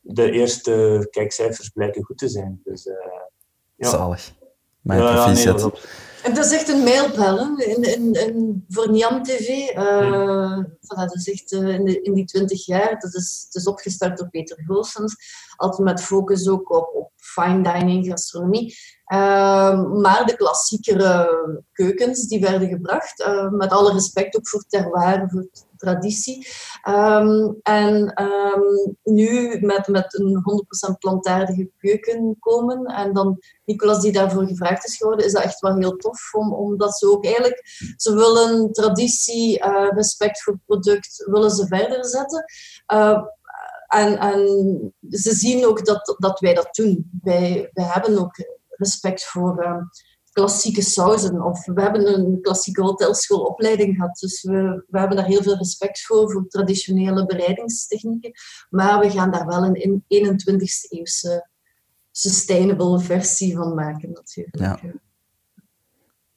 de 0.01 0.31
eerste 0.31 1.07
kijkcijfers 1.11 1.69
blijken 1.69 2.05
goed 2.05 2.19
te 2.19 2.29
zijn. 2.29 2.61
Dus, 2.65 2.87
uh, 2.87 2.95
ja. 3.75 3.89
Zalig. 3.89 4.35
Mijn 4.81 5.03
ja, 5.03 5.33
nee, 5.33 5.73
en 6.25 6.35
dat 6.35 6.45
is 6.45 6.53
echt 6.53 6.69
een 6.69 6.83
mijlpaal 6.83 7.59
in, 7.59 7.83
in, 7.83 8.13
in, 8.13 8.65
voor 8.69 8.91
Niam 8.91 9.23
TV. 9.23 9.49
Uh, 9.77 10.59
dat 10.81 11.15
is 11.15 11.31
echt 11.31 11.53
uh, 11.53 11.69
in, 11.69 11.85
de, 11.85 12.01
in, 12.01 12.15
die 12.15 12.25
twintig 12.25 12.67
jaar. 12.67 12.99
Dat 12.99 13.15
is, 13.15 13.43
het 13.47 13.55
is 13.55 13.67
opgestart 13.67 14.19
door 14.19 14.29
Peter 14.29 14.63
Goossens. 14.67 15.17
Altijd 15.57 15.83
met 15.83 16.03
focus 16.03 16.49
ook 16.49 16.71
op, 16.71 16.91
op 16.95 17.11
fine 17.35 17.63
dining, 17.63 18.07
gastronomie. 18.07 18.75
Uh, 19.13 19.83
maar 19.93 20.27
de 20.27 20.37
klassiekere 20.37 21.63
keukens 21.73 22.29
die 22.29 22.41
werden 22.41 22.69
gebracht. 22.69 23.21
Eh, 23.21 23.51
met 23.51 23.71
alle 23.71 23.93
respect 23.93 24.37
ook 24.37 24.49
voor 24.49 24.65
terroir, 24.69 25.29
voor 25.31 25.49
traditie. 25.77 26.47
Um, 26.89 27.59
en 27.63 28.23
um, 28.23 28.97
nu 29.03 29.59
met, 29.61 29.89
met 29.89 30.19
een 30.19 30.43
100% 30.95 30.99
plantaardige 30.99 31.71
keuken 31.79 32.37
komen 32.39 32.85
en 32.85 33.13
dan 33.13 33.39
Nicolas 33.65 34.01
die 34.01 34.13
daarvoor 34.13 34.47
gevraagd 34.47 34.87
is 34.87 34.97
geworden, 34.97 35.27
is 35.27 35.33
dat 35.33 35.43
echt 35.43 35.61
wel 35.61 35.77
heel 35.77 35.97
tof, 35.97 36.35
om, 36.35 36.55
omdat 36.55 36.97
ze 36.97 37.11
ook 37.11 37.25
eigenlijk, 37.25 37.63
ze 37.97 38.15
willen 38.15 38.73
traditie, 38.73 39.65
uh, 39.65 39.89
respect 39.91 40.43
voor 40.43 40.59
product, 40.67 41.25
willen 41.31 41.51
ze 41.51 41.67
verder 41.67 42.05
zetten. 42.07 42.45
En, 43.95 44.19
en 44.19 44.41
ze 45.09 45.35
zien 45.35 45.67
ook 45.67 45.85
dat, 45.85 46.17
dat 46.19 46.41
wij 46.41 46.55
dat 46.55 46.75
doen. 46.75 47.11
Wij, 47.23 47.71
wij 47.73 47.85
hebben 47.85 48.19
ook 48.19 48.37
respect 48.69 49.25
voor 49.25 49.65
uh, 49.65 49.83
klassieke 50.33 50.83
sauzen. 50.83 51.43
Of 51.43 51.67
we 51.67 51.83
hebben 51.83 52.15
een 52.15 52.41
klassieke 52.41 52.83
hotelschoolopleiding 52.83 53.95
gehad. 53.95 54.19
Dus 54.19 54.43
we, 54.43 54.85
we 54.89 54.99
hebben 54.99 55.17
daar 55.17 55.27
heel 55.27 55.43
veel 55.43 55.57
respect 55.57 56.01
voor, 56.07 56.31
voor 56.31 56.49
traditionele 56.49 57.27
bereidingstechnieken. 57.27 58.33
Maar 58.71 59.01
we 59.01 59.11
gaan 59.11 59.31
daar 59.31 59.47
wel 59.47 59.65
een 59.65 60.03
21ste 60.03 60.89
eeuwse 60.89 61.49
sustainable 62.11 63.01
versie 63.01 63.57
van 63.57 63.75
maken 63.75 64.11
natuurlijk. 64.13 64.83
Ja. 64.83 64.93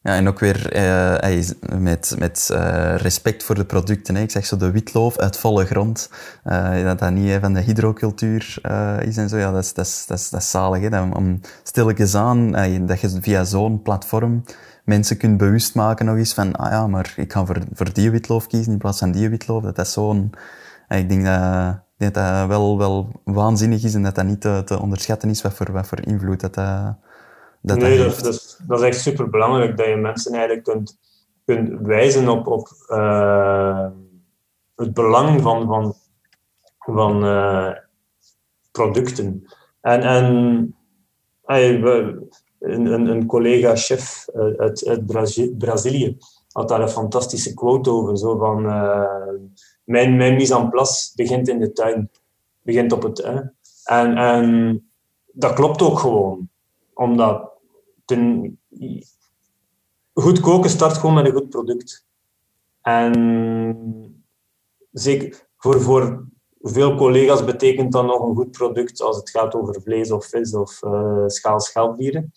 Ja, 0.08 0.16
en 0.16 0.28
ook 0.28 0.40
weer 0.40 0.76
uh, 0.76 1.80
met, 1.80 2.16
met 2.20 2.50
uh, 2.52 2.96
respect 2.96 3.44
voor 3.44 3.56
de 3.56 3.66
producten. 3.66 4.16
Ik 4.16 4.32
zeg 4.32 4.46
zo 4.46 4.58
de 4.58 4.72
witloof 4.72 5.18
uit 5.18 5.38
volle 5.38 5.66
grond. 5.66 6.10
Uh, 6.46 6.84
dat 6.84 7.00
dat 7.00 7.12
niet 7.12 7.38
van 7.42 7.54
de 7.54 7.60
hydrocultuur 7.60 8.60
is 9.02 9.18
en 9.18 9.30
zo. 9.30 9.38
Ja, 9.38 9.52
dat 9.52 9.64
is, 9.64 9.74
dat 9.74 9.86
is, 9.86 10.06
dat 10.08 10.20
is, 10.20 10.30
dat 10.30 10.44
zalig. 10.44 10.82
Hè. 10.82 10.90
Dat, 10.90 11.16
om 11.16 11.40
stilletjes 11.64 12.16
aan, 12.16 12.52
dat 12.86 13.00
je 13.00 13.18
via 13.22 13.44
zo'n 13.44 13.82
platform 13.82 14.44
mensen 14.84 15.18
kunt 15.18 15.38
bewust 15.38 15.76
maken 15.76 16.06
nog 16.06 16.18
eens 16.18 16.34
van, 16.34 16.56
ah 16.56 16.72
ja, 16.72 16.88
maar 16.88 17.14
ik 17.16 17.34
ga 17.34 17.46
voor, 17.46 17.62
voor 17.74 17.94
die 17.94 18.12
witloof 18.12 18.48
kiezen 18.48 18.72
in 18.72 18.78
plaats 18.78 19.00
van 19.00 19.12
die 19.12 19.30
witloof. 19.30 19.64
Dat 19.64 19.78
is 19.78 19.94
zo'n... 19.94 20.32
Ik 20.88 21.10
denk 21.10 21.26
dat, 21.26 21.80
dat 21.98 22.14
dat 22.14 22.48
wel, 22.48 22.78
wel 22.78 23.22
waanzinnig 23.24 23.84
is 23.84 23.94
en 23.94 24.04
dat 24.04 24.16
dat 24.16 24.26
niet 24.26 24.42
te, 24.42 24.62
te 24.66 24.80
onderschatten 24.80 25.30
is 25.30 25.42
wat 25.42 25.54
voor, 25.54 25.72
wat 25.72 25.88
voor 25.88 26.06
invloed 26.06 26.40
dat 26.40 26.54
dat 26.54 26.96
dat 27.62 27.78
nee, 27.78 27.98
dat, 27.98 28.20
dat, 28.20 28.60
dat, 28.68 28.80
is 28.80 28.86
echt 28.86 29.02
super 29.02 29.30
belangrijk 29.30 29.78
dat 29.78 29.88
je 29.88 29.96
mensen 29.96 30.32
eigenlijk 30.32 30.64
kunt, 30.64 31.00
kunt 31.46 31.88
wijzen 31.88 32.30
op, 32.30 32.48
op 32.48 32.70
uh, 32.90 33.88
het 34.76 34.94
belang 34.94 35.42
van, 35.42 35.68
van, 35.68 35.96
van 36.78 37.26
uh, 37.26 37.72
producten. 38.72 39.48
En, 39.82 40.02
en 40.02 40.76
hey, 41.44 41.82
we, 41.82 42.28
een, 42.60 42.86
een 42.86 43.26
collega-chef 43.26 44.28
uit, 44.58 44.86
uit 44.88 45.06
Brazilië 45.58 46.18
had 46.52 46.68
daar 46.68 46.82
een 46.82 46.90
fantastische 46.90 47.54
quote 47.54 47.90
over. 47.90 48.18
Zo 48.18 48.38
van, 48.38 48.66
uh, 48.66 49.04
mijn, 49.84 50.16
mijn 50.16 50.36
mise 50.36 50.56
en 50.56 50.70
place 50.70 51.12
begint 51.16 51.48
in 51.48 51.60
de 51.60 51.72
tuin. 51.72 52.12
Begint 52.62 52.92
op 52.92 53.04
het... 53.04 53.18
Hè. 53.18 53.40
En, 53.84 54.18
en 54.18 54.90
dat 55.26 55.54
klopt 55.54 55.82
ook 55.82 56.00
gewoon. 56.00 56.50
Omdat 56.98 57.52
ten, 58.06 58.60
goed 60.14 60.40
koken 60.40 60.70
start 60.70 60.98
gewoon 60.98 61.16
met 61.16 61.26
een 61.26 61.34
goed 61.34 61.50
product. 61.50 62.06
En 62.82 64.26
zeker 64.92 65.48
voor, 65.58 65.82
voor 65.82 66.28
veel 66.62 66.96
collega's 66.96 67.44
betekent 67.44 67.92
dat 67.92 68.06
nog 68.06 68.22
een 68.22 68.36
goed 68.36 68.52
product 68.52 69.02
als 69.02 69.18
het 69.18 69.30
gaat 69.30 69.56
over 69.56 69.82
vlees 69.82 70.12
of 70.12 70.26
vis 70.26 70.54
of 70.54 70.84
uh, 70.84 71.24
schaal 71.28 71.60
schelpdieren. 71.60 72.32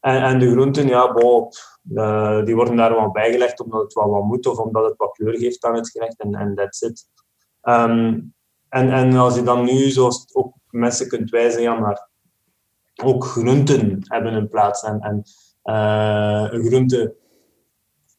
En, 0.00 0.22
en 0.22 0.38
de 0.38 0.50
groenten, 0.50 0.86
ja, 0.86 1.14
uh, 1.16 2.44
die 2.44 2.54
worden 2.54 2.76
daar 2.76 2.94
wel 2.94 3.10
bijgelegd 3.10 3.60
omdat 3.60 3.82
het 3.82 3.92
wel 3.92 4.10
wat 4.10 4.22
moet 4.22 4.46
of 4.46 4.58
omdat 4.58 4.84
het 4.84 4.96
wat 4.96 5.12
kleur 5.12 5.38
geeft 5.38 5.64
aan 5.64 5.74
het 5.74 5.90
gerecht 5.90 6.20
en, 6.20 6.34
en 6.34 6.54
that's 6.54 6.80
it. 6.80 7.04
Um, 7.62 8.34
en, 8.68 8.90
en 8.90 9.12
als 9.12 9.34
je 9.34 9.42
dan 9.42 9.64
nu, 9.64 9.90
zoals 9.90 10.26
ook 10.32 10.54
mensen 10.70 11.08
kunt 11.08 11.30
wijzen, 11.30 11.62
ja, 11.62 11.78
maar 11.78 12.10
ook 13.04 13.24
groenten 13.24 13.98
hebben 14.02 14.34
een 14.34 14.48
plaats. 14.48 14.82
En, 14.82 15.00
en 15.00 15.22
uh, 15.64 16.46
een 16.50 16.64
groente 16.64 17.14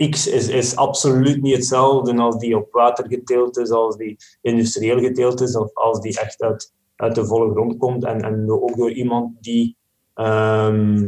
X 0.09 0.27
is, 0.27 0.47
is 0.47 0.75
absoluut 0.75 1.41
niet 1.41 1.55
hetzelfde 1.55 2.15
als 2.15 2.37
die 2.37 2.57
op 2.57 2.71
water 2.71 3.07
geteeld 3.07 3.57
is, 3.57 3.69
als 3.69 3.97
die 3.97 4.17
industrieel 4.41 4.99
geteeld 4.99 5.41
is, 5.41 5.55
of 5.55 5.73
als 5.73 5.99
die 5.99 6.19
echt 6.19 6.41
uit, 6.41 6.73
uit 6.95 7.15
de 7.15 7.25
volle 7.25 7.51
grond 7.51 7.77
komt. 7.77 8.03
En, 8.03 8.21
en 8.21 8.51
ook 8.51 8.75
door 8.75 8.91
iemand 8.91 9.43
die 9.43 9.77
um, 10.15 11.07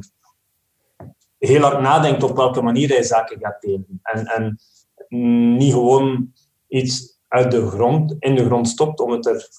heel 1.37 1.61
hard 1.61 1.81
nadenkt 1.81 2.23
op 2.23 2.35
welke 2.35 2.61
manier 2.61 2.89
hij 2.89 3.03
zaken 3.03 3.39
gaat 3.39 3.61
telen. 3.61 3.99
En, 4.03 4.25
en 4.25 4.59
niet 5.57 5.73
gewoon 5.73 6.33
iets 6.67 7.19
uit 7.27 7.51
de 7.51 7.67
grond, 7.67 8.15
in 8.19 8.35
de 8.35 8.45
grond 8.45 8.67
stopt 8.67 8.99
om 8.99 9.11
het 9.11 9.25
er 9.25 9.49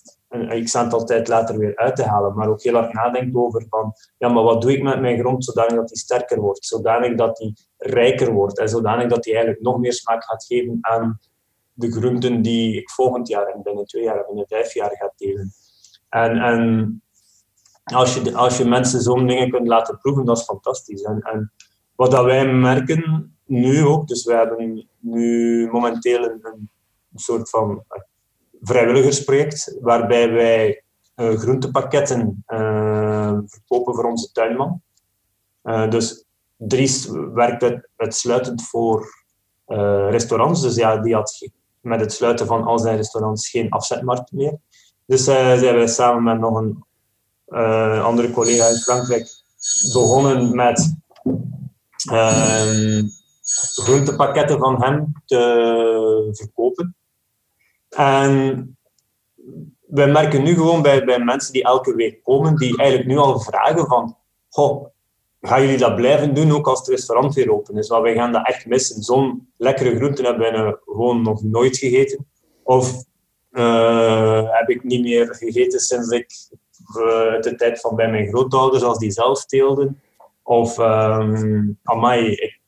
een 0.41 0.65
x 0.65 0.77
aantal 0.77 1.05
tijd 1.05 1.29
later 1.29 1.59
weer 1.59 1.77
uit 1.77 1.97
te 1.97 2.05
halen. 2.05 2.35
Maar 2.35 2.49
ook 2.49 2.63
heel 2.63 2.75
hard 2.75 2.93
nadenkt 2.93 3.37
over 3.37 3.67
van, 3.69 3.93
ja, 4.19 4.29
maar 4.29 4.43
wat 4.43 4.63
doe 4.63 4.73
ik 4.73 4.83
met 4.83 5.01
mijn 5.01 5.19
grond 5.19 5.45
zodanig 5.45 5.75
dat 5.75 5.89
die 5.89 5.99
sterker 5.99 6.41
wordt, 6.41 6.65
zodanig 6.65 7.17
dat 7.17 7.37
die 7.37 7.55
rijker 7.77 8.33
wordt 8.33 8.59
en 8.59 8.69
zodanig 8.69 9.09
dat 9.09 9.23
die 9.23 9.33
eigenlijk 9.33 9.65
nog 9.65 9.79
meer 9.79 9.93
smaak 9.93 10.25
gaat 10.25 10.45
geven 10.45 10.79
aan 10.81 11.19
de 11.73 11.93
groenten 11.93 12.43
die 12.43 12.77
ik 12.77 12.91
volgend 12.91 13.29
jaar 13.29 13.47
en 13.47 13.63
binnen 13.63 13.85
twee 13.85 14.03
jaar 14.03 14.17
en 14.17 14.25
binnen 14.27 14.47
vijf 14.49 14.75
jaar 14.75 14.97
ga 14.97 15.13
telen. 15.17 15.53
En, 16.09 16.39
en 16.39 17.03
als, 17.85 18.15
je, 18.15 18.35
als 18.35 18.59
je 18.59 18.65
mensen 18.65 19.01
zo'n 19.01 19.27
dingen 19.27 19.51
kunt 19.51 19.67
laten 19.67 19.99
proeven, 19.99 20.25
dat 20.25 20.39
is 20.39 20.45
fantastisch. 20.45 21.03
En, 21.03 21.53
wat 21.95 22.11
dat 22.11 22.25
wij 22.25 22.53
merken 22.53 23.37
nu 23.45 23.85
ook, 23.85 24.09
dus 24.09 24.25
wij 24.25 24.37
hebben 24.37 24.89
nu 24.99 25.69
momenteel 25.71 26.25
een, 26.25 26.41
een 26.43 26.69
soort 27.15 27.51
van 27.51 27.85
vrijwilligersproject 28.61 29.79
waarbij 29.81 30.33
wij 30.33 30.83
uh, 31.17 31.37
groentepakketten 31.39 32.45
uh, 32.49 33.39
verkopen 33.47 33.95
voor 33.95 34.05
onze 34.05 34.33
tuinman. 34.33 34.83
Uh, 35.65 35.91
dus 35.91 36.25
Dries 36.57 37.09
werkt 37.35 37.81
uitsluitend 37.97 38.63
voor 38.63 39.25
restaurants, 40.11 40.63
dus 40.63 40.75
ja, 40.75 40.97
die 40.97 41.15
had 41.15 41.51
met 41.81 42.01
het 42.01 42.13
sluiten 42.13 42.47
van 42.47 42.65
al 42.65 42.79
zijn 42.79 42.97
restaurants 42.97 43.49
geen 43.49 43.71
afzetmarkt 43.71 44.33
meer. 44.33 44.59
Dus 45.07 45.25
zijn 45.25 45.61
wij 45.61 45.87
samen 45.87 46.23
met 46.23 46.39
nog 46.39 46.57
een 46.57 46.85
andere 48.03 48.31
collega 48.31 48.67
in 48.67 48.77
Frankrijk 48.77 49.29
begonnen 49.93 50.55
met 50.55 50.95
ehm, 52.11 53.03
groentepakketten 53.75 54.59
van 54.59 54.83
hem 54.83 55.13
te 55.25 56.29
verkopen. 56.33 56.95
En 57.97 58.77
wij 59.87 60.07
merken 60.07 60.43
nu 60.43 60.55
gewoon 60.55 60.83
bij, 60.83 61.05
bij 61.05 61.19
mensen 61.19 61.53
die 61.53 61.65
elke 61.65 61.95
week 61.95 62.23
komen, 62.23 62.57
die 62.57 62.79
eigenlijk 62.79 63.09
nu 63.09 63.17
al 63.17 63.41
vragen 63.41 63.87
van, 63.87 64.17
goh, 64.49 64.87
gaan 65.41 65.63
jullie 65.63 65.79
dat 65.79 65.97
blijven 65.97 66.35
doen 66.35 66.53
ook 66.53 66.67
als 66.67 66.79
het 66.79 66.89
restaurant 66.89 67.35
weer 67.35 67.53
open 67.53 67.77
is? 67.77 67.89
Want 67.89 68.03
wij 68.03 68.15
gaan 68.15 68.33
dat 68.33 68.47
echt 68.47 68.67
missen. 68.67 69.03
Zo'n 69.03 69.49
lekkere 69.57 69.97
groenten 69.97 70.25
hebben 70.25 70.53
wij 70.53 70.77
gewoon 70.85 71.23
nog 71.23 71.43
nooit 71.43 71.77
gegeten. 71.77 72.27
Of 72.63 73.05
uh, 73.51 74.43
heb 74.51 74.69
ik 74.69 74.85
niet 74.85 75.03
meer 75.03 75.35
gegeten 75.35 75.81
sinds 75.81 76.11
ik 76.11 76.27
uh, 76.97 77.41
de 77.41 77.55
tijd 77.57 77.81
van 77.81 77.97
bij 77.97 78.11
mijn 78.11 78.29
grootouders, 78.29 78.83
als 78.83 78.99
die 78.99 79.11
zelf 79.11 79.45
teelden. 79.45 80.01
Of, 80.43 80.79
um, 80.79 81.79
amai, 81.83 82.31
ik, 82.31 82.61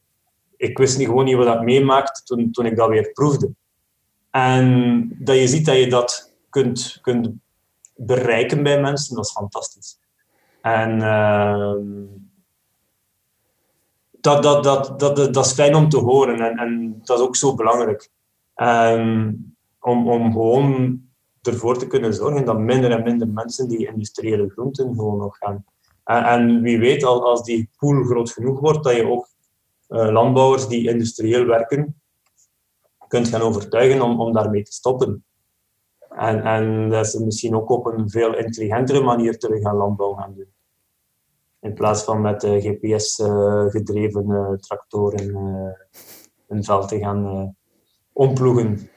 ik 0.57 0.79
wist 0.79 0.99
niet 0.99 1.07
gewoon 1.07 1.25
niet 1.25 1.37
wat 1.37 1.47
dat 1.47 1.63
meemaakte 1.63 2.23
toen, 2.23 2.51
toen 2.51 2.67
ik 2.67 2.77
dat 2.77 2.89
weer 2.89 3.11
proefde. 3.13 3.51
En 4.31 5.09
dat 5.19 5.37
je 5.37 5.49
ziet 5.49 5.67
dat 5.67 5.77
je 5.77 5.87
dat 5.87 6.35
kunt, 6.51 6.99
kunt 7.03 7.31
bereiken 7.97 8.63
bij 8.63 8.81
mensen, 8.81 9.17
dat 9.17 9.25
is 9.25 9.33
fantastisch. 9.33 9.99
En 10.61 10.99
uh, 10.99 11.75
dat, 14.21 14.43
dat, 14.43 14.65
dat, 14.65 15.01
dat, 15.01 15.17
dat, 15.17 15.47
is 15.47 15.53
fijn 15.53 15.75
om 15.75 15.89
te 15.89 15.99
horen 15.99 16.41
en, 16.41 16.59
en 16.59 17.01
dat 17.05 17.19
is 17.19 17.25
ook 17.25 17.37
zo 17.37 17.55
belangrijk. 17.55 18.11
Um, 18.57 19.57
om, 19.81 20.09
om 20.09 20.33
gewoon 20.33 21.03
ervoor 21.43 21.79
te 21.79 21.87
kunnen 21.87 22.15
zorgen 22.15 22.45
dat 22.45 22.59
minder 22.59 22.91
en 22.91 23.03
minder 23.03 23.29
mensen 23.29 23.69
die 23.69 23.87
industriële 23.87 24.49
groenten 24.49 24.95
gewoon 24.95 25.19
nog 25.19 25.37
gaan. 25.39 25.65
En, 26.05 26.25
en 26.25 26.63
wie 26.63 26.79
weet, 26.79 27.05
als 27.05 27.43
die 27.43 27.71
pool 27.77 28.05
groot 28.05 28.31
genoeg 28.31 28.61
wordt, 28.61 28.85
dat 28.85 28.97
je 28.97 29.07
ook 29.07 29.29
uh, 29.89 30.11
landbouwers 30.11 30.69
die 30.69 30.89
industrieel 30.89 31.45
werken, 31.45 32.01
kunt 33.09 33.29
gaan 33.29 33.41
overtuigen 33.41 34.03
om, 34.03 34.21
om 34.21 34.33
daarmee 34.33 34.63
te 34.63 34.73
stoppen. 34.73 35.25
En, 36.09 36.43
en 36.43 36.91
dat 36.91 37.07
ze 37.07 37.25
misschien 37.25 37.55
ook 37.55 37.71
op 37.71 37.87
een 37.87 38.11
veel 38.11 38.37
intelligentere 38.37 39.01
manier 39.01 39.39
terug 39.39 39.63
gaan 39.63 39.77
landbouw 39.77 40.15
gaan 40.15 40.35
doen. 40.35 40.53
In 41.61 41.75
plaats 41.75 42.03
van 42.03 42.21
met 42.21 42.45
uh, 42.45 42.63
GPS-gedreven 42.63 44.29
uh, 44.29 44.53
tractoren 44.53 45.29
uh, 45.29 45.71
een 46.49 46.65
veld 46.65 46.89
te 46.89 46.99
gaan 46.99 47.57
omploegen. 48.13 48.89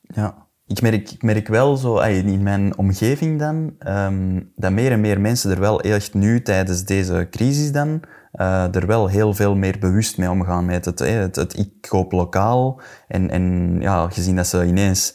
Ja, 0.00 0.46
ik 0.66 0.82
merk, 0.82 1.10
ik 1.10 1.22
merk 1.22 1.48
wel 1.48 1.76
zo 1.76 1.98
in 1.98 2.42
mijn 2.42 2.78
omgeving 2.78 3.38
dan, 3.38 3.76
um, 3.88 4.52
dat 4.56 4.72
meer 4.72 4.90
en 4.90 5.00
meer 5.00 5.20
mensen 5.20 5.50
er 5.50 5.60
wel 5.60 5.80
echt 5.80 6.14
nu 6.14 6.42
tijdens 6.42 6.84
deze 6.84 7.26
crisis 7.30 7.72
dan 7.72 8.02
uh, 8.32 8.74
er 8.74 8.86
wel 8.86 9.08
heel 9.08 9.34
veel 9.34 9.54
meer 9.54 9.78
bewust 9.78 10.18
mee 10.18 10.30
omgaan 10.30 10.64
met 10.64 10.84
het, 10.84 10.98
het, 10.98 11.36
het 11.36 11.58
ik 11.58 11.70
koop 11.88 12.12
lokaal. 12.12 12.80
En, 13.08 13.30
en 13.30 13.76
ja, 13.80 14.08
gezien 14.08 14.36
dat 14.36 14.46
ze 14.46 14.64
ineens 14.64 15.14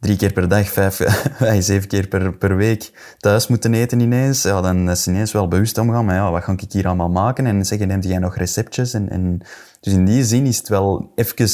drie 0.00 0.16
keer 0.16 0.32
per 0.32 0.48
dag, 0.48 0.68
vijf, 0.68 1.00
zeven 1.58 1.88
keer 1.88 2.08
per, 2.08 2.36
per 2.36 2.56
week 2.56 3.14
thuis 3.18 3.46
moeten 3.46 3.74
eten 3.74 4.00
ineens, 4.00 4.42
ja, 4.42 4.60
dan 4.60 4.90
is 4.90 5.08
ineens 5.08 5.32
wel 5.32 5.48
bewust 5.48 5.78
omgaan 5.78 6.04
met 6.04 6.14
ja, 6.14 6.30
wat 6.30 6.44
ga 6.44 6.52
ik 6.52 6.72
hier 6.72 6.86
allemaal 6.86 7.10
maken? 7.10 7.46
En 7.46 7.66
zeggen, 7.66 7.88
neemt 7.88 8.04
jij 8.04 8.18
nog 8.18 8.36
receptjes? 8.36 8.94
En, 8.94 9.10
en, 9.10 9.40
dus 9.80 9.92
in 9.92 10.04
die 10.04 10.24
zin 10.24 10.46
is 10.46 10.58
het 10.58 10.68
wel 10.68 11.12
even 11.14 11.48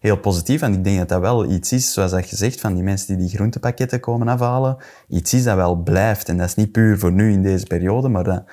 heel 0.00 0.16
positief. 0.16 0.62
En 0.62 0.72
ik 0.72 0.84
denk 0.84 0.98
dat 0.98 1.08
dat 1.08 1.20
wel 1.20 1.50
iets 1.50 1.72
is, 1.72 1.92
zoals 1.92 2.10
dat 2.10 2.26
gezegd, 2.26 2.60
van 2.60 2.74
die 2.74 2.82
mensen 2.82 3.06
die 3.06 3.26
die 3.26 3.36
groentepakketten 3.36 4.00
komen 4.00 4.28
afhalen. 4.28 4.76
Iets 5.08 5.34
is 5.34 5.44
dat 5.44 5.56
wel 5.56 5.76
blijft. 5.76 6.28
En 6.28 6.36
dat 6.36 6.46
is 6.46 6.54
niet 6.54 6.72
puur 6.72 6.98
voor 6.98 7.12
nu 7.12 7.32
in 7.32 7.42
deze 7.42 7.66
periode, 7.66 8.08
maar 8.08 8.24
dat, 8.24 8.44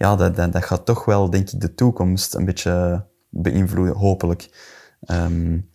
ja, 0.00 0.16
dat, 0.16 0.36
dat, 0.36 0.52
dat 0.52 0.64
gaat 0.64 0.86
toch 0.86 1.04
wel, 1.04 1.30
denk 1.30 1.50
ik, 1.50 1.60
de 1.60 1.74
toekomst 1.74 2.34
een 2.34 2.44
beetje 2.44 3.06
beïnvloeden, 3.28 3.96
hopelijk. 3.96 4.50
Um... 5.10 5.70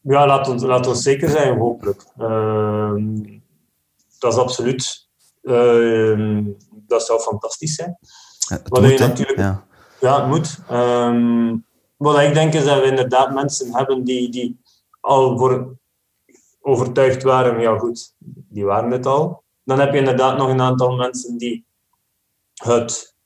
Ja, 0.00 0.26
laat 0.26 0.48
ons, 0.48 0.62
laat 0.62 0.86
ons 0.86 1.02
zeker 1.02 1.28
zijn, 1.28 1.58
hopelijk. 1.58 2.04
Uh, 2.18 2.94
dat 4.18 4.32
is 4.32 4.38
absoluut. 4.38 5.08
Uh, 5.42 6.44
dat 6.70 7.06
zou 7.06 7.20
fantastisch 7.20 7.74
zijn. 7.74 7.98
het 8.48 8.68
wat 8.68 8.80
moet, 8.80 8.90
je 8.90 8.98
natuurlijk, 8.98 9.38
ja. 9.38 9.66
ja. 10.00 10.20
het 10.20 10.28
moet. 10.28 10.58
Um, 10.70 11.64
wat 11.96 12.20
ik 12.20 12.34
denk 12.34 12.54
is 12.54 12.64
dat 12.64 12.80
we 12.80 12.86
inderdaad 12.86 13.34
mensen 13.34 13.76
hebben 13.76 14.04
die, 14.04 14.30
die 14.30 14.60
al 15.00 15.38
voor 15.38 15.76
overtuigd 16.60 17.22
waren. 17.22 17.60
Ja, 17.60 17.78
goed, 17.78 18.14
die 18.48 18.64
waren 18.64 18.90
het 18.90 19.06
al. 19.06 19.42
Dan 19.64 19.80
heb 19.80 19.92
je 19.92 19.98
inderdaad 19.98 20.38
nog 20.38 20.48
een 20.48 20.60
aantal 20.60 20.96
mensen 20.96 21.36
die 21.38 21.65
het 22.62 23.16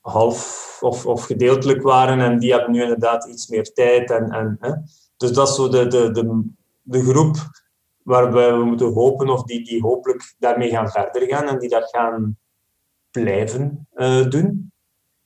half 0.00 0.78
of, 0.80 1.06
of 1.06 1.24
gedeeltelijk 1.24 1.82
waren 1.82 2.20
en 2.20 2.38
die 2.38 2.52
hebben 2.52 2.72
nu 2.72 2.82
inderdaad 2.82 3.28
iets 3.28 3.48
meer 3.48 3.72
tijd. 3.72 4.10
En, 4.10 4.30
en, 4.30 4.56
hè. 4.60 4.72
Dus 5.16 5.32
dat 5.32 5.48
is 5.48 5.54
zo 5.54 5.68
de, 5.68 5.86
de, 5.86 6.10
de, 6.10 6.42
de 6.82 7.02
groep 7.02 7.36
waarbij 8.02 8.52
we 8.52 8.64
moeten 8.64 8.92
hopen 8.92 9.28
of 9.28 9.42
die, 9.42 9.64
die 9.64 9.82
hopelijk 9.82 10.34
daarmee 10.38 10.70
gaan 10.70 10.90
verder 10.90 11.28
gaan 11.28 11.48
en 11.48 11.58
die 11.58 11.68
dat 11.68 11.88
gaan 11.90 12.38
blijven 13.10 13.88
uh, 13.94 14.28
doen. 14.28 14.72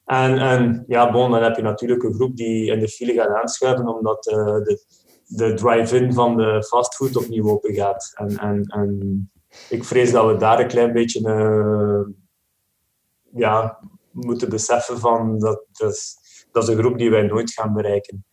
En, 0.04 0.38
en 0.38 0.84
ja, 0.86 1.10
bon, 1.12 1.30
dan 1.30 1.42
heb 1.42 1.56
je 1.56 1.62
natuurlijk 1.62 2.02
een 2.02 2.14
groep 2.14 2.36
die 2.36 2.70
in 2.70 2.80
de 2.80 2.88
file 2.88 3.12
gaat 3.12 3.34
aanschuiven 3.34 3.88
omdat 3.88 4.26
uh, 4.26 4.36
de, 4.44 4.84
de 5.26 5.54
drive-in 5.54 6.12
van 6.12 6.36
de 6.36 6.64
fastfood 6.64 7.16
opnieuw 7.16 7.48
open 7.48 7.74
gaat. 7.74 8.12
En, 8.14 8.36
en, 8.38 8.62
en 8.62 9.30
ik 9.68 9.84
vrees 9.84 10.12
dat 10.12 10.26
we 10.26 10.36
daar 10.36 10.60
een 10.60 10.68
klein 10.68 10.92
beetje 10.92 11.20
uh, 11.20 12.14
ja, 13.34 13.78
moeten 14.10 14.48
beseffen 14.48 14.98
van 14.98 15.38
dat, 15.38 15.64
dat, 15.72 15.92
is, 15.92 16.16
dat 16.52 16.62
is 16.62 16.68
een 16.68 16.78
groep 16.78 16.98
die 16.98 17.10
wij 17.10 17.22
nooit 17.22 17.52
gaan 17.52 17.72
bereiken. 17.72 18.24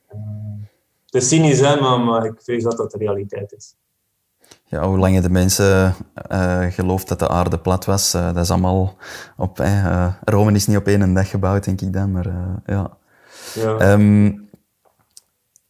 Het 1.05 1.23
is 1.23 1.27
cynisch, 1.27 1.59
hè, 1.59 1.79
maar, 1.79 1.99
maar 1.99 2.25
ik 2.25 2.41
vrees 2.43 2.63
dat 2.63 2.77
dat 2.77 2.91
de 2.91 2.97
realiteit 2.97 3.53
is. 3.53 3.75
Ja, 4.63 4.87
hoe 4.87 4.97
lang 4.97 5.19
de 5.19 5.29
mensen 5.29 5.95
uh, 6.31 6.65
gelooft 6.69 7.07
dat 7.07 7.19
de 7.19 7.27
aarde 7.27 7.59
plat 7.59 7.85
was, 7.85 8.15
uh, 8.15 8.33
dat 8.33 8.43
is 8.43 8.51
allemaal 8.51 8.95
op... 9.37 9.59
Uh, 9.59 10.13
Rome 10.23 10.51
is 10.51 10.67
niet 10.67 10.77
op 10.77 10.87
één 10.87 11.13
dag 11.13 11.29
gebouwd, 11.29 11.63
denk 11.63 11.81
ik 11.81 11.93
dan, 11.93 12.11
maar 12.11 12.27
ja. 12.65 12.97
ja. 13.53 13.91
Um, 13.91 14.44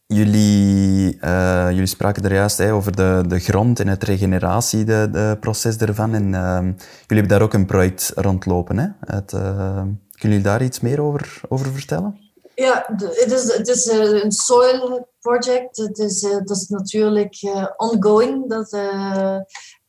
Jullie, 0.08 1.18
uh, 1.20 1.66
jullie 1.70 1.86
spraken 1.86 2.24
er 2.24 2.32
juist 2.32 2.60
over 2.60 2.96
de, 2.96 3.24
de 3.26 3.38
grond 3.38 3.80
en 3.80 3.88
het 3.88 4.02
regeneratieproces 4.02 5.76
ervan. 5.76 6.14
En 6.14 6.32
uh, 6.32 6.58
jullie 6.60 6.76
hebben 7.06 7.28
daar 7.28 7.42
ook 7.42 7.52
een 7.52 7.66
project 7.66 8.12
rondlopen. 8.14 8.96
Het, 9.00 9.32
uh, 9.32 9.40
kunnen 9.80 9.92
jullie 10.18 10.40
daar 10.40 10.62
iets 10.62 10.80
meer 10.80 11.00
over, 11.00 11.40
over 11.48 11.72
vertellen? 11.72 12.18
Ja, 12.54 12.84
het 12.88 13.32
is, 13.32 13.56
het 13.56 13.68
is 13.68 13.86
een 13.86 14.32
soil 14.32 15.08
project. 15.20 15.76
Het 15.76 15.98
is, 15.98 16.20
dat 16.20 16.50
is 16.50 16.68
natuurlijk 16.68 17.36
ongoing. 17.76 18.48
Dat, 18.48 18.70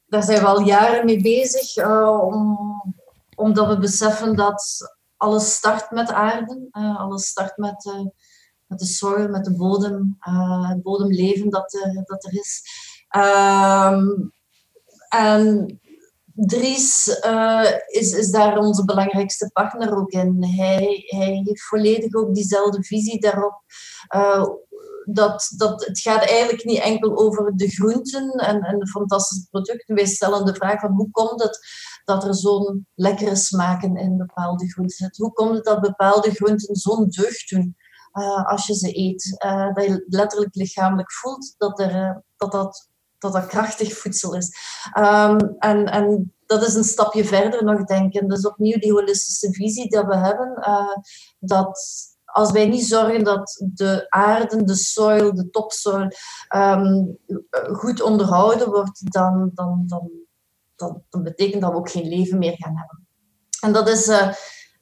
daar 0.07 0.24
zijn 0.24 0.39
we 0.39 0.45
al 0.45 0.61
jaren 0.61 1.05
mee 1.05 1.22
bezig. 1.22 1.86
om, 2.22 2.57
omdat 3.36 3.68
we 3.68 3.78
beseffen 3.78 4.36
dat 4.36 4.78
alles 5.18 5.53
start 5.53 5.91
met 5.91 6.11
aarde. 6.11 6.68
alles 6.72 7.28
start 7.28 7.57
met 7.57 8.07
met 8.68 8.80
de 8.80 8.86
soil, 8.86 9.28
met 9.28 9.45
de 9.45 9.55
bodem, 9.55 10.18
uh, 10.28 10.70
het 10.70 10.82
bodemleven 10.82 11.49
dat 11.49 11.74
er, 11.74 12.03
dat 12.05 12.26
er 12.26 12.34
is. 12.34 12.61
Um, 13.15 14.32
en 15.09 15.80
Dries 16.39 17.20
uh, 17.26 17.72
is, 17.88 18.11
is 18.11 18.32
daar 18.32 18.57
onze 18.57 18.86
belangrijkste 18.86 19.49
partner 19.53 19.97
ook 19.97 20.11
in. 20.11 20.43
Hij, 20.43 21.03
hij 21.05 21.41
heeft 21.43 21.68
volledig 21.68 22.13
ook 22.13 22.36
diezelfde 22.36 22.84
visie 22.84 23.20
daarop. 23.20 23.61
Dat, 25.05 25.53
dat, 25.57 25.86
het 25.86 25.99
gaat 25.99 26.26
eigenlijk 26.26 26.65
niet 26.65 26.80
enkel 26.80 27.18
over 27.18 27.55
de 27.55 27.70
groenten 27.70 28.32
en, 28.32 28.61
en 28.61 28.80
de 28.80 28.88
fantastische 28.88 29.47
producten. 29.49 29.95
Wij 29.95 30.05
stellen 30.05 30.45
de 30.45 30.53
vraag 30.55 30.80
van 30.80 30.91
hoe 30.91 31.11
komt 31.11 31.43
het 31.43 31.59
dat 32.03 32.24
er 32.24 32.36
zo'n 32.36 32.88
lekkere 32.95 33.36
smaken 33.36 33.95
in 33.95 34.18
bepaalde 34.18 34.70
groenten 34.70 34.97
zitten? 34.97 35.24
Hoe 35.24 35.34
komt 35.34 35.55
het 35.55 35.65
dat 35.65 35.82
bepaalde 35.82 36.32
groenten 36.32 36.76
zo'n 36.76 37.09
deugd 37.09 37.49
doen? 37.49 37.76
Uh, 38.18 38.45
als 38.45 38.68
je 38.68 38.74
ze 38.76 38.97
eet. 38.97 39.36
Uh, 39.45 39.74
dat 39.74 39.86
je 39.86 40.05
letterlijk 40.07 40.55
lichamelijk 40.55 41.11
voelt 41.11 41.53
dat, 41.57 41.80
er, 41.80 41.95
uh, 41.95 42.15
dat, 42.38 42.51
dat, 42.51 42.89
dat 43.18 43.45
krachtig 43.45 43.97
voedsel 43.97 44.36
is. 44.36 44.57
Um, 44.97 45.55
en, 45.59 45.86
en 45.86 46.34
dat 46.45 46.68
is 46.68 46.76
een 46.76 46.84
stapje 46.84 47.26
verder 47.26 47.63
nog 47.63 47.84
denken. 47.84 48.28
Dus 48.28 48.47
opnieuw 48.47 48.80
die 48.80 48.91
holistische 48.91 49.53
visie 49.53 49.89
dat 49.89 50.05
we 50.05 50.15
hebben. 50.15 50.61
dat 51.39 51.80
als 52.26 52.51
wij 52.51 52.68
niet 52.68 52.86
zorgen 52.86 53.24
dat 53.24 53.63
de 53.74 54.05
aarde, 54.09 54.63
de 54.63 54.76
soil, 54.76 55.36
de 55.36 55.49
topsoil 55.49 56.11
um, 56.55 57.18
goed 57.72 58.01
onderhouden 58.01 58.70
wordt, 58.70 59.11
dan, 59.11 59.51
dan, 59.53 59.84
dan, 59.88 60.09
dan, 60.76 61.03
dan, 61.09 61.24
betekent 61.24 61.61
dat 61.61 61.72
we 61.72 61.78
ook 61.78 61.89
geen 61.89 62.07
leven 62.07 62.38
meer 62.38 62.55
gaan 62.55 62.78
hebben. 62.78 63.07
En 63.61 63.74
dat 63.74 63.88
is... 63.88 64.07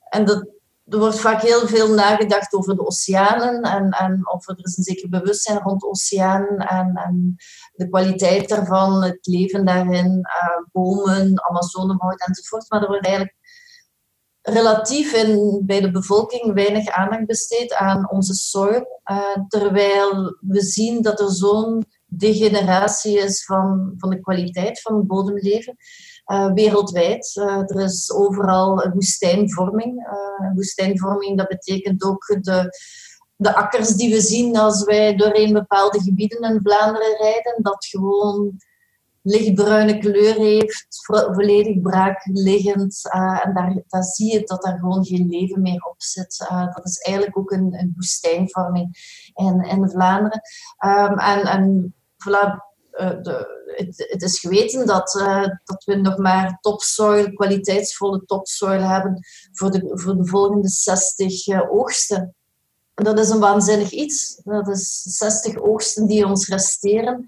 en 0.10 0.26
dat, 0.26 0.55
er 0.86 1.00
wordt 1.00 1.20
vaak 1.20 1.42
heel 1.42 1.68
veel 1.68 1.94
nagedacht 1.94 2.54
over 2.54 2.76
de 2.76 2.86
oceanen 2.86 3.62
en, 3.62 3.90
en 3.90 4.30
of 4.32 4.48
er 4.48 4.58
is 4.58 4.78
een 4.78 4.84
zeker 4.84 5.10
bewustzijn 5.10 5.60
rond 5.60 5.82
de 5.82 5.88
oceanen 5.88 6.58
en, 6.58 6.96
en 6.96 7.36
de 7.74 7.90
kwaliteit 7.90 8.50
daarvan, 8.50 9.04
het 9.04 9.28
leven 9.28 9.66
daarin, 9.66 10.12
uh, 10.16 10.66
bomen, 10.72 11.44
Amazonewoud 11.44 12.28
enzovoort. 12.28 12.70
Maar 12.70 12.82
er 12.82 12.88
wordt 12.88 13.06
eigenlijk 13.06 13.38
relatief 14.42 15.14
in, 15.14 15.64
bij 15.66 15.82
de 15.82 15.92
bevolking 15.92 16.54
weinig 16.54 16.88
aandacht 16.88 17.26
besteed 17.26 17.74
aan 17.74 18.12
onze 18.12 18.34
soil, 18.34 19.02
uh, 19.12 19.36
terwijl 19.48 20.38
we 20.40 20.62
zien 20.62 21.02
dat 21.02 21.20
er 21.20 21.32
zo'n 21.32 21.86
degeneratie 22.06 23.18
is 23.18 23.46
van, 23.46 23.94
van 23.98 24.10
de 24.10 24.20
kwaliteit 24.20 24.82
van 24.82 24.96
het 24.96 25.08
bodemleven. 25.08 25.78
Uh, 26.32 26.54
wereldwijd. 26.54 27.36
Uh, 27.36 27.46
er 27.46 27.80
is 27.80 28.12
overal 28.12 28.90
woestijnvorming. 28.94 30.08
Uh, 30.08 30.54
woestijnvorming, 30.54 31.38
dat 31.38 31.48
betekent 31.48 32.04
ook 32.04 32.38
de, 32.42 32.78
de 33.36 33.56
akkers 33.56 33.90
die 33.90 34.14
we 34.14 34.22
zien 34.22 34.58
als 34.58 34.84
wij 34.84 35.16
doorheen 35.16 35.54
bepaalde 35.54 36.02
gebieden 36.02 36.40
in 36.40 36.60
Vlaanderen 36.64 37.18
rijden, 37.18 37.64
dat 37.64 37.86
gewoon 37.86 38.58
lichtbruine 39.22 39.98
kleur 39.98 40.36
heeft, 40.36 40.88
volledig 41.32 41.82
braakliggend. 41.82 43.10
En 43.44 43.54
daar, 43.88 44.04
zie 44.04 44.34
je 44.34 44.44
dat 44.44 44.62
daar 44.62 44.78
gewoon 44.80 45.06
geen 45.06 45.28
leven 45.30 45.62
meer 45.62 45.84
op 45.84 45.96
zit. 45.98 46.46
Dat 46.74 46.86
is 46.86 46.98
eigenlijk 46.98 47.38
ook 47.38 47.52
een, 47.52 47.74
een 47.80 47.94
woestijnvorming 47.96 48.98
in, 49.34 49.62
in 49.64 49.90
Vlaanderen. 49.90 50.42
Um, 50.86 51.20
en, 51.20 51.42
en 51.42 51.94
voilà, 52.18 52.74
de, 52.96 53.64
het, 53.76 54.06
het, 54.12 54.22
is 54.22 54.40
geweten 54.40 54.88
dat, 54.88 55.16
uh, 55.16 55.48
dat 55.64 55.84
we 55.84 55.96
nog 55.96 56.18
maar 56.18 56.58
topsoil, 56.62 57.34
kwaliteitsvolle 57.34 58.26
topsoil 58.26 58.82
hebben 58.82 59.20
voor 59.52 59.72
de, 59.72 59.92
voor 59.94 60.18
de 60.18 60.26
volgende 60.26 60.68
60 60.68 61.48
uh, 61.48 61.72
oogsten. 61.72 62.36
Dat 62.94 63.20
is 63.20 63.30
een 63.30 63.40
waanzinnig 63.40 63.92
iets. 63.92 64.42
Dat 64.44 64.68
is 64.68 65.02
60 65.02 65.58
oogsten 65.58 66.08
die 66.08 66.26
ons 66.26 66.48
resteren 66.48 67.26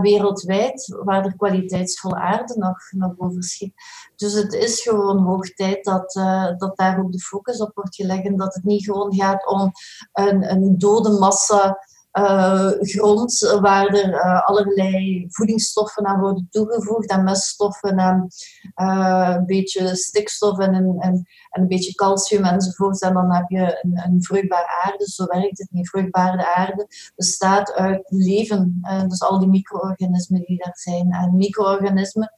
wereldwijd, 0.00 0.96
waar 1.04 1.24
er 1.24 1.36
kwaliteitsvolle 1.36 2.14
aarde 2.14 2.54
nog, 2.58 2.78
nog 2.90 3.12
over 3.16 3.42
schiet. 3.42 3.74
Dus 4.16 4.32
het 4.32 4.52
is 4.52 4.80
gewoon 4.80 5.18
hoog 5.18 5.54
tijd 5.54 5.84
dat, 5.84 6.12
dat 6.58 6.76
daar 6.76 6.98
ook 6.98 7.12
de 7.12 7.20
focus 7.20 7.60
op 7.60 7.70
wordt 7.74 7.94
gelegd. 7.94 8.24
En 8.24 8.36
dat 8.36 8.54
het 8.54 8.64
niet 8.64 8.84
gewoon 8.84 9.14
gaat 9.14 9.46
om 9.46 9.72
een, 10.12 10.50
een 10.50 10.78
dode 10.78 11.10
massa 11.10 11.78
uh, 12.18 12.70
grond 12.78 13.38
waar 13.60 13.86
er 13.86 14.08
uh, 14.08 14.46
allerlei 14.46 15.26
voedingsstoffen 15.28 16.06
aan 16.06 16.20
worden 16.20 16.48
toegevoegd 16.50 17.10
en 17.10 17.24
meststoffen 17.24 17.98
en 17.98 18.28
uh, 18.76 19.34
een 19.36 19.46
beetje 19.46 19.96
stikstof 19.96 20.58
en 20.58 20.74
en, 20.74 20.96
en, 20.98 21.26
een 21.50 21.68
beetje 21.68 21.94
calcium 21.94 22.44
enzovoort. 22.44 23.02
En 23.02 23.14
dan 23.14 23.34
heb 23.34 23.48
je 23.48 23.78
een, 23.82 24.02
een 24.04 24.22
vruchtbare 24.22 24.82
aarde. 24.84 25.10
Zo 25.10 25.26
werkt 25.26 25.58
het 25.58 25.68
niet. 25.70 25.88
Vruchtbare 25.88 26.54
aarde 26.54 26.86
bestaat 27.16 27.72
uit 27.72 28.04
leven. 28.08 28.80
dus 29.08 29.22
al 29.22 29.38
die 29.38 29.48
micro-organismen 29.48 30.44
die 30.44 30.62
daar 30.64 30.76
zijn. 30.76 31.12
En 31.12 31.36
micro-organismen 31.36 32.32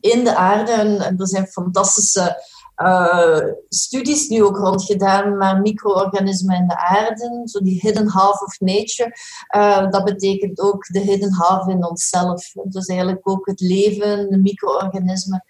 in 0.00 0.24
de 0.24 0.36
aarde. 0.36 0.72
En 0.72 1.18
er 1.18 1.28
zijn 1.28 1.46
fantastische 1.46 2.42
uh, 2.76 3.52
studies 3.68 4.28
nu 4.28 4.42
ook 4.42 4.56
rondgedaan 4.56 5.36
naar 5.36 5.60
micro-organismen 5.60 6.56
in 6.56 6.68
de 6.68 6.78
aarde, 6.78 7.42
zo 7.44 7.60
die 7.60 7.80
hidden 7.80 8.08
half 8.08 8.40
of 8.40 8.60
nature. 8.60 9.12
Uh, 9.56 9.90
dat 9.90 10.04
betekent 10.04 10.60
ook 10.60 10.86
de 10.86 11.00
hidden 11.00 11.32
half 11.32 11.66
in 11.68 11.86
onszelf. 11.86 12.52
Dus 12.64 12.86
eigenlijk 12.86 13.28
ook 13.28 13.46
het 13.46 13.60
leven, 13.60 14.30
de 14.30 14.38
micro-organismen, 14.38 15.44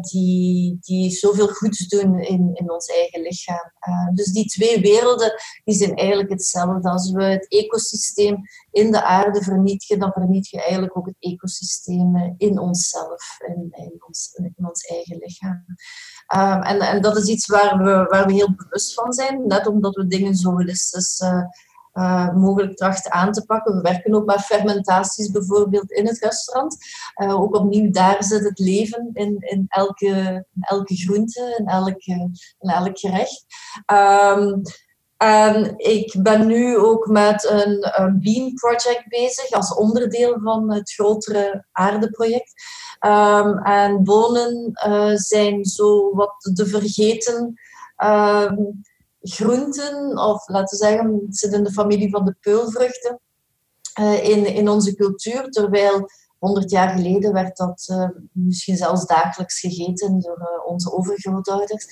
die, 0.00 0.78
die 0.80 1.10
zoveel 1.10 1.48
goeds 1.48 1.88
doen 1.88 2.20
in, 2.20 2.50
in 2.54 2.72
ons 2.72 2.86
eigen 2.86 3.22
lichaam. 3.22 3.72
dus 4.14 4.26
die 4.26 4.46
twee 4.46 4.80
werelden 4.80 5.34
die 5.64 5.74
zijn 5.74 5.94
eigenlijk 5.94 6.30
hetzelfde. 6.30 6.90
Als 6.90 7.10
we 7.10 7.24
het 7.24 7.48
ecosysteem 7.48 8.40
in 8.70 8.90
de 8.90 9.02
aarde 9.02 9.42
vernietigen, 9.42 9.98
dan 9.98 10.12
verniet 10.12 10.48
je 10.48 10.62
eigenlijk 10.62 10.96
ook 10.96 11.06
het 11.06 11.16
ecosysteem 11.18 12.34
in 12.36 12.58
onszelf, 12.58 13.38
in, 13.46 13.68
in, 13.70 14.02
ons, 14.06 14.30
in 14.56 14.66
ons 14.66 14.82
eigen 14.82 15.16
lichaam. 15.18 15.64
Um, 16.36 16.62
en, 16.62 16.80
en 16.80 17.00
dat 17.00 17.16
is 17.16 17.28
iets 17.28 17.46
waar 17.46 17.78
we, 17.78 18.06
waar 18.08 18.26
we 18.26 18.32
heel 18.32 18.54
bewust 18.56 18.94
van 18.94 19.12
zijn, 19.12 19.46
net 19.46 19.66
omdat 19.66 19.94
we 19.94 20.06
dingen 20.06 20.34
zo 20.34 20.50
holistisch 20.50 21.20
uh, 21.20 21.42
uh, 21.94 22.34
mogelijk 22.34 22.76
trachten 22.76 23.12
aan 23.12 23.32
te 23.32 23.44
pakken. 23.44 23.74
We 23.74 23.80
werken 23.80 24.14
ook 24.14 24.26
met 24.26 24.40
fermentaties 24.40 25.30
bijvoorbeeld 25.30 25.90
in 25.90 26.06
het 26.06 26.18
restaurant. 26.18 26.76
Uh, 27.22 27.40
ook 27.40 27.56
opnieuw, 27.56 27.90
daar 27.90 28.24
zit 28.24 28.44
het 28.44 28.58
leven 28.58 29.10
in, 29.12 29.36
in, 29.38 29.64
elke, 29.68 30.44
elke 30.60 30.96
groente, 30.96 31.56
in 31.58 31.66
elk, 31.66 32.02
elk 32.58 32.98
gerecht. 32.98 33.46
Um, 33.92 34.62
en 35.22 35.74
ik 35.76 36.14
ben 36.22 36.46
nu 36.46 36.76
ook 36.78 37.06
met 37.06 37.50
een, 37.50 38.00
een 38.02 38.20
Bean 38.20 38.54
Project 38.54 39.08
bezig 39.08 39.50
als 39.50 39.74
onderdeel 39.74 40.38
van 40.42 40.72
het 40.72 40.92
grotere 40.92 41.66
aardeproject. 41.72 42.52
Um, 43.06 43.58
en 43.58 44.04
bonen 44.04 44.70
uh, 44.86 45.14
zijn 45.14 45.64
zo 45.64 46.14
wat 46.14 46.50
de 46.52 46.66
vergeten 46.66 47.60
um, 48.04 48.80
groenten, 49.20 50.18
of 50.18 50.48
laten 50.48 50.78
we 50.78 50.84
zeggen, 50.84 51.22
het 51.26 51.38
zit 51.38 51.52
in 51.52 51.64
de 51.64 51.72
familie 51.72 52.10
van 52.10 52.24
de 52.24 52.36
peulvruchten 52.40 53.20
uh, 54.00 54.28
in, 54.28 54.46
in 54.46 54.68
onze 54.68 54.94
cultuur. 54.94 55.48
Terwijl 55.50 56.08
100 56.42 56.70
jaar 56.70 56.88
geleden 56.88 57.32
werd 57.32 57.56
dat 57.56 57.88
uh, 57.90 58.08
misschien 58.32 58.76
zelfs 58.76 59.06
dagelijks 59.06 59.60
gegeten 59.60 60.20
door 60.20 60.38
uh, 60.38 60.66
onze 60.66 60.92
overgrootouders. 60.92 61.86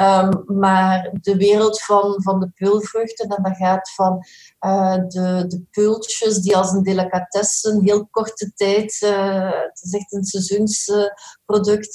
Um, 0.00 0.44
maar 0.58 1.10
de 1.20 1.36
wereld 1.36 1.82
van, 1.82 2.22
van 2.22 2.40
de 2.40 2.50
peulvruchten, 2.54 3.28
en 3.28 3.42
dat 3.42 3.56
gaat 3.56 3.92
van 3.94 4.24
uh, 4.60 4.94
de, 4.94 5.44
de 5.46 5.62
peultjes 5.70 6.38
die 6.38 6.56
als 6.56 6.72
een 6.72 6.82
delicatesse 6.82 7.70
een 7.70 7.82
heel 7.82 8.06
korte 8.10 8.52
tijd, 8.54 8.96
het 9.00 9.80
is 9.82 9.92
echt 9.92 10.12
een 10.12 10.24
seizoensproduct, 10.24 11.12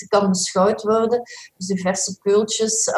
kan 0.07 0.29
beschouwd 0.29 0.81
worden. 0.81 1.21
Dus 1.57 1.67
de 1.67 1.77
verse 1.77 2.17
peultjes 2.21 2.91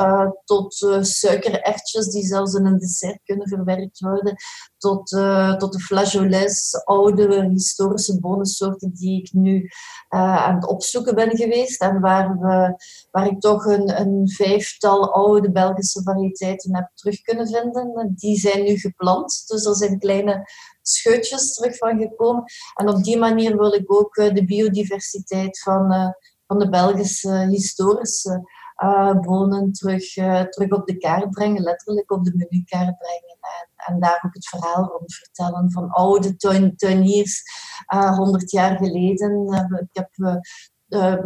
tot 0.46 0.74
suikerertjes 1.02 2.08
die 2.08 2.26
zelfs 2.26 2.54
in 2.54 2.66
een 2.66 2.78
dessert 2.78 3.20
kunnen 3.24 3.48
verwerkt 3.48 4.00
worden 4.00 4.36
tot, 4.80 5.12
uh, 5.12 5.56
tot 5.56 5.74
de 5.74 5.80
flageolets, 5.80 6.86
oude 6.86 7.50
historische 7.50 8.20
bonensoorten 8.20 8.92
die 8.94 9.22
ik 9.22 9.34
nu 9.34 9.62
uh, 10.10 10.46
aan 10.46 10.56
het 10.56 10.68
opzoeken 10.68 11.16
ben 11.16 11.38
geweest. 11.38 11.82
En 11.82 12.00
waar, 12.00 12.40
we, 12.40 12.76
waar 13.12 13.28
ik 13.28 13.40
toch 13.40 13.66
een, 13.66 14.00
een 14.00 14.30
vijftal 14.30 15.14
oude 15.14 15.52
Belgische 15.52 16.04
variëteiten 16.04 16.76
heb 16.76 16.90
terug 16.94 17.22
kunnen 17.22 17.48
vinden. 17.48 18.14
Die 18.16 18.40
zijn 18.40 18.64
nu 18.64 18.78
geplant, 18.78 19.44
dus 19.48 19.66
er 19.66 19.76
zijn 19.76 20.00
kleine 20.00 20.50
scheutjes 20.82 21.54
terug 21.54 21.78
van 21.78 22.00
gekomen. 22.00 22.44
En 22.76 22.90
op 22.90 23.04
die 23.04 23.18
manier 23.18 23.58
wil 23.58 23.74
ik 23.74 23.94
ook 23.94 24.18
uh, 24.18 24.34
de 24.34 24.46
biodiversiteit 24.46 25.60
van, 25.60 26.14
van 26.50 26.60
de 26.60 26.70
Belgische 26.70 27.48
historische 27.50 28.50
uh, 28.84 29.16
wonen 29.22 29.72
terug, 29.72 30.18
uh, 30.18 30.42
terug 30.42 30.72
op 30.72 30.88
de 30.88 30.98
kaart 30.98 31.30
brengen, 31.30 31.62
letterlijk 31.62 32.12
op 32.12 32.24
de 32.24 32.32
menukaart 32.36 32.98
brengen. 32.98 33.38
En, 33.40 33.94
en, 33.94 34.00
daar 34.00 34.24
ook 34.26 34.34
het 34.34 34.48
verhaal 34.48 34.84
rond 34.84 35.14
vertellen 35.14 35.72
van 35.72 35.90
oude 35.90 36.36
tuin, 36.36 36.76
tuiniers, 36.76 37.44
uh, 37.94 38.18
100 38.18 38.52
jaar 38.52 38.78
geleden. 38.78 39.48
ik 39.92 40.04
heb 40.18 40.42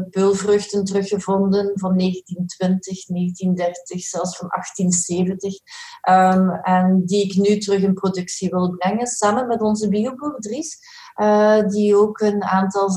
peulvruchten 0.09 0.83
teruggevonden 0.83 1.71
van 1.73 1.97
1920, 1.97 3.05
1930, 3.05 4.01
zelfs 4.01 4.37
van 4.37 4.47
1870. 4.47 5.59
Um, 6.09 6.49
en 6.49 7.05
die 7.05 7.23
ik 7.23 7.35
nu 7.35 7.57
terug 7.57 7.81
in 7.81 7.93
productie 7.93 8.49
wil 8.49 8.75
brengen, 8.77 9.07
samen 9.07 9.47
met 9.47 9.61
onze 9.61 9.89
bioboer 9.89 10.39
Dries, 10.39 10.79
die 11.67 11.95
ook 11.95 12.19
een 12.19 12.43
aantal 12.43 12.89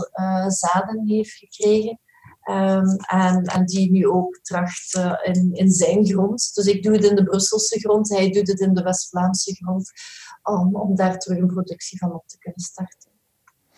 zaden 0.48 1.06
heeft 1.06 1.32
gekregen. 1.32 2.00
Um, 2.50 2.96
en, 2.96 3.42
en, 3.42 3.64
die 3.64 3.90
nu 3.90 4.08
ook 4.08 4.38
tracht 4.42 4.94
uh, 4.94 5.12
in, 5.22 5.50
in 5.52 5.70
zijn 5.70 6.06
grond. 6.06 6.54
Dus 6.54 6.66
ik 6.66 6.82
doe 6.82 6.92
het 6.92 7.04
in 7.04 7.16
de 7.16 7.24
Brusselse 7.24 7.78
grond, 7.78 8.08
hij 8.08 8.30
doet 8.30 8.48
het 8.48 8.60
in 8.60 8.74
de 8.74 8.82
West-Vlaamse 8.82 9.54
grond, 9.54 9.90
om, 10.42 10.76
om 10.76 10.94
daar 10.94 11.18
terug 11.18 11.38
een 11.38 11.46
productie 11.46 11.98
van 11.98 12.12
op 12.12 12.28
te 12.28 12.38
kunnen 12.38 12.60
starten. 12.60 13.10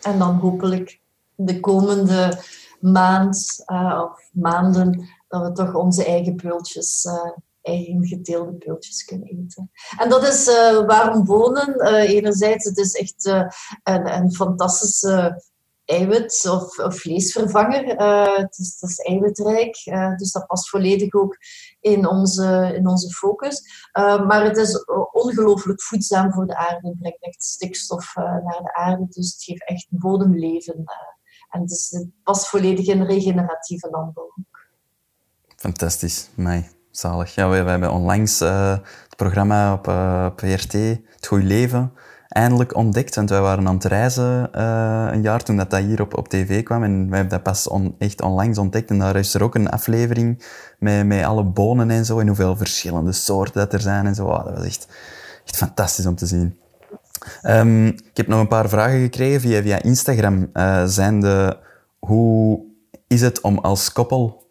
En 0.01 0.19
dan 0.19 0.35
hopelijk 0.35 1.01
de 1.35 1.59
komende 1.59 2.39
maand 2.79 3.63
uh, 3.65 4.01
of 4.03 4.29
maanden 4.31 5.07
dat 5.27 5.41
we 5.41 5.51
toch 5.51 5.75
onze 5.75 6.05
eigen 6.05 6.35
pultjes, 6.35 7.05
uh, 7.05 7.31
eigen 7.61 8.07
geteelde 8.07 8.53
pultjes 8.53 9.05
kunnen 9.05 9.27
eten. 9.27 9.71
En 9.97 10.09
dat 10.09 10.23
is 10.23 10.45
waarom 10.85 11.25
wonen. 11.25 11.81
enerzijds, 11.95 12.65
het 12.65 12.77
is 12.77 12.93
echt 12.93 13.25
een, 13.83 14.13
een 14.13 14.33
fantastische 14.33 15.41
eiwit- 15.89 16.49
of, 16.49 16.79
of 16.79 16.99
vleesvervanger. 16.99 17.99
Uh, 18.01 18.37
het, 18.37 18.57
is, 18.57 18.77
het, 18.79 19.05
eiwitrijk, 19.05 19.85
uh, 19.85 20.15
dus 20.15 20.31
dat 20.31 20.47
past 20.47 20.69
volledig 20.69 21.13
ook 21.13 21.37
in 21.79 22.07
onze, 22.07 22.71
in 22.75 22.87
onze 22.87 23.09
focus. 23.09 23.61
Uh, 23.99 24.25
maar 24.27 24.43
het 24.43 24.57
is 24.57 24.83
ongelooflijk 25.11 25.81
voedzaam 25.81 26.33
voor 26.33 26.47
de 26.47 26.57
aarde. 26.57 26.87
Het 26.87 26.99
brengt 26.99 27.23
echt 27.23 27.43
stikstof 27.43 28.15
naar 28.15 28.59
de 28.63 28.73
aarde, 28.73 29.05
dus 29.09 29.31
het 29.31 29.43
geeft 29.43 29.67
echt 29.67 29.87
bodemleven. 29.89 30.83
en 31.49 31.63
is, 31.63 31.87
het 31.89 32.07
past 32.23 32.47
volledig 32.47 32.87
in 32.87 33.03
regeneratieve 33.03 33.89
landbouw. 33.91 34.33
Fantastisch, 35.55 36.29
mij. 36.35 36.69
Zalig. 36.91 37.35
Ja, 37.35 37.49
we, 37.49 37.55
hebben 37.55 37.91
onlangs 37.91 38.39
het 38.39 39.15
programma 39.15 39.73
op, 39.73 39.87
op 40.31 40.39
VRT, 40.39 40.73
Het 41.05 41.27
Goeie 41.27 41.45
Leven, 41.45 41.93
eindelijk 42.29 42.75
ontdekt. 42.75 43.15
Want 43.15 43.29
wij 43.29 43.41
waren 43.41 43.67
aan 43.67 43.73
het 43.73 43.83
reizen 43.83 44.49
uh, 44.55 45.07
een 45.11 45.21
jaar 45.21 45.43
toen 45.43 45.57
dat, 45.57 45.69
dat 45.69 45.81
hier 45.81 46.01
op, 46.01 46.17
op 46.17 46.27
tv 46.27 46.63
kwam. 46.63 46.83
En 46.83 47.09
wij 47.09 47.19
hebben 47.19 47.37
dat 47.37 47.43
pas 47.43 47.69
echt 47.97 48.21
onlangs 48.21 48.57
ontdekt. 48.57 48.89
En 48.89 48.99
daar 48.99 49.15
is 49.15 49.33
er 49.33 49.43
ook 49.43 49.55
een 49.55 49.69
aflevering 49.69 50.45
met, 50.79 51.05
met 51.05 51.23
alle 51.23 51.43
bonen 51.43 51.89
en 51.89 52.05
zo. 52.05 52.19
En 52.19 52.27
hoeveel 52.27 52.55
verschillende 52.55 53.11
soorten 53.11 53.59
dat 53.59 53.73
er 53.73 53.81
zijn 53.81 54.05
en 54.05 54.15
zo. 54.15 54.25
Oh, 54.25 54.45
dat 54.45 54.57
was 54.57 54.65
echt, 54.65 54.87
echt 55.45 55.57
fantastisch 55.57 56.05
om 56.05 56.15
te 56.15 56.25
zien. 56.25 56.59
Um, 57.43 57.87
ik 57.87 58.17
heb 58.17 58.27
nog 58.27 58.39
een 58.39 58.47
paar 58.47 58.69
vragen 58.69 59.01
gekregen 59.01 59.41
via, 59.41 59.61
via 59.61 59.81
Instagram. 59.81 60.49
Uh, 60.53 60.83
zijn 60.85 61.19
de, 61.19 61.57
hoe 61.99 62.59
is 63.07 63.21
het 63.21 63.41
om 63.41 63.57
als 63.57 63.91
koppel 63.91 64.47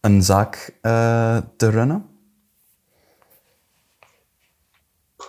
een 0.00 0.22
zaak 0.22 0.78
uh, 0.82 1.36
te 1.56 1.70
runnen? 1.70 2.04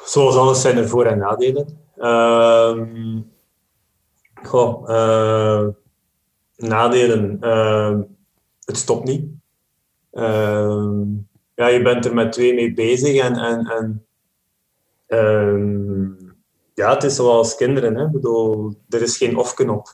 Zoals 0.09 0.35
alles 0.35 0.61
zijn 0.61 0.77
er 0.77 0.87
voor- 0.87 1.05
en 1.05 1.17
nadelen. 1.17 1.79
Uh, 1.97 2.83
nadelen. 6.55 7.37
Uh, 7.41 7.99
het 8.65 8.77
stopt 8.77 9.05
niet. 9.05 9.25
Ehm, 10.11 11.03
ja, 11.55 11.67
je 11.67 11.81
bent 11.81 12.05
er 12.05 12.13
met 12.13 12.31
twee 12.31 12.53
mee 12.53 12.73
bezig 12.73 13.21
en, 13.21 13.35
en, 13.35 13.65
en 13.65 14.05
ehm, 15.07 16.07
ja, 16.73 16.93
het 16.93 17.03
is 17.03 17.15
zoals 17.15 17.55
kinderen. 17.55 17.95
Hè? 17.95 18.05
Ik 18.05 18.11
bedoel, 18.11 18.73
er 18.89 19.01
is 19.01 19.17
geen 19.17 19.37
of-knop. 19.37 19.93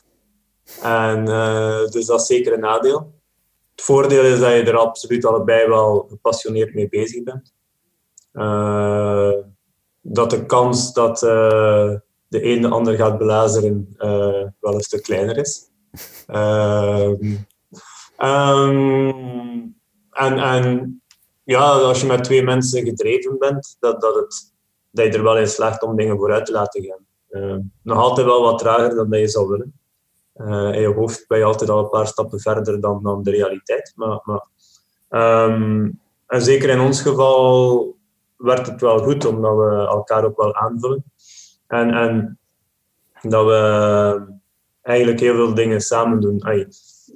En 0.82 1.28
uh, 1.28 1.86
dus 1.86 2.06
dat 2.06 2.20
is 2.20 2.26
zeker 2.26 2.52
een 2.52 2.60
nadeel. 2.60 3.14
Het 3.74 3.84
voordeel 3.84 4.24
is 4.24 4.40
dat 4.40 4.52
je 4.52 4.62
er 4.62 4.76
absoluut 4.76 5.24
allebei 5.24 5.68
wel 5.68 6.06
gepassioneerd 6.08 6.74
mee 6.74 6.88
bezig 6.88 7.22
bent. 7.22 7.54
Dat 10.08 10.30
de 10.30 10.46
kans 10.46 10.92
dat 10.92 11.22
uh, 11.22 11.94
de 12.28 12.44
een 12.44 12.60
de 12.60 12.68
ander 12.68 12.94
gaat 12.94 13.18
belazeren 13.18 13.94
uh, 13.98 14.44
wel 14.60 14.74
een 14.74 14.80
stuk 14.80 15.02
kleiner 15.02 15.36
is. 15.36 15.70
Uh, 16.28 17.12
um, 18.22 19.76
en, 20.10 20.38
en 20.38 21.00
ja, 21.44 21.70
als 21.70 22.00
je 22.00 22.06
met 22.06 22.24
twee 22.24 22.42
mensen 22.42 22.84
gedreven 22.84 23.38
bent, 23.38 23.76
dat, 23.80 24.00
dat, 24.00 24.14
het, 24.14 24.54
dat 24.90 25.06
je 25.06 25.12
er 25.12 25.22
wel 25.22 25.38
in 25.38 25.48
slaagt 25.48 25.82
om 25.82 25.96
dingen 25.96 26.16
vooruit 26.16 26.46
te 26.46 26.52
laten 26.52 26.84
gaan. 26.84 27.06
Ehm, 27.30 27.60
nog 27.82 27.98
altijd 27.98 28.26
wel 28.26 28.42
wat 28.42 28.58
trager 28.58 28.94
dan 28.94 29.10
dat 29.10 29.20
je 29.20 29.28
zou 29.28 29.48
willen. 29.48 29.80
Eh, 30.32 30.74
in 30.74 30.80
je 30.80 30.94
hoofd 30.94 31.24
ben 31.26 31.38
je 31.38 31.44
altijd 31.44 31.70
al 31.70 31.78
een 31.78 31.88
paar 31.88 32.06
stappen 32.06 32.40
verder 32.40 32.80
dan, 32.80 33.02
dan 33.02 33.22
de 33.22 33.30
realiteit. 33.30 33.92
Maar, 33.96 34.20
maar 34.22 34.46
en 36.26 36.42
zeker 36.42 36.68
in 36.68 36.80
ons 36.80 37.02
geval 37.02 37.95
werkt 38.36 38.66
het 38.66 38.80
wel 38.80 38.98
goed, 38.98 39.24
omdat 39.24 39.56
we 39.56 39.86
elkaar 39.88 40.24
ook 40.24 40.36
wel 40.36 40.54
aanvullen. 40.54 41.04
En, 41.66 41.90
en 41.90 42.38
dat 43.22 43.44
we 43.44 44.34
eigenlijk 44.82 45.20
heel 45.20 45.34
veel 45.34 45.54
dingen 45.54 45.80
samen 45.80 46.20
doen. 46.20 46.42
Ay, 46.42 46.66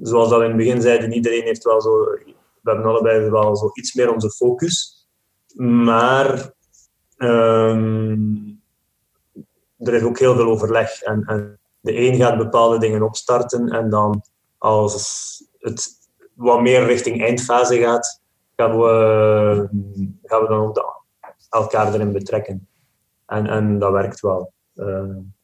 zoals 0.02 0.28
dat 0.28 0.40
in 0.40 0.48
het 0.48 0.56
begin 0.56 0.82
zeiden, 0.82 1.12
iedereen 1.12 1.42
heeft 1.42 1.64
wel 1.64 1.80
zo... 1.80 1.90
We 2.60 2.70
hebben 2.70 2.90
allebei 2.90 3.30
wel 3.30 3.56
zo 3.56 3.70
iets 3.72 3.94
meer 3.94 4.12
onze 4.12 4.30
focus. 4.30 5.06
Maar 5.56 6.52
um, 7.16 8.60
er 9.78 9.94
is 9.94 10.02
ook 10.02 10.18
heel 10.18 10.34
veel 10.34 10.48
overleg. 10.48 11.02
En, 11.02 11.24
en 11.24 11.58
de 11.80 11.96
een 11.96 12.16
gaat 12.16 12.38
bepaalde 12.38 12.78
dingen 12.78 13.02
opstarten 13.02 13.68
en 13.68 13.90
dan 13.90 14.22
als 14.58 15.44
het 15.58 15.88
wat 16.34 16.60
meer 16.60 16.84
richting 16.84 17.22
eindfase 17.22 17.78
gaat, 17.78 18.22
gaan 18.56 18.78
we, 18.78 19.68
gaan 20.22 20.42
we 20.42 20.48
dan 20.48 20.60
ook 20.60 20.74
de 20.74 20.99
elkaar 21.50 21.94
erin 21.94 22.12
betrekken. 22.12 22.68
En, 23.26 23.46
en 23.46 23.78
dat 23.78 23.92
werkt 23.92 24.20
wel. 24.20 24.52
Uh, 24.74 24.86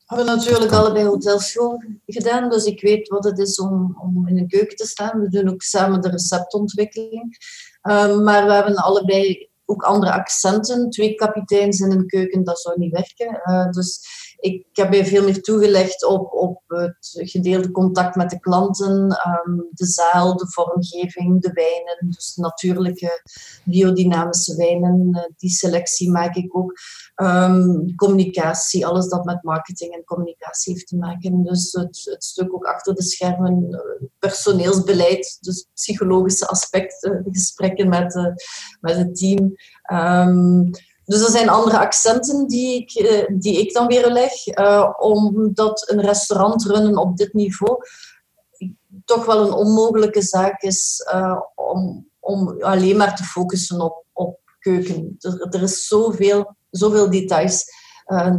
we 0.06 0.14
hebben 0.14 0.36
natuurlijk 0.36 0.72
allebei 0.72 1.04
hotelschool 1.04 1.82
gedaan, 2.06 2.50
dus 2.50 2.64
ik 2.64 2.80
weet 2.80 3.08
wat 3.08 3.24
het 3.24 3.38
is 3.38 3.60
om, 3.60 3.96
om 4.00 4.28
in 4.28 4.38
een 4.38 4.48
keuken 4.48 4.76
te 4.76 4.86
staan. 4.86 5.20
We 5.20 5.28
doen 5.28 5.48
ook 5.48 5.62
samen 5.62 6.00
de 6.00 6.08
receptontwikkeling. 6.08 7.36
Uh, 7.82 8.18
maar 8.18 8.46
we 8.46 8.52
hebben 8.52 8.74
allebei 8.74 9.48
ook 9.64 9.82
andere 9.82 10.12
accenten. 10.12 10.90
Twee 10.90 11.14
kapiteins 11.14 11.80
in 11.80 11.90
een 11.90 12.06
keuken, 12.06 12.44
dat 12.44 12.60
zou 12.60 12.78
niet 12.78 12.92
werken. 12.92 13.40
Uh, 13.44 13.70
dus 13.70 14.00
ik 14.36 14.66
heb 14.72 14.90
mij 14.90 15.06
veel 15.06 15.24
meer 15.24 15.42
toegelegd 15.42 16.04
op, 16.04 16.32
op 16.32 16.62
het 16.66 17.10
gedeelde 17.12 17.70
contact 17.70 18.16
met 18.16 18.30
de 18.30 18.40
klanten, 18.40 19.02
um, 19.46 19.68
de 19.70 19.86
zaal, 19.86 20.36
de 20.36 20.46
vormgeving, 20.48 21.42
de 21.42 21.52
wijnen, 21.52 22.06
dus 22.10 22.36
natuurlijke 22.36 23.22
biodynamische 23.64 24.56
wijnen. 24.56 25.08
Uh, 25.10 25.22
die 25.36 25.50
selectie 25.50 26.10
maak 26.10 26.34
ik 26.34 26.56
ook. 26.56 26.72
Um, 27.22 27.94
communicatie, 27.96 28.86
alles 28.86 29.08
dat 29.08 29.24
met 29.24 29.42
marketing 29.42 29.94
en 29.94 30.04
communicatie 30.04 30.72
heeft 30.72 30.88
te 30.88 30.96
maken. 30.96 31.42
Dus 31.42 31.72
het, 31.72 32.16
stuk 32.18 32.54
ook 32.54 32.64
achter 32.64 32.94
de 32.94 33.02
schermen, 33.02 33.66
uh, 33.70 34.08
personeelsbeleid, 34.18 35.38
dus 35.40 35.68
psychologische 35.74 36.46
aspecten, 36.46 37.26
gesprekken 37.30 37.88
met, 37.88 38.14
met 38.80 38.96
het 38.96 39.16
team. 39.16 39.54
Um, 39.92 40.70
dus 41.06 41.24
er 41.24 41.30
zijn 41.30 41.48
andere 41.48 41.78
accenten 41.78 42.46
die 42.46 42.80
ik, 42.80 42.90
eh, 42.90 43.26
die 43.38 43.60
ik 43.60 43.72
dan 43.72 43.86
weer 43.86 44.10
leg, 44.10 44.46
uh, 44.46 44.92
omdat 44.98 45.90
een 45.90 46.00
restaurant 46.00 46.64
runnen 46.64 46.96
op 46.96 47.16
dit 47.16 47.32
niveau 47.32 47.78
toch 49.04 49.24
wel 49.26 49.46
een 49.46 49.52
onmogelijke 49.52 50.22
zaak 50.22 50.62
is 50.62 51.08
uh, 51.14 51.40
om, 51.54 52.08
om 52.20 52.62
alleen 52.62 52.96
maar 52.96 53.16
te 53.16 53.24
focussen 53.24 53.80
op, 53.80 54.04
op 54.12 54.38
keuken. 54.58 55.16
Er, 55.18 55.40
er 55.40 55.62
is 55.62 55.86
zoveel, 55.86 56.56
zoveel 56.70 57.10
details 57.10 57.64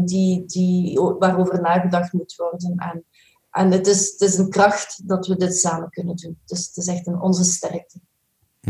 die, 0.04 0.46
die, 0.46 1.00
waarover 1.00 1.62
nagedacht 1.62 2.14
moet 2.14 2.36
worden. 2.36 2.76
En, 2.76 3.06
en 3.50 3.72
het, 3.72 3.88
is, 3.88 4.12
het 4.12 4.22
is 4.22 4.38
een 4.38 4.50
kracht 4.50 5.08
dat 5.08 5.28
we 5.28 5.36
dit 5.36 5.58
samen 5.58 5.90
kunnen 5.90 6.16
doen. 6.16 6.40
Dus 6.46 6.68
het 6.68 6.78
is 6.78 6.88
echt 6.88 7.08
een, 7.08 7.22
onze 7.22 7.44
sterkte. 7.44 8.00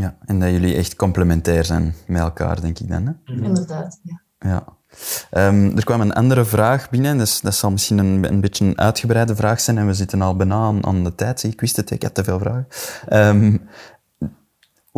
Ja, 0.01 0.17
en 0.25 0.39
dat 0.39 0.49
jullie 0.49 0.75
echt 0.75 0.95
complementair 0.95 1.65
zijn 1.65 1.93
met 2.07 2.21
elkaar, 2.21 2.61
denk 2.61 2.79
ik 2.79 2.89
dan. 2.89 3.05
Hè? 3.05 3.33
Mhm. 3.33 3.43
Inderdaad, 3.43 3.99
ja. 4.03 4.21
Ja. 4.39 4.63
Um, 5.47 5.77
er 5.77 5.83
kwam 5.83 6.01
een 6.01 6.13
andere 6.13 6.45
vraag 6.45 6.89
binnen, 6.89 7.17
dus 7.17 7.41
dat 7.41 7.55
zal 7.55 7.71
misschien 7.71 7.97
een, 7.97 8.23
een 8.23 8.41
beetje 8.41 8.65
een 8.65 8.79
uitgebreide 8.79 9.35
vraag 9.35 9.59
zijn 9.59 9.77
en 9.77 9.87
we 9.87 9.93
zitten 9.93 10.21
al 10.21 10.35
bijna 10.35 10.55
aan, 10.55 10.85
aan 10.85 11.03
de 11.03 11.15
tijd. 11.15 11.43
Ik 11.43 11.61
wist 11.61 11.75
het, 11.75 11.91
ik 11.91 12.03
had 12.03 12.15
te 12.15 12.23
veel 12.23 12.39
vragen. 12.39 12.67
Um, 13.13 13.67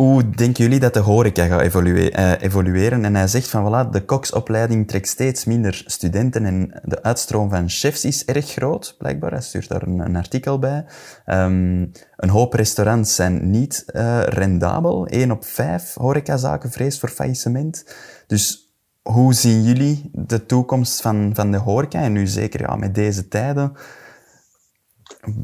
hoe 0.00 0.30
denken 0.30 0.64
jullie 0.64 0.80
dat 0.80 0.94
de 0.94 1.00
horeca 1.00 1.46
gaat 1.46 1.60
eh, 1.60 2.32
evolueren? 2.40 3.04
En 3.04 3.14
hij 3.14 3.26
zegt 3.26 3.48
van, 3.48 3.64
voilà, 3.64 3.90
de 3.90 4.04
koksopleiding 4.04 4.88
trekt 4.88 5.08
steeds 5.08 5.44
minder 5.44 5.82
studenten 5.86 6.44
en 6.44 6.80
de 6.84 7.02
uitstroom 7.02 7.50
van 7.50 7.68
chefs 7.68 8.04
is 8.04 8.24
erg 8.24 8.46
groot, 8.46 8.94
blijkbaar. 8.98 9.30
Hij 9.30 9.40
stuurt 9.40 9.68
daar 9.68 9.82
een, 9.82 10.16
artikel 10.16 10.58
bij. 10.58 10.84
Um, 11.26 11.90
een 12.16 12.28
hoop 12.28 12.52
restaurants 12.52 13.14
zijn 13.14 13.50
niet 13.50 13.84
uh, 13.86 14.22
rendabel. 14.22 15.06
Eén 15.10 15.32
op 15.32 15.44
vijf 15.44 15.94
horecazaken 15.94 16.70
vreest 16.70 16.98
voor 16.98 17.08
faillissement. 17.08 17.84
Dus 18.26 18.74
hoe 19.02 19.34
zien 19.34 19.62
jullie 19.62 20.10
de 20.12 20.46
toekomst 20.46 21.00
van, 21.00 21.30
van 21.34 21.50
de 21.50 21.58
horeca? 21.58 22.00
En 22.00 22.12
nu 22.12 22.26
zeker 22.26 22.60
ja, 22.60 22.76
met 22.76 22.94
deze 22.94 23.28
tijden. 23.28 23.72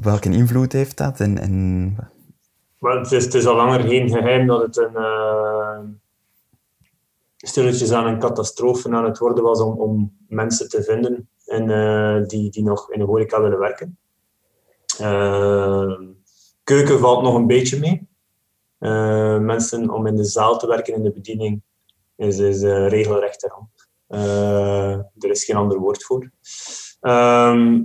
Welke 0.01 0.31
invloed 0.31 0.73
heeft 0.73 0.97
dat? 0.97 1.21
En 1.21 1.39
maar 2.79 2.97
het 2.97 3.35
is, 3.35 3.47
al 3.47 3.57
langer 3.57 3.81
geen 3.81 4.09
geheim 4.09 4.47
dat 4.47 4.61
het 4.61 4.77
een 4.77 4.93
uh, 4.95 5.79
stilletjes 7.37 7.93
aan 7.93 8.07
een 8.07 8.19
catastrofe 8.19 8.91
aan 8.91 9.05
het 9.05 9.19
worden 9.19 9.45
was 9.45 9.61
om, 9.61 9.81
om 9.81 10.17
mensen 10.29 10.69
te 10.69 10.83
vinden 10.83 11.29
en, 11.45 11.69
uh, 11.69 12.27
die, 12.27 12.51
die 12.51 12.63
nog 12.63 12.91
in 12.91 12.99
de 12.99 13.05
horeca 13.05 13.43
willen 13.43 13.59
werken. 13.59 13.99
Uh, 15.01 16.01
keuken 16.65 16.99
valt 16.99 17.23
nog 17.23 17.35
een 17.35 17.47
beetje 17.47 17.79
mee. 17.79 18.09
mensen 19.41 19.91
om 19.91 20.07
in 20.07 20.17
de 20.17 20.25
zaal 20.25 20.59
te 20.59 20.67
werken 20.67 20.95
in 20.95 21.03
de 21.03 21.13
bediening 21.13 21.63
is, 22.17 22.39
is 22.39 22.63
regelrecht 22.63 23.43
er 25.19 25.31
is 25.31 25.45
geen 25.45 25.57
ander 25.57 25.79
woord 25.79 26.05
voor. 26.05 26.31
Ehm, 27.01 27.83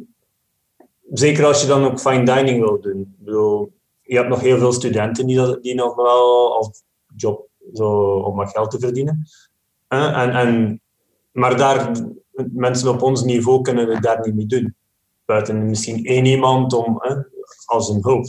zeker 1.12 1.46
als 1.46 1.62
je 1.62 1.68
dan 1.68 1.84
ook 1.84 2.00
fine 2.00 2.26
dining 2.26 2.60
wil 2.60 2.82
doen. 2.82 3.16
Bedoel, 3.18 3.74
je 4.12 4.18
hebt 4.18 4.30
nog 4.30 4.39
heel 4.39 4.57
veel 4.57 4.72
studenten 4.72 5.26
die, 5.26 5.59
die 5.59 5.76
nog 5.76 5.95
wel 5.95 6.55
als 6.55 6.84
job 7.16 7.47
zo, 7.74 8.14
om 8.14 8.36
wat 8.36 8.49
geld 8.49 8.72
te 8.72 8.80
verdienen. 8.80 9.28
En, 9.88 10.32
en, 10.32 10.82
maar 11.32 11.57
daar, 11.57 11.91
mensen 12.51 12.89
op 12.89 13.01
ons 13.01 13.24
niveau 13.24 13.62
kunnen 13.62 13.89
het 13.89 14.03
daar 14.03 14.22
niet 14.26 14.36
mee 14.36 14.45
doen. 14.45 14.76
Buiten 15.26 15.66
misschien 15.66 16.05
één 16.05 16.26
iemand 16.26 16.74
om, 16.74 17.01
als 17.66 17.89
een 17.89 18.03
hulp. 18.03 18.26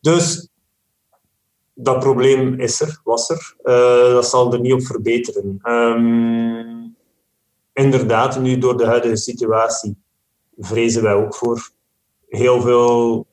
Dus 0.00 0.48
dat 1.74 1.98
probleem 1.98 2.60
is 2.60 2.80
er, 2.80 3.00
was 3.04 3.30
er. 3.30 3.56
Uh, 3.64 4.14
dat 4.14 4.28
zal 4.28 4.52
er 4.52 4.60
niet 4.60 4.72
op 4.72 4.82
verbeteren. 4.82 5.58
Um, 5.62 6.96
inderdaad, 7.72 8.40
nu 8.40 8.58
door 8.58 8.76
de 8.76 8.86
huidige 8.86 9.16
situatie 9.16 9.96
vrezen 10.56 11.02
wij 11.02 11.14
ook 11.14 11.34
voor 11.34 11.70
heel 12.28 12.60
veel 12.60 13.26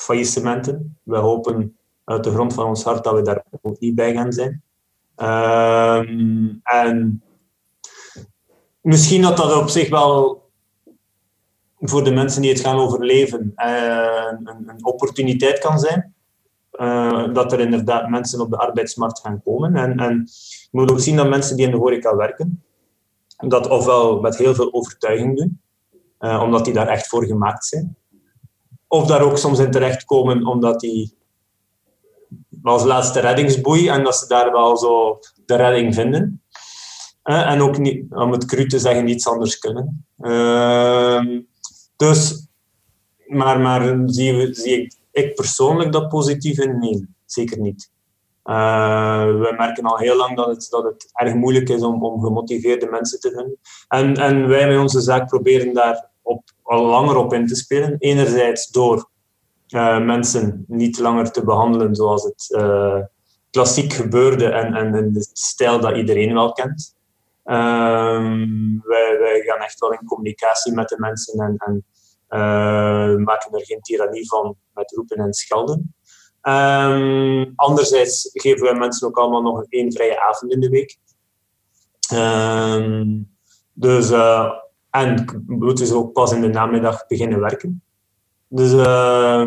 faillissementen. 0.00 0.98
We 1.02 1.16
hopen 1.16 1.78
uit 2.04 2.24
de 2.24 2.30
grond 2.30 2.54
van 2.54 2.66
ons 2.66 2.84
hart 2.84 3.04
dat 3.04 3.14
we 3.14 3.22
daar 3.22 3.44
ook 3.62 3.80
niet 3.80 3.94
bij 3.94 4.12
gaan 4.12 4.32
zijn. 4.32 4.62
Ehm, 5.14 6.48
en 6.62 7.22
misschien 8.80 9.22
dat 9.22 9.36
dat 9.36 9.56
op 9.56 9.68
zich 9.68 9.88
wel 9.88 10.46
voor 11.78 12.04
de 12.04 12.10
mensen 12.10 12.42
die 12.42 12.50
het 12.50 12.60
gaan 12.60 12.78
overleven 12.78 13.52
uh, 13.56 14.32
een, 14.44 14.68
een, 14.68 14.84
opportuniteit 14.84 15.58
kan 15.58 15.78
zijn. 15.78 16.14
Uh, 16.72 17.34
dat 17.34 17.52
er 17.52 17.60
inderdaad 17.60 18.08
mensen 18.08 18.40
op 18.40 18.50
de 18.50 18.56
arbeidsmarkt 18.56 19.20
gaan 19.20 19.42
komen. 19.42 19.76
En, 19.76 19.98
en 19.98 20.28
je 20.60 20.68
moet 20.70 20.90
ook 20.90 21.00
zien 21.00 21.16
dat 21.16 21.28
mensen 21.28 21.56
die 21.56 21.64
in 21.64 21.70
de 21.70 21.76
horeca 21.76 22.16
werken, 22.16 22.64
dat 23.36 23.68
ofwel 23.68 24.20
met 24.20 24.36
heel 24.36 24.54
veel 24.54 24.72
overtuiging 24.72 25.36
doen, 25.36 25.60
uh, 26.20 26.42
omdat 26.42 26.64
die 26.64 26.74
daar 26.74 26.88
echt 26.88 27.08
voor 27.08 27.24
gemaakt 27.24 27.64
zijn. 27.64 27.96
Of 28.88 29.06
daar 29.06 29.22
ook 29.22 29.38
soms 29.38 29.58
in 29.58 29.70
terechtkomen 29.70 30.46
omdat 30.46 30.80
die 30.80 31.16
als 32.62 32.84
laatste 32.84 33.20
reddingsboei 33.20 33.88
en 33.88 34.04
dat 34.04 34.16
ze 34.16 34.26
daar 34.26 34.52
wel 34.52 34.76
zo 34.76 35.18
de 35.46 35.56
redding 35.56 35.94
vinden. 35.94 36.42
En 37.22 37.60
ook 37.60 37.78
niet, 37.78 38.12
om 38.14 38.32
het 38.32 38.44
cru 38.44 38.66
te 38.66 38.78
zeggen, 38.78 39.04
niets 39.04 39.28
anders 39.28 39.58
kunnen. 39.58 40.06
Ehm, 40.18 41.40
dus, 41.96 42.48
maar, 43.26 43.60
maar 43.60 43.98
zie, 44.06 44.54
zie 44.54 44.96
ik, 45.10 45.34
persoonlijk 45.34 45.92
dat 45.92 46.08
positief 46.08 46.58
in? 46.58 46.78
Nee, 46.78 47.06
zeker 47.24 47.60
niet. 47.60 47.90
Uh, 48.44 49.24
we 49.24 49.54
merken 49.56 49.84
al 49.84 49.98
heel 49.98 50.16
lang 50.16 50.36
dat 50.36 50.46
het, 50.46 50.66
dat 50.70 50.84
het 50.84 51.08
erg 51.12 51.34
moeilijk 51.34 51.68
is 51.68 51.82
om, 51.82 52.04
om 52.04 52.20
gemotiveerde 52.20 52.86
mensen 52.86 53.20
te 53.20 53.30
vinden. 53.30 53.58
En, 53.88 54.14
en 54.14 54.48
wij 54.48 54.68
met 54.68 54.78
onze 54.78 55.00
zaak 55.00 55.28
proberen 55.28 55.74
daar 55.74 56.10
op, 56.22 56.50
al 56.68 56.84
langer 56.84 57.16
op 57.16 57.32
in 57.32 57.46
te 57.46 57.56
spelen. 57.56 57.96
Enerzijds 57.98 58.70
door 58.70 59.10
uh, 59.68 60.04
mensen 60.04 60.64
niet 60.68 60.98
langer 60.98 61.30
te 61.30 61.44
behandelen 61.44 61.94
zoals 61.94 62.22
het 62.22 62.46
uh, 62.48 63.00
klassiek 63.50 63.92
gebeurde 63.92 64.48
en, 64.48 64.74
en 64.74 64.94
in 64.94 65.12
de 65.12 65.28
stijl 65.32 65.80
dat 65.80 65.96
iedereen 65.96 66.34
wel 66.34 66.52
kent. 66.52 66.96
Um, 67.44 68.80
wij, 68.84 69.42
gaan 69.46 69.60
echt 69.60 69.78
wel 69.78 69.92
in 69.92 70.04
communicatie 70.06 70.72
met 70.72 70.88
de 70.88 70.98
mensen 70.98 71.38
en, 71.38 71.54
en 71.56 71.84
uh, 72.28 73.24
maken 73.24 73.52
er 73.52 73.64
geen 73.64 73.80
tirannie 73.80 74.28
van 74.28 74.56
met 74.74 74.92
roepen 74.92 75.16
en 75.16 75.32
schelden. 75.32 75.94
Um, 76.42 77.52
anderzijds 77.54 78.30
geven 78.32 78.62
wij 78.62 78.74
mensen 78.74 79.08
ook 79.08 79.18
allemaal 79.18 79.42
nog 79.42 79.64
één 79.68 79.92
vrije 79.92 80.20
avond 80.20 80.52
in 80.52 80.60
de 80.60 80.68
week. 80.68 80.98
Um, 82.12 83.36
dus 83.72 84.10
en 84.90 85.42
moeten 85.46 85.86
ze 85.86 85.94
ook 85.94 86.12
pas 86.12 86.32
in 86.32 86.40
de 86.40 86.48
namiddag 86.48 87.06
beginnen 87.06 87.40
werken. 87.40 87.82
Dus 88.48 88.72
uh, 88.72 89.44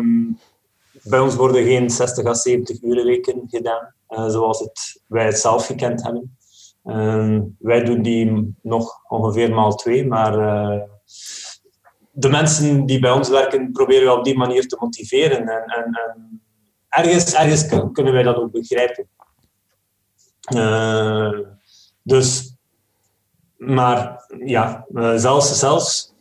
bij 1.02 1.20
ons 1.20 1.34
worden 1.34 1.64
geen 1.64 1.90
60 1.90 2.26
à 2.26 2.34
70 2.34 2.82
uur 2.82 3.04
weken 3.04 3.42
gedaan, 3.46 3.94
uh, 4.08 4.28
zoals 4.28 4.60
het, 4.60 5.02
wij 5.06 5.24
het 5.24 5.38
zelf 5.38 5.66
gekend 5.66 6.02
hebben. 6.02 6.36
Uh, 6.84 7.38
wij 7.58 7.84
doen 7.84 8.02
die 8.02 8.54
nog 8.62 9.00
ongeveer 9.08 9.54
maal 9.54 9.74
twee, 9.74 10.06
maar 10.06 10.38
uh, 10.38 10.82
de 12.10 12.28
mensen 12.28 12.86
die 12.86 13.00
bij 13.00 13.10
ons 13.10 13.28
werken 13.28 13.72
proberen 13.72 14.04
we 14.04 14.18
op 14.18 14.24
die 14.24 14.36
manier 14.36 14.66
te 14.66 14.76
motiveren. 14.80 15.48
En, 15.48 15.64
en, 15.66 15.84
en 15.84 16.42
ergens, 16.88 17.34
ergens 17.34 17.66
kunnen 17.92 18.12
wij 18.12 18.22
dat 18.22 18.36
ook 18.36 18.52
begrijpen. 18.52 19.08
Uh, 20.54 21.38
dus 22.02 22.51
maar 23.66 24.24
ja, 24.44 24.86
uh, 24.92 25.16
zelfs, 25.16 25.58
zelfs, 25.58 26.14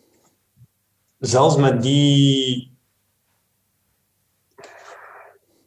zelfs 1.19 1.55
met 1.55 1.81
die 1.81 2.77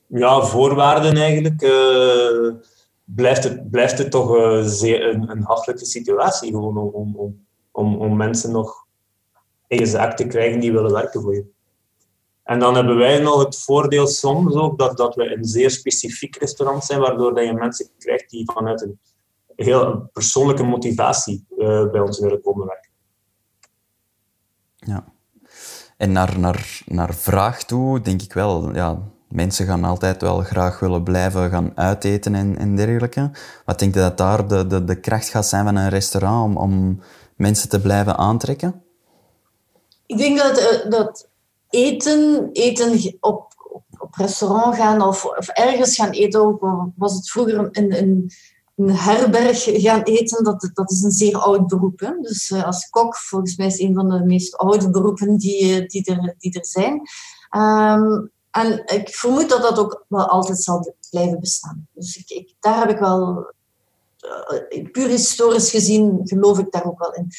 ja, 0.06 0.42
voorwaarden 0.42 1.16
eigenlijk, 1.16 1.62
uh, 1.62 2.54
blijft, 3.04 3.44
het, 3.44 3.70
blijft 3.70 3.98
het 3.98 4.10
toch 4.10 4.36
uh, 4.36 4.62
zeer, 4.62 5.08
een, 5.08 5.30
een 5.30 5.42
hachelijke 5.42 5.84
situatie 5.84 6.50
gewoon 6.50 6.76
om, 6.76 7.14
om, 7.14 7.46
om, 7.72 7.96
om 7.96 8.16
mensen 8.16 8.52
nog 8.52 8.86
eigen 9.68 9.88
zaak 9.88 10.16
te 10.16 10.26
krijgen 10.26 10.60
die 10.60 10.72
willen 10.72 10.92
werken 10.92 11.20
voor 11.20 11.34
je. 11.34 11.52
En 12.42 12.58
dan 12.58 12.74
hebben 12.74 12.96
wij 12.96 13.18
nog 13.18 13.44
het 13.44 13.58
voordeel 13.58 14.06
soms 14.06 14.54
ook 14.54 14.78
dat, 14.78 14.96
dat 14.96 15.14
we 15.14 15.36
een 15.36 15.44
zeer 15.44 15.70
specifiek 15.70 16.36
restaurant 16.36 16.84
zijn, 16.84 17.00
waardoor 17.00 17.34
dat 17.34 17.44
je 17.44 17.52
mensen 17.52 17.88
krijgt 17.98 18.30
die 18.30 18.50
vanuit 18.52 18.82
een 18.82 18.98
heel 19.56 20.08
persoonlijke 20.12 20.62
motivatie 20.62 21.46
uh, 21.58 21.90
bij 21.90 22.00
ons 22.00 22.18
willen 22.18 22.40
komen 22.40 22.66
werken. 22.66 22.90
Ja. 24.76 25.04
En 25.96 26.12
naar, 26.12 26.38
naar, 26.38 26.82
naar 26.86 27.14
vraag 27.14 27.64
toe 27.64 28.00
denk 28.00 28.22
ik 28.22 28.32
wel, 28.32 28.74
ja, 28.74 29.02
mensen 29.28 29.66
gaan 29.66 29.84
altijd 29.84 30.20
wel 30.20 30.40
graag 30.40 30.80
willen 30.80 31.02
blijven 31.02 31.50
gaan 31.50 31.72
uiteten 31.74 32.34
en, 32.34 32.58
en 32.58 32.76
dergelijke. 32.76 33.30
Wat 33.64 33.78
denk 33.78 33.94
je 33.94 34.00
dat 34.00 34.18
daar 34.18 34.48
de, 34.48 34.66
de, 34.66 34.84
de 34.84 35.00
kracht 35.00 35.28
gaat 35.28 35.46
zijn 35.46 35.64
van 35.64 35.76
een 35.76 35.88
restaurant 35.88 36.56
om, 36.56 36.62
om 36.62 37.00
mensen 37.36 37.68
te 37.68 37.80
blijven 37.80 38.16
aantrekken? 38.16 38.82
Ik 40.06 40.18
denk 40.18 40.38
dat, 40.38 40.60
uh, 40.60 40.90
dat 40.90 41.28
eten, 41.68 42.48
eten 42.52 43.16
op, 43.20 43.52
op, 43.98 44.14
restaurant 44.14 44.76
gaan 44.76 45.02
of, 45.02 45.24
of 45.24 45.48
ergens 45.48 45.94
gaan 45.94 46.10
eten, 46.10 46.40
ook 46.40 46.92
was 46.96 47.14
het 47.14 47.30
vroeger 47.30 47.58
een, 47.58 47.98
een 47.98 48.30
een 48.76 48.90
herberg 48.90 49.62
gaan 49.62 50.02
eten, 50.02 50.44
dat, 50.44 50.70
dat 50.74 50.90
is 50.90 51.02
een 51.02 51.10
zeer 51.10 51.36
oud 51.38 51.66
beroep. 51.66 52.00
Hè? 52.00 52.10
Dus 52.20 52.50
uh, 52.50 52.64
als 52.64 52.88
kok, 52.88 53.16
volgens 53.16 53.56
mij 53.56 53.66
is 53.66 53.78
een 53.78 53.94
van 53.94 54.08
de 54.08 54.24
meest 54.24 54.56
oude 54.56 54.90
beroepen 54.90 55.36
die, 55.36 55.80
eh, 55.80 55.86
die, 55.86 56.04
er, 56.04 56.34
die 56.38 56.52
er 56.52 56.66
zijn. 56.66 57.00
Um, 57.56 58.32
en 58.50 58.82
ik 58.86 59.08
vermoed 59.08 59.48
dat 59.48 59.62
dat 59.62 59.78
ook 59.78 60.04
wel 60.08 60.26
altijd 60.26 60.62
zal 60.62 60.94
blijven 61.10 61.40
bestaan. 61.40 61.88
Dus 61.92 62.16
ik, 62.16 62.30
ik, 62.30 62.54
daar 62.60 62.78
heb 62.78 62.90
ik 62.90 62.98
wel 62.98 63.52
puur 64.92 65.08
historisch 65.08 65.70
gezien 65.70 66.20
geloof 66.24 66.58
ik 66.58 66.72
daar 66.72 66.84
ook 66.84 66.98
wel 66.98 67.14
in. 67.14 67.30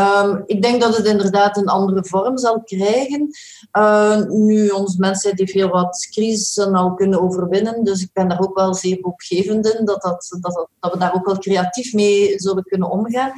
Um, 0.00 0.42
ik 0.46 0.62
denk 0.62 0.80
dat 0.80 0.96
het 0.96 1.06
inderdaad 1.06 1.56
een 1.56 1.68
andere 1.68 2.04
vorm 2.04 2.38
zal 2.38 2.62
krijgen. 2.62 3.30
Uh, 3.78 4.24
nu, 4.26 4.68
onze 4.68 4.98
mensheid 4.98 5.38
heeft 5.38 5.52
heel 5.52 5.68
wat 5.68 6.08
crisissen 6.10 6.74
al 6.74 6.94
kunnen 6.94 7.20
overwinnen, 7.20 7.84
dus 7.84 8.02
ik 8.02 8.12
ben 8.12 8.28
daar 8.28 8.40
ook 8.40 8.56
wel 8.56 8.74
zeer 8.74 8.98
opgevend 9.02 9.66
in, 9.66 9.84
dat, 9.84 10.02
dat, 10.02 10.36
dat, 10.40 10.68
dat 10.80 10.92
we 10.92 10.98
daar 10.98 11.14
ook 11.14 11.26
wel 11.26 11.38
creatief 11.38 11.92
mee 11.92 12.38
zullen 12.38 12.62
kunnen 12.62 12.90
omgaan. 12.90 13.32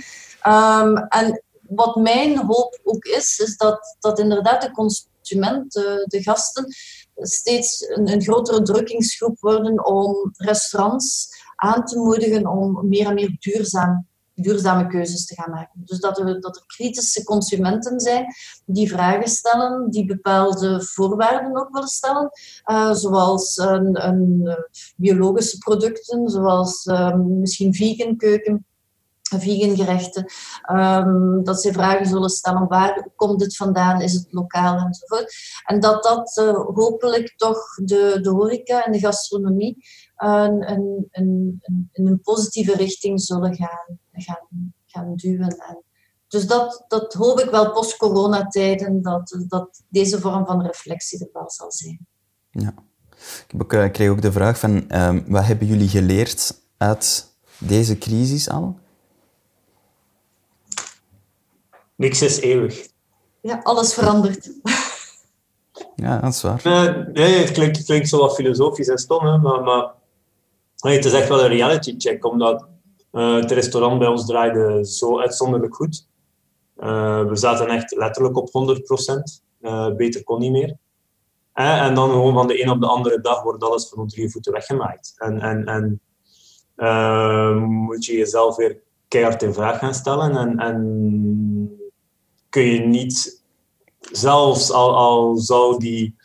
Um, 0.46 0.96
en 0.96 1.42
wat 1.61 1.96
mijn 1.96 2.38
hoop 2.38 2.80
ook 2.84 3.05
is, 3.05 3.38
is 3.38 3.57
dat, 3.57 3.96
dat 4.01 4.18
inderdaad 4.18 4.62
de 4.62 4.70
consument, 4.70 5.72
de, 5.72 6.05
de 6.09 6.22
gasten, 6.22 6.74
steeds 7.16 7.88
een, 7.88 8.09
een 8.12 8.22
grotere 8.22 8.62
drukkingsgroep 8.62 9.40
worden 9.40 9.86
om 9.86 10.32
restaurants 10.36 11.28
aan 11.61 11.85
te 11.85 11.99
moedigen 11.99 12.47
om 12.47 12.89
meer 12.89 13.07
en 13.07 13.15
meer 13.15 13.37
duurzame 14.35 14.87
keuzes 14.87 15.27
te 15.27 15.35
gaan 15.35 15.51
maken. 15.51 15.83
Dus 15.85 16.01
dat 16.01 16.19
er, 16.19 16.41
dat 16.41 16.57
er 16.57 16.63
kritische 16.67 17.25
consumenten 17.25 18.01
zijn 18.01 18.27
die 18.65 18.89
vragen 18.89 19.29
stellen, 19.29 19.91
die 19.91 20.07
bepaalde 20.07 20.83
voorwaarden 20.83 21.57
ook 21.57 21.73
willen 21.73 21.89
stellen, 21.89 22.31
uh, 22.67 22.93
zoals 22.93 23.57
een, 23.57 24.07
een, 24.07 24.41
eh, 24.45 24.55
biologische 24.97 25.59
producten, 25.59 26.29
zoals 26.29 26.85
uh, 26.85 27.15
misschien 27.15 27.75
vegan 27.75 28.17
keuken 28.17 28.65
vegan 29.39 29.77
gerechten. 29.77 30.25
Um, 30.73 31.45
dat 31.45 31.63
ze 31.63 31.73
vragen 31.73 32.07
zullen 32.07 32.29
stellen 32.29 32.69
waar 32.69 33.09
komt 33.17 33.41
het 33.41 33.57
vandaan, 33.57 34.01
is 34.01 34.13
het 34.13 34.27
lokaal 34.31 34.79
enzovoort. 34.79 35.35
En 35.65 35.81
dat 35.81 36.03
dat 36.03 36.37
uh, 36.41 36.55
hopelijk 36.75 37.35
toch 37.37 37.75
de, 37.75 38.19
de 38.23 38.31
horeca 38.31 38.85
en 38.85 38.93
de 38.93 38.99
gastronomie 38.99 39.85
een, 40.21 40.71
een, 40.71 41.09
een, 41.11 41.62
in 41.93 42.07
een 42.07 42.21
positieve 42.21 42.77
richting 42.77 43.21
zullen 43.21 43.55
gaan, 43.55 43.99
gaan, 44.12 44.75
gaan 44.87 45.14
duwen. 45.14 45.59
En 45.59 45.83
dus 46.29 46.47
dat, 46.47 46.85
dat 46.89 47.12
hoop 47.12 47.41
ik 47.41 47.51
wel 47.51 47.73
post-coronatijden, 47.73 49.03
dat, 49.03 49.45
dat 49.49 49.83
deze 49.89 50.21
vorm 50.21 50.47
van 50.47 50.66
reflectie 50.66 51.21
er 51.21 51.31
wel 51.33 51.51
zal 51.51 51.73
zijn. 51.73 52.07
Ja. 52.51 52.75
Ik, 53.49 53.62
ook, 53.62 53.73
ik 53.73 53.93
kreeg 53.93 54.11
ook 54.11 54.23
de 54.23 54.33
vraag 54.33 54.59
van, 54.59 54.97
um, 54.97 55.25
wat 55.29 55.45
hebben 55.45 55.66
jullie 55.66 55.89
geleerd 55.89 56.61
uit 56.77 57.35
deze 57.59 57.99
crisis 57.99 58.51
al? 58.51 58.79
Niks 61.95 62.23
is 62.23 62.41
eeuwig. 62.41 62.89
Ja, 63.41 63.61
alles 63.62 63.95
verandert. 63.95 64.51
Ja, 65.97 66.21
dat 66.21 66.35
is 66.35 66.43
waar. 66.43 66.61
Nee, 67.12 67.39
het, 67.39 67.51
klinkt, 67.51 67.77
het 67.77 67.87
klinkt 67.87 68.09
zo 68.09 68.18
wat 68.18 68.35
filosofisch 68.35 68.89
en 68.89 68.99
stom, 68.99 69.27
hè, 69.27 69.39
maar, 69.39 69.62
maar 69.62 69.93
het 70.81 71.05
is 71.05 71.12
echt 71.12 71.28
wel 71.28 71.41
een 71.41 71.49
reality 71.49 71.95
check, 71.99 72.24
omdat 72.24 72.68
uh, 73.12 73.35
het 73.35 73.51
restaurant 73.51 73.99
bij 73.99 74.09
ons 74.09 74.26
draaide 74.26 74.85
zo 74.87 75.20
uitzonderlijk 75.20 75.74
goed. 75.74 76.09
Uh, 76.78 77.28
we 77.28 77.37
zaten 77.37 77.68
echt 77.68 77.97
letterlijk 77.97 78.37
op 78.37 78.51
100 78.51 78.83
procent. 78.85 79.43
Uh, 79.61 79.95
beter 79.95 80.24
kon 80.24 80.39
niet 80.39 80.53
meer. 80.53 80.76
En 81.53 81.95
dan 81.95 82.11
gewoon 82.11 82.35
van 82.35 82.47
de 82.47 82.62
een 82.62 82.70
op 82.70 82.81
de 82.81 82.87
andere 82.87 83.20
dag 83.20 83.43
wordt 83.43 83.64
alles 83.64 83.89
van 83.89 83.99
ons 83.99 84.14
drie 84.14 84.31
voeten 84.31 84.53
weggemaaid. 84.53 85.14
En, 85.16 85.41
en, 85.41 85.64
en 85.64 86.01
moet 87.62 88.05
je 88.05 88.16
jezelf 88.16 88.57
weer 88.57 88.83
keihard 89.09 89.43
in 89.43 89.55
vraag 89.55 89.78
gaan 89.78 89.95
stellen. 89.95 90.37
En, 90.37 90.59
en 90.59 91.91
kun 92.49 92.62
je 92.62 92.81
niet, 92.81 93.45
zelfs 94.12 94.70
al, 94.70 94.97
al 94.97 95.37
zou 95.37 95.78
die 95.78 96.16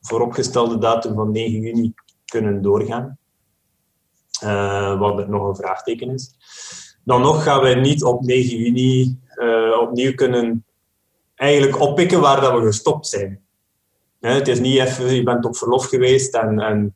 vooropgestelde 0.00 0.78
datum 0.78 1.14
van 1.14 1.30
9 1.30 1.60
juni 1.60 1.94
kunnen 2.24 2.62
doorgaan, 2.62 3.18
uh, 4.44 4.98
wat 4.98 5.28
nog 5.28 5.48
een 5.48 5.56
vraagteken 5.56 6.10
is, 6.10 6.34
dan 7.04 7.20
nog 7.20 7.42
gaan 7.42 7.62
wij 7.62 7.74
niet 7.74 8.04
op 8.04 8.22
9 8.22 8.56
juni 8.56 9.18
uh, 9.34 9.80
opnieuw 9.80 10.14
kunnen 10.14 10.64
eigenlijk 11.34 11.80
oppikken 11.80 12.20
waar 12.20 12.40
dat 12.40 12.52
we 12.52 12.66
gestopt 12.66 13.06
zijn. 13.06 13.40
het 14.20 14.48
is 14.48 14.60
niet 14.60 14.78
even, 14.78 15.14
je 15.14 15.22
bent 15.22 15.44
op 15.44 15.56
verlof 15.56 15.86
geweest 15.86 16.34
en, 16.34 16.60
en 16.60 16.94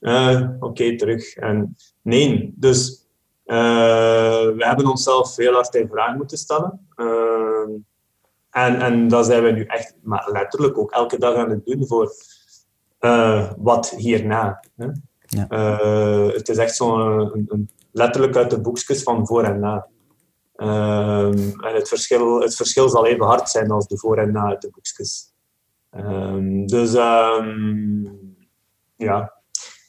uh, 0.00 0.48
oké, 0.60 0.96
terug. 0.96 1.34
En, 1.34 1.76
nee, 2.02 2.52
dus 2.56 3.06
we 3.44 4.54
hebben 4.58 4.86
onszelf 4.86 5.36
heel 5.36 5.52
hard 5.52 5.74
in 5.74 5.88
vraag 5.88 6.16
moeten 6.16 6.38
stellen. 6.38 6.86
En, 8.50 8.80
en 8.80 9.08
dat 9.08 9.26
zijn 9.26 9.42
we 9.42 9.50
nu 9.50 9.64
echt, 9.64 9.96
maar 10.02 10.28
letterlijk 10.32 10.78
ook 10.78 10.90
elke 10.90 11.18
dag 11.18 11.34
aan 11.34 11.50
het 11.50 11.66
doen 11.66 11.86
voor 11.86 12.12
wat 13.56 13.90
hierna. 13.90 14.64
Ja. 15.34 15.46
Uh, 15.50 16.32
het 16.32 16.48
is 16.48 16.56
echt 16.56 16.76
zo 16.76 17.30
letterlijk 17.92 18.36
uit 18.36 18.50
de 18.50 18.60
boekjes 18.60 19.02
van 19.02 19.26
voor 19.26 19.42
en 19.42 19.60
na. 19.60 19.86
Um, 20.56 21.60
en 21.60 21.74
het 21.74 21.88
verschil, 21.88 22.40
het 22.40 22.56
verschil 22.56 22.88
zal 22.88 23.06
even 23.06 23.26
hard 23.26 23.50
zijn 23.50 23.70
als 23.70 23.86
de 23.86 23.98
voor 23.98 24.18
en 24.18 24.32
na 24.32 24.46
uit 24.46 24.60
de 24.60 24.70
boekjes. 24.70 25.32
Um, 25.90 26.66
dus 26.66 26.94
um, 26.94 28.36
ja, 28.96 29.34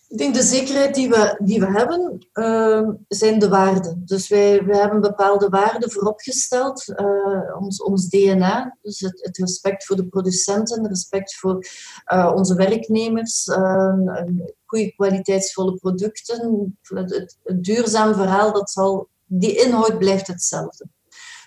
ik 0.07 0.17
denk 0.17 0.33
de 0.33 0.41
zekerheid 0.41 0.95
die 0.95 1.09
we, 1.09 1.39
die 1.43 1.59
we 1.59 1.65
hebben, 1.65 2.27
uh, 2.33 2.89
zijn 3.07 3.39
de 3.39 3.49
waarden. 3.49 4.01
Dus 4.05 4.27
wij, 4.27 4.65
wij 4.65 4.79
hebben 4.79 5.01
bepaalde 5.01 5.49
waarden 5.49 5.91
vooropgesteld. 5.91 6.87
Uh, 6.87 7.57
ons, 7.59 7.83
ons 7.83 8.09
DNA, 8.09 8.77
dus 8.81 8.99
het, 8.99 9.21
het, 9.23 9.37
respect 9.37 9.85
voor 9.85 9.95
de 9.95 10.07
producenten, 10.07 10.87
respect 10.87 11.35
voor 11.35 11.65
uh, 12.13 12.31
onze 12.35 12.55
werknemers, 12.55 13.47
goede 14.75 14.93
kwaliteitsvolle 14.95 15.75
producten. 15.75 16.75
Het, 16.81 17.37
duurzaam 17.61 18.13
verhaal, 18.13 18.53
dat 18.53 18.71
zal, 18.71 19.09
die 19.25 19.55
inhoud 19.65 19.97
blijft 19.97 20.27
hetzelfde. 20.27 20.87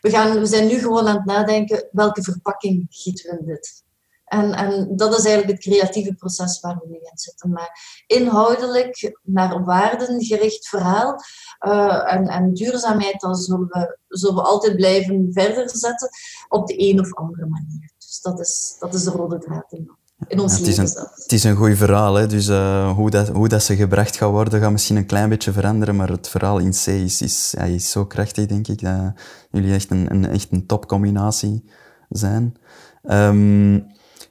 We, 0.01 0.11
gaan, 0.11 0.39
we 0.39 0.47
zijn 0.47 0.66
nu 0.66 0.79
gewoon 0.79 1.07
aan 1.07 1.16
het 1.16 1.24
nadenken, 1.24 1.89
welke 1.93 2.22
verpakking 2.22 2.87
gieten 2.89 3.31
we 3.31 3.39
in 3.39 3.47
dit? 3.47 3.87
En, 4.24 4.53
en 4.53 4.97
dat 4.97 5.18
is 5.18 5.24
eigenlijk 5.24 5.57
het 5.57 5.72
creatieve 5.72 6.14
proces 6.14 6.61
waar 6.61 6.79
we 6.79 6.89
nu 6.89 6.95
in 6.95 7.18
zitten. 7.18 7.51
Maar 7.51 8.03
inhoudelijk 8.07 9.18
naar 9.22 9.55
een 9.55 9.64
waardengericht 9.64 10.68
verhaal 10.68 11.20
uh, 11.66 12.12
en, 12.12 12.29
en, 12.29 12.55
duurzaamheid, 12.55 13.20
dan 13.20 13.35
zullen 13.35 13.66
we, 13.68 13.99
zullen 14.09 14.35
we 14.35 14.43
altijd 14.43 14.76
blijven 14.76 15.29
verder 15.33 15.70
zetten 15.70 16.09
op 16.49 16.66
de 16.66 16.89
een 16.89 17.01
of 17.01 17.14
andere 17.14 17.47
manier. 17.47 17.93
Dus 17.99 18.20
dat 18.20 18.41
is, 18.41 18.76
dat 18.79 18.95
is 18.95 19.05
de 19.05 19.11
rode 19.11 19.39
draad 19.39 19.72
in, 19.72 19.91
in 20.27 20.41
ons 20.41 20.53
ja, 20.53 20.59
het, 20.59 20.69
is 20.69 20.77
een, 20.77 21.07
het 21.14 21.33
is 21.33 21.45
een 21.45 21.57
goed 21.57 21.77
verhaal, 21.77 22.14
hè? 22.14 22.27
dus 22.27 22.49
uh, 22.49 22.91
hoe, 22.91 23.11
dat, 23.11 23.29
hoe 23.29 23.49
dat 23.49 23.62
ze 23.62 23.77
gebracht 23.77 24.16
gaat 24.16 24.31
worden, 24.31 24.61
gaat 24.61 24.73
misschien 24.73 24.97
een 24.97 25.07
klein 25.07 25.29
beetje 25.29 25.53
veranderen, 25.53 25.97
maar 25.97 26.09
het 26.09 26.29
verhaal 26.29 26.59
in 26.59 26.71
C 26.71 26.87
is, 26.87 27.23
is, 27.23 27.55
ja, 27.57 27.64
is 27.64 27.91
zo 27.91 28.07
krachtig, 28.07 28.47
denk 28.47 28.69
ik, 28.69 28.83
dat 28.83 29.12
jullie 29.51 29.75
echt 29.75 29.91
een, 29.91 30.07
een, 30.11 30.29
echt 30.29 30.49
een 30.51 30.66
topcombinatie 30.66 31.64
zijn. 32.09 32.57
Um, 33.03 33.87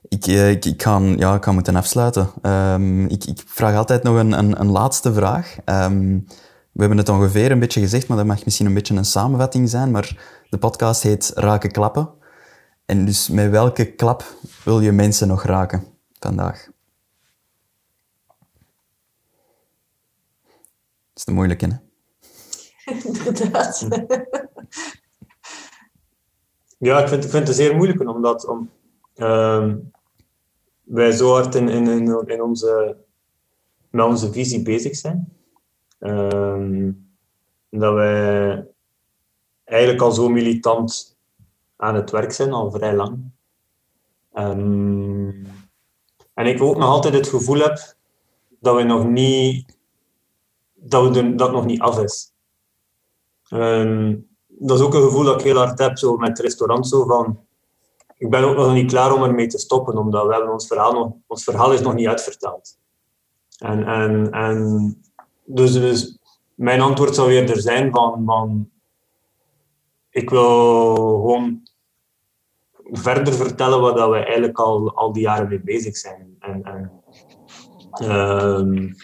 ik, 0.07 0.27
eh, 0.27 0.49
ik, 0.49 0.65
ik, 0.65 0.83
ga, 0.83 0.99
ja, 0.99 1.35
ik 1.35 1.43
ga 1.43 1.51
moeten 1.51 1.75
afsluiten. 1.75 2.29
Um, 2.41 3.05
ik, 3.05 3.25
ik, 3.25 3.43
vraag 3.45 3.75
altijd 3.75 4.03
nog 4.03 4.15
een, 4.15 4.31
een, 4.31 4.59
een 4.59 4.71
laatste 4.71 5.13
vraag. 5.13 5.55
Um, 5.65 6.25
we 6.71 6.79
hebben 6.79 6.97
het 6.97 7.09
ongeveer 7.09 7.51
een 7.51 7.59
beetje 7.59 7.81
gezegd, 7.81 8.07
maar 8.07 8.17
dat 8.17 8.25
mag 8.25 8.45
misschien 8.45 8.65
een 8.65 8.73
beetje 8.73 8.95
een 8.95 9.05
samenvatting 9.05 9.69
zijn. 9.69 9.91
Maar 9.91 10.17
de 10.49 10.57
podcast 10.57 11.03
heet 11.03 11.31
Raken 11.35 11.71
Klappen. 11.71 12.09
En 12.87 13.05
dus 13.05 13.29
met 13.29 13.49
welke 13.49 13.95
klap 13.95 14.23
wil 14.63 14.79
je 14.79 14.91
mensen 14.91 15.27
nog 15.27 15.43
raken 15.43 15.83
vandaag? 16.19 16.69
Dat 21.05 21.15
is 21.15 21.25
de 21.25 21.31
moeilijke, 21.31 21.67
hè? 21.67 21.75
Inderdaad. 23.03 23.87
Ja, 26.79 26.99
ik 26.99 27.07
vind, 27.07 27.23
ik 27.23 27.29
vind 27.29 27.47
het 27.47 27.55
zeer 27.55 27.75
moeilijk, 27.75 28.09
omdat 28.09 28.45
om, 28.45 28.71
um, 29.15 29.91
wij 30.83 31.11
zo 31.11 31.33
hard 31.33 31.55
in, 31.55 31.69
in, 31.69 31.87
in, 32.27 32.41
onze, 32.41 32.97
met 33.89 34.05
onze 34.05 34.31
visie 34.31 34.61
bezig 34.61 34.95
zijn. 34.95 35.33
Um, 35.99 37.11
dat 37.69 37.93
wij 37.93 38.67
eigenlijk 39.63 40.01
al 40.01 40.11
zo 40.11 40.29
militant 40.29 41.16
aan 41.77 41.95
het 41.95 42.11
werk 42.11 42.31
zijn, 42.31 42.53
al 42.53 42.71
vrij 42.71 42.95
lang. 42.95 43.31
Um, 44.33 45.47
en 46.33 46.45
ik 46.45 46.61
ook 46.61 46.77
nog 46.77 46.89
altijd 46.89 47.13
het 47.13 47.27
gevoel 47.27 47.59
heb 47.59 47.95
dat 48.59 48.75
we 48.75 48.83
nog 48.83 49.05
niet, 49.05 49.77
dat, 50.73 51.15
we 51.15 51.35
dat 51.35 51.51
nog 51.51 51.65
niet 51.65 51.81
af 51.81 51.99
is. 51.99 52.33
Um, 53.49 54.27
dat 54.47 54.79
is 54.79 54.85
ook 54.85 54.93
een 54.93 55.01
gevoel 55.01 55.23
dat 55.23 55.39
ik 55.39 55.45
heel 55.45 55.57
hard 55.57 55.79
heb 55.79 55.97
zo 55.97 56.17
met 56.17 56.29
het 56.29 56.39
restaurant, 56.39 56.87
zo 56.87 57.05
van 57.05 57.39
ik 58.17 58.29
ben 58.29 58.43
ook 58.43 58.55
nog 58.55 58.73
niet 58.73 58.91
klaar 58.91 59.13
om 59.13 59.23
ermee 59.23 59.47
te 59.47 59.57
stoppen, 59.57 59.97
omdat 59.97 60.27
we 60.27 60.33
hebben 60.33 60.51
ons 60.51 60.67
verhaal 60.67 60.93
nog, 60.93 61.11
ons 61.27 61.43
verhaal 61.43 61.73
is 61.73 61.81
nog 61.81 61.93
niet 61.93 62.07
uitverteld. 62.07 62.77
En, 63.57 63.87
en, 63.87 64.31
en 64.31 65.01
dus, 65.45 65.73
dus 65.73 66.17
mijn 66.53 66.81
antwoord 66.81 67.15
zou 67.15 67.27
weer 67.27 67.59
zijn 67.59 67.91
van, 67.91 68.23
van 68.25 68.69
ik 70.09 70.29
wil 70.29 70.95
gewoon 70.95 71.66
verder 72.91 73.33
vertellen 73.33 73.81
wat 73.81 73.97
dat 73.97 74.09
we 74.09 74.15
eigenlijk 74.17 74.57
al, 74.57 74.95
al 74.95 75.13
die 75.13 75.21
jaren 75.21 75.47
mee 75.47 75.61
bezig 75.61 75.97
zijn. 75.97 76.35
En, 76.39 76.63
en 76.63 76.91
um, 78.11 78.95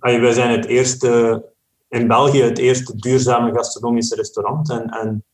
wij 0.00 0.32
zijn 0.32 0.50
het 0.50 0.64
eerste 0.64 1.44
in 1.88 2.08
België 2.08 2.42
het 2.42 2.58
eerste 2.58 2.96
duurzame 2.96 3.54
gastronomische 3.54 4.14
restaurant. 4.14 4.70
En, 4.70 4.88
en 4.88 5.24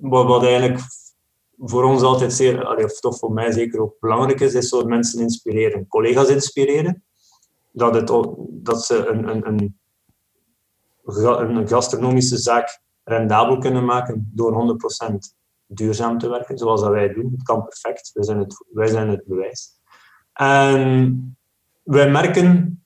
wat, 0.00 0.26
wat 0.26 0.44
eigenlijk 0.44 0.80
voor 1.58 1.84
ons 1.84 2.02
altijd 2.02 2.32
zeer, 2.32 2.84
of 2.84 3.00
toch 3.00 3.18
voor 3.18 3.32
mij 3.32 3.52
zeker 3.52 3.80
ook 3.80 3.96
belangrijk 4.00 4.40
is, 4.40 4.54
is 4.54 4.68
zo 4.68 4.84
mensen 4.84 5.20
inspireren, 5.20 5.86
collega's 5.86 6.28
inspireren. 6.28 7.04
Dat, 7.72 7.94
het, 7.94 8.08
dat 8.50 8.84
ze 8.84 9.06
een, 9.06 9.28
een, 9.28 9.46
een, 9.46 9.78
een 11.56 11.68
gastronomische 11.68 12.36
zaak 12.36 12.80
rendabel 13.04 13.58
kunnen 13.58 13.84
maken 13.84 14.30
door 14.34 14.78
100% 15.32 15.37
duurzaam 15.68 16.18
te 16.18 16.28
werken, 16.28 16.58
zoals 16.58 16.80
dat 16.80 16.90
wij 16.90 17.12
doen. 17.12 17.30
Het 17.32 17.42
kan 17.42 17.64
perfect, 17.64 18.10
wij 18.14 18.24
zijn 18.24 18.38
het, 18.38 18.64
wij 18.72 18.86
zijn 18.86 19.08
het 19.08 19.22
bewijs. 19.26 19.80
En 20.32 21.36
wij 21.82 22.10
merken 22.10 22.82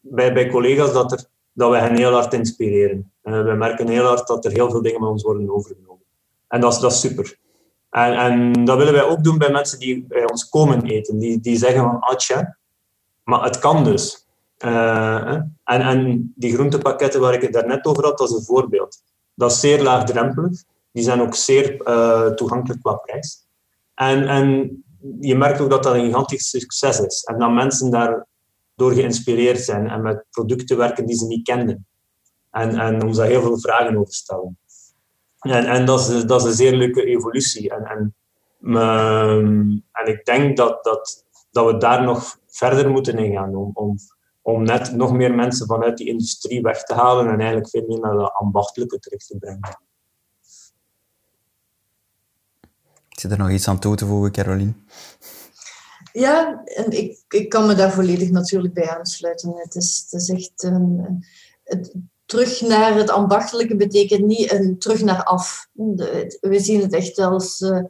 bij, 0.00 0.32
bij 0.32 0.50
collega's 0.50 0.92
dat, 0.92 1.12
er, 1.12 1.24
dat 1.52 1.70
wij 1.70 1.80
hen 1.80 1.96
heel 1.96 2.12
hard 2.12 2.32
inspireren. 2.34 3.12
Uh, 3.22 3.42
wij 3.42 3.56
merken 3.56 3.88
heel 3.88 4.04
hard 4.04 4.26
dat 4.26 4.44
er 4.44 4.52
heel 4.52 4.70
veel 4.70 4.82
dingen 4.82 5.00
met 5.00 5.10
ons 5.10 5.22
worden 5.22 5.50
overgenomen. 5.50 6.04
En 6.48 6.60
dat 6.60 6.72
is, 6.72 6.78
dat 6.78 6.94
super. 6.94 7.38
En, 7.90 8.12
en 8.12 8.64
dat 8.64 8.76
willen 8.76 8.92
wij 8.92 9.02
ook 9.02 9.24
doen 9.24 9.38
bij 9.38 9.50
mensen 9.50 9.78
die 9.78 10.04
bij 10.08 10.30
ons 10.30 10.48
komen 10.48 10.84
eten. 10.84 11.18
Die, 11.18 11.40
die 11.40 11.56
zeggen 11.56 11.82
van, 11.82 12.00
ah 12.00 12.42
maar 13.24 13.42
het 13.42 13.58
kan 13.58 13.84
dus. 13.84 14.26
Uh, 14.64 15.32
en, 15.64 15.80
en 15.80 16.32
die 16.36 16.52
groentepakketten 16.52 17.20
waar 17.20 17.34
ik 17.34 17.42
het 17.42 17.52
daarnet 17.52 17.86
over 17.86 18.04
had, 18.04 18.18
dat 18.18 18.28
is 18.28 18.36
een 18.36 18.44
voorbeeld. 18.44 19.02
Dat 19.34 19.50
is 19.50 19.60
zeer 19.60 19.82
laagdrempelig. 19.82 20.62
Die 20.98 21.06
zijn 21.06 21.20
ook 21.20 21.34
zeer 21.34 21.88
uh, 21.88 22.26
toegankelijk 22.26 22.80
qua 22.80 22.94
prijs. 22.94 23.46
En, 23.94 24.28
en 24.28 24.82
je 25.20 25.36
merkt 25.36 25.60
ook 25.60 25.70
dat 25.70 25.82
dat 25.82 25.94
een 25.94 26.04
gigantisch 26.04 26.50
succes 26.50 27.00
is. 27.00 27.24
En 27.24 27.38
dat 27.38 27.50
mensen 27.50 27.90
daardoor 27.90 28.92
geïnspireerd 28.92 29.60
zijn 29.60 29.88
en 29.88 30.02
met 30.02 30.24
producten 30.30 30.76
werken 30.76 31.06
die 31.06 31.16
ze 31.16 31.26
niet 31.26 31.44
kenden. 31.44 31.86
En, 32.50 32.78
en 32.78 33.02
ons 33.02 33.16
daar 33.16 33.26
heel 33.26 33.42
veel 33.42 33.58
vragen 33.58 33.96
over 33.96 34.14
stellen. 34.14 34.58
En, 35.40 35.66
en 35.66 35.84
dat, 35.86 36.00
is, 36.08 36.24
dat 36.24 36.40
is 36.40 36.46
een 36.46 36.56
zeer 36.56 36.72
leuke 36.72 37.04
evolutie. 37.04 37.70
En, 37.70 37.84
en, 37.84 38.14
ehm, 38.74 39.70
en 39.92 40.06
ik 40.06 40.24
denk 40.24 40.56
dat, 40.56 40.84
dat, 40.84 41.24
dat 41.50 41.66
we 41.66 41.76
daar 41.76 42.02
nog 42.02 42.38
verder 42.46 42.90
moeten 42.90 43.18
ingaan 43.18 43.54
om, 43.54 43.70
om, 43.74 43.96
om 44.42 44.62
net 44.62 44.92
nog 44.92 45.12
meer 45.12 45.34
mensen 45.34 45.66
vanuit 45.66 45.96
die 45.96 46.08
industrie 46.08 46.62
weg 46.62 46.82
te 46.82 46.94
halen 46.94 47.26
en 47.26 47.38
eigenlijk 47.38 47.68
veel 47.68 47.84
meer 47.86 48.00
naar 48.00 48.16
de 48.16 48.32
ambachtelijke 48.32 48.98
terug 48.98 49.26
te 49.26 49.38
brengen. 49.38 49.86
Zit 53.18 53.30
er 53.30 53.38
nog 53.38 53.50
iets 53.50 53.68
aan 53.68 53.78
toe 53.78 53.96
te 53.96 54.06
voegen, 54.06 54.32
Caroline? 54.32 54.72
Ja, 56.12 56.62
en 56.64 56.90
ik, 56.90 57.24
ik 57.28 57.48
kan 57.48 57.66
me 57.66 57.74
daar 57.74 57.92
volledig 57.92 58.30
natuurlijk 58.30 58.74
bij 58.74 58.88
aansluiten. 58.88 59.52
Het 59.56 59.74
is, 59.74 60.06
het 60.08 60.20
is 60.20 60.28
echt 60.28 60.62
een, 60.62 61.24
het, 61.64 61.94
terug 62.24 62.60
naar 62.60 62.94
het 62.94 63.10
ambachtelijke 63.10 63.76
betekent 63.76 64.26
niet 64.26 64.52
een 64.52 64.78
terug 64.78 65.02
naar 65.02 65.24
af. 65.24 65.68
we 66.40 66.60
zien 66.60 66.80
het 66.80 66.92
echt 66.92 67.18
als 67.18 67.60
uh, 67.60 67.82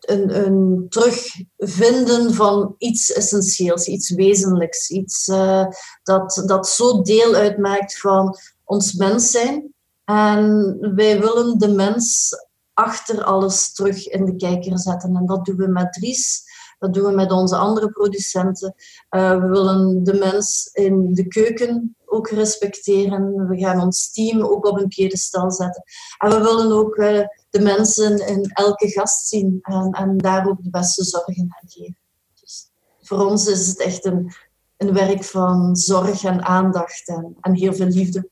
een, 0.00 0.46
een 0.46 0.86
terugvinden 0.88 2.34
van 2.34 2.74
iets 2.78 3.12
essentieels, 3.12 3.86
iets 3.86 4.10
wezenlijks, 4.10 4.90
iets 4.90 5.28
uh, 5.28 5.66
dat, 6.02 6.42
dat 6.46 6.68
zo 6.68 7.02
deel 7.02 7.34
uitmaakt 7.34 7.98
van 8.00 8.36
ons 8.64 8.92
mens 8.92 9.30
zijn. 9.30 9.74
En 10.04 10.76
wij 10.94 11.20
willen 11.20 11.58
de 11.58 11.68
mens 11.68 12.32
achter 12.74 13.24
alles 13.24 13.72
terug 13.72 14.08
in 14.08 14.24
de 14.24 14.36
kijker 14.36 14.78
zetten. 14.78 15.16
En 15.16 15.26
dat 15.26 15.44
doen 15.44 15.56
we 15.56 15.68
met 15.68 15.92
Dries, 15.92 16.42
dat 16.78 16.94
doen 16.94 17.04
we 17.04 17.12
met 17.12 17.32
onze 17.32 17.56
andere 17.56 17.88
producenten. 17.88 18.74
Uh, 19.10 19.40
we 19.40 19.48
willen 19.48 20.04
de 20.04 20.14
mens 20.14 20.70
in 20.72 21.14
de 21.14 21.26
keuken 21.26 21.96
ook 22.06 22.28
respecteren. 22.28 23.48
We 23.48 23.58
gaan 23.58 23.80
ons 23.80 24.12
team 24.12 24.42
ook 24.42 24.66
op 24.66 24.78
een 24.78 24.88
piedestal 24.88 25.50
zetten. 25.50 25.82
En 26.18 26.30
we 26.30 26.40
willen 26.40 26.72
ook 26.72 26.96
uh, 26.96 27.26
de 27.50 27.60
mensen 27.60 28.26
in 28.26 28.50
elke 28.52 28.88
gast 28.88 29.28
zien 29.28 29.58
en, 29.62 29.90
en, 29.90 30.16
daar 30.16 30.48
ook 30.48 30.62
de 30.62 30.70
beste 30.70 31.04
zorgen 31.04 31.48
aan 31.60 31.70
geven. 31.70 31.96
Dus 32.40 32.70
voor 33.00 33.26
ons 33.26 33.46
is 33.46 33.66
het 33.66 33.80
echt 33.80 34.04
een, 34.04 34.32
een 34.76 34.92
werk 34.92 35.24
van 35.24 35.76
zorg 35.76 36.24
en 36.24 36.42
aandacht 36.44 37.08
en, 37.08 37.36
en 37.40 37.54
heel 37.54 37.74
veel 37.74 37.86
liefde. 37.86 38.28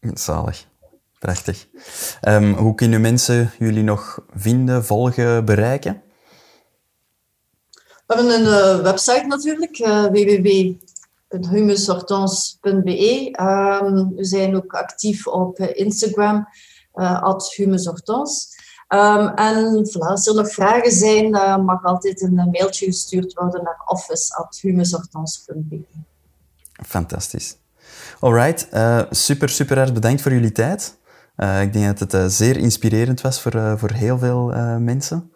Zalig. 0.00 0.66
Prachtig. 1.24 1.68
Um, 2.22 2.52
hoe 2.52 2.74
kunnen 2.74 3.00
mensen 3.00 3.50
jullie 3.58 3.82
nog 3.82 4.18
vinden, 4.34 4.84
volgen, 4.84 5.44
bereiken? 5.44 6.02
We 8.06 8.14
hebben 8.14 8.34
een 8.34 8.76
uh, 8.76 8.82
website 8.82 9.26
natuurlijk, 9.26 9.78
uh. 9.78 10.04
Um, 13.40 14.14
we 14.14 14.24
zijn 14.24 14.56
ook 14.56 14.72
actief 14.72 15.26
op 15.26 15.58
uh, 15.58 15.68
Instagram, 15.72 16.48
uh, 16.94 17.34
humushortens. 17.56 18.56
Um, 18.88 19.28
en 19.28 19.88
voilà, 19.88 20.08
als 20.08 20.26
er 20.26 20.34
nog 20.34 20.52
vragen 20.52 20.92
zijn, 20.92 21.30
mag 21.64 21.84
altijd 21.84 22.22
een 22.22 22.48
mailtje 22.50 22.86
gestuurd 22.86 23.32
worden 23.32 23.62
naar 23.62 23.82
office.humushortens.be. 23.86 25.80
Fantastisch. 26.86 27.56
Alright, 28.20 28.68
super, 29.10 29.48
super 29.48 29.78
erg 29.78 29.92
bedankt 29.92 30.22
voor 30.22 30.32
jullie 30.32 30.52
tijd. 30.52 31.02
Uh, 31.36 31.62
ik 31.62 31.72
denk 31.72 31.86
dat 31.86 31.98
het 31.98 32.14
uh, 32.14 32.26
zeer 32.26 32.56
inspirerend 32.56 33.20
was 33.20 33.40
voor, 33.40 33.54
uh, 33.54 33.72
voor 33.76 33.90
heel 33.90 34.18
veel 34.18 34.46
mensen. 34.78 35.30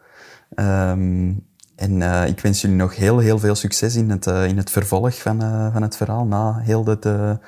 Um, 0.54 1.46
en 1.76 2.02
ik 2.26 2.40
wens 2.40 2.60
jullie 2.60 2.76
nog 2.76 2.96
heel, 2.96 3.18
heel 3.18 3.38
veel 3.38 3.54
succes 3.54 3.96
in 3.96 4.10
het, 4.10 4.26
in 4.26 4.56
het 4.56 4.70
vervolg 4.70 5.20
van, 5.20 5.40
van 5.72 5.82
het 5.82 5.96
verhaal 5.96 6.24
na 6.24 6.58
heel 6.58 6.84
de, 6.84 6.98
de 6.98 7.38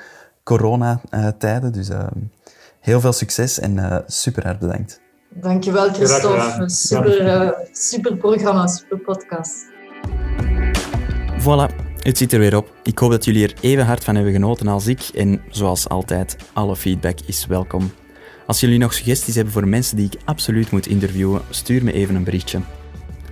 coronatijden. 0.43 1.73
Dus 1.73 1.89
ehm, 1.89 2.19
heel 2.81 3.01
veel 3.01 3.13
succes 3.13 3.59
en 3.59 4.05
super 4.07 4.45
hard 4.45 4.59
bedankt. 4.59 5.01
Dankjewel, 5.29 5.93
Christophe. 5.93 6.63
Super, 6.67 7.55
super 7.73 8.17
programma, 8.17 8.67
super 8.67 8.99
podcast. 8.99 9.55
Voilà, 11.39 11.75
het 12.03 12.19
zit 12.19 12.33
er 12.33 12.39
weer 12.39 12.57
op. 12.57 12.73
Ik 12.83 12.99
hoop 12.99 13.11
dat 13.11 13.25
jullie 13.25 13.49
er 13.49 13.55
even 13.61 13.87
hard 13.87 14.05
van 14.05 14.15
hebben 14.15 14.33
genoten 14.33 14.69
als 14.69 14.87
ik. 14.87 15.01
En 15.15 15.41
zoals 15.49 15.89
altijd, 15.89 16.37
alle 16.53 16.77
feedback 16.77 17.19
is 17.27 17.47
welkom. 17.47 17.91
Als 18.51 18.61
jullie 18.61 18.79
nog 18.79 18.93
suggesties 18.93 19.35
hebben 19.35 19.53
voor 19.53 19.69
mensen 19.69 19.97
die 19.97 20.07
ik 20.07 20.21
absoluut 20.25 20.71
moet 20.71 20.87
interviewen, 20.87 21.43
stuur 21.51 21.85
me 21.85 21.93
even 21.93 22.15
een 22.15 22.25
berichtje. 22.25 22.61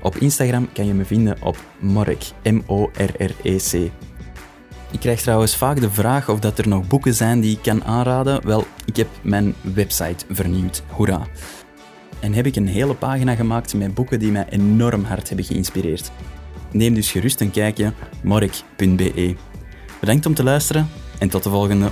Op 0.03 0.17
Instagram 0.17 0.69
kan 0.73 0.87
je 0.87 0.95
me 0.95 1.05
vinden 1.05 1.37
op 1.43 1.57
Morrek, 1.79 2.25
M-O-R-R-E-C. 2.43 3.73
Ik 4.91 5.01
krijg 5.01 5.21
trouwens 5.21 5.57
vaak 5.57 5.81
de 5.81 5.91
vraag 5.91 6.29
of 6.29 6.41
dat 6.41 6.59
er 6.59 6.69
nog 6.69 6.87
boeken 6.87 7.15
zijn 7.15 7.41
die 7.41 7.57
ik 7.57 7.63
kan 7.63 7.85
aanraden. 7.85 8.47
Wel, 8.47 8.65
ik 8.85 8.97
heb 8.97 9.09
mijn 9.23 9.55
website 9.75 10.25
vernieuwd. 10.31 10.83
Hoera! 10.87 11.27
En 12.21 12.33
heb 12.33 12.47
ik 12.47 12.57
een 12.57 12.69
hele 12.69 12.95
pagina 12.95 13.35
gemaakt 13.35 13.75
met 13.75 13.95
boeken 13.95 14.19
die 14.19 14.31
mij 14.31 14.47
enorm 14.49 15.05
hard 15.05 15.29
hebben 15.29 15.47
geïnspireerd. 15.47 16.11
Neem 16.73 16.95
dus 16.95 17.11
gerust 17.11 17.41
een 17.41 17.51
kijkje, 17.51 17.93
mork.be. 18.23 19.37
Bedankt 20.01 20.27
om 20.27 20.35
te 20.35 20.43
luisteren 20.43 20.89
en 21.19 21.29
tot 21.29 21.43
de 21.43 21.51
volgende. 21.51 21.89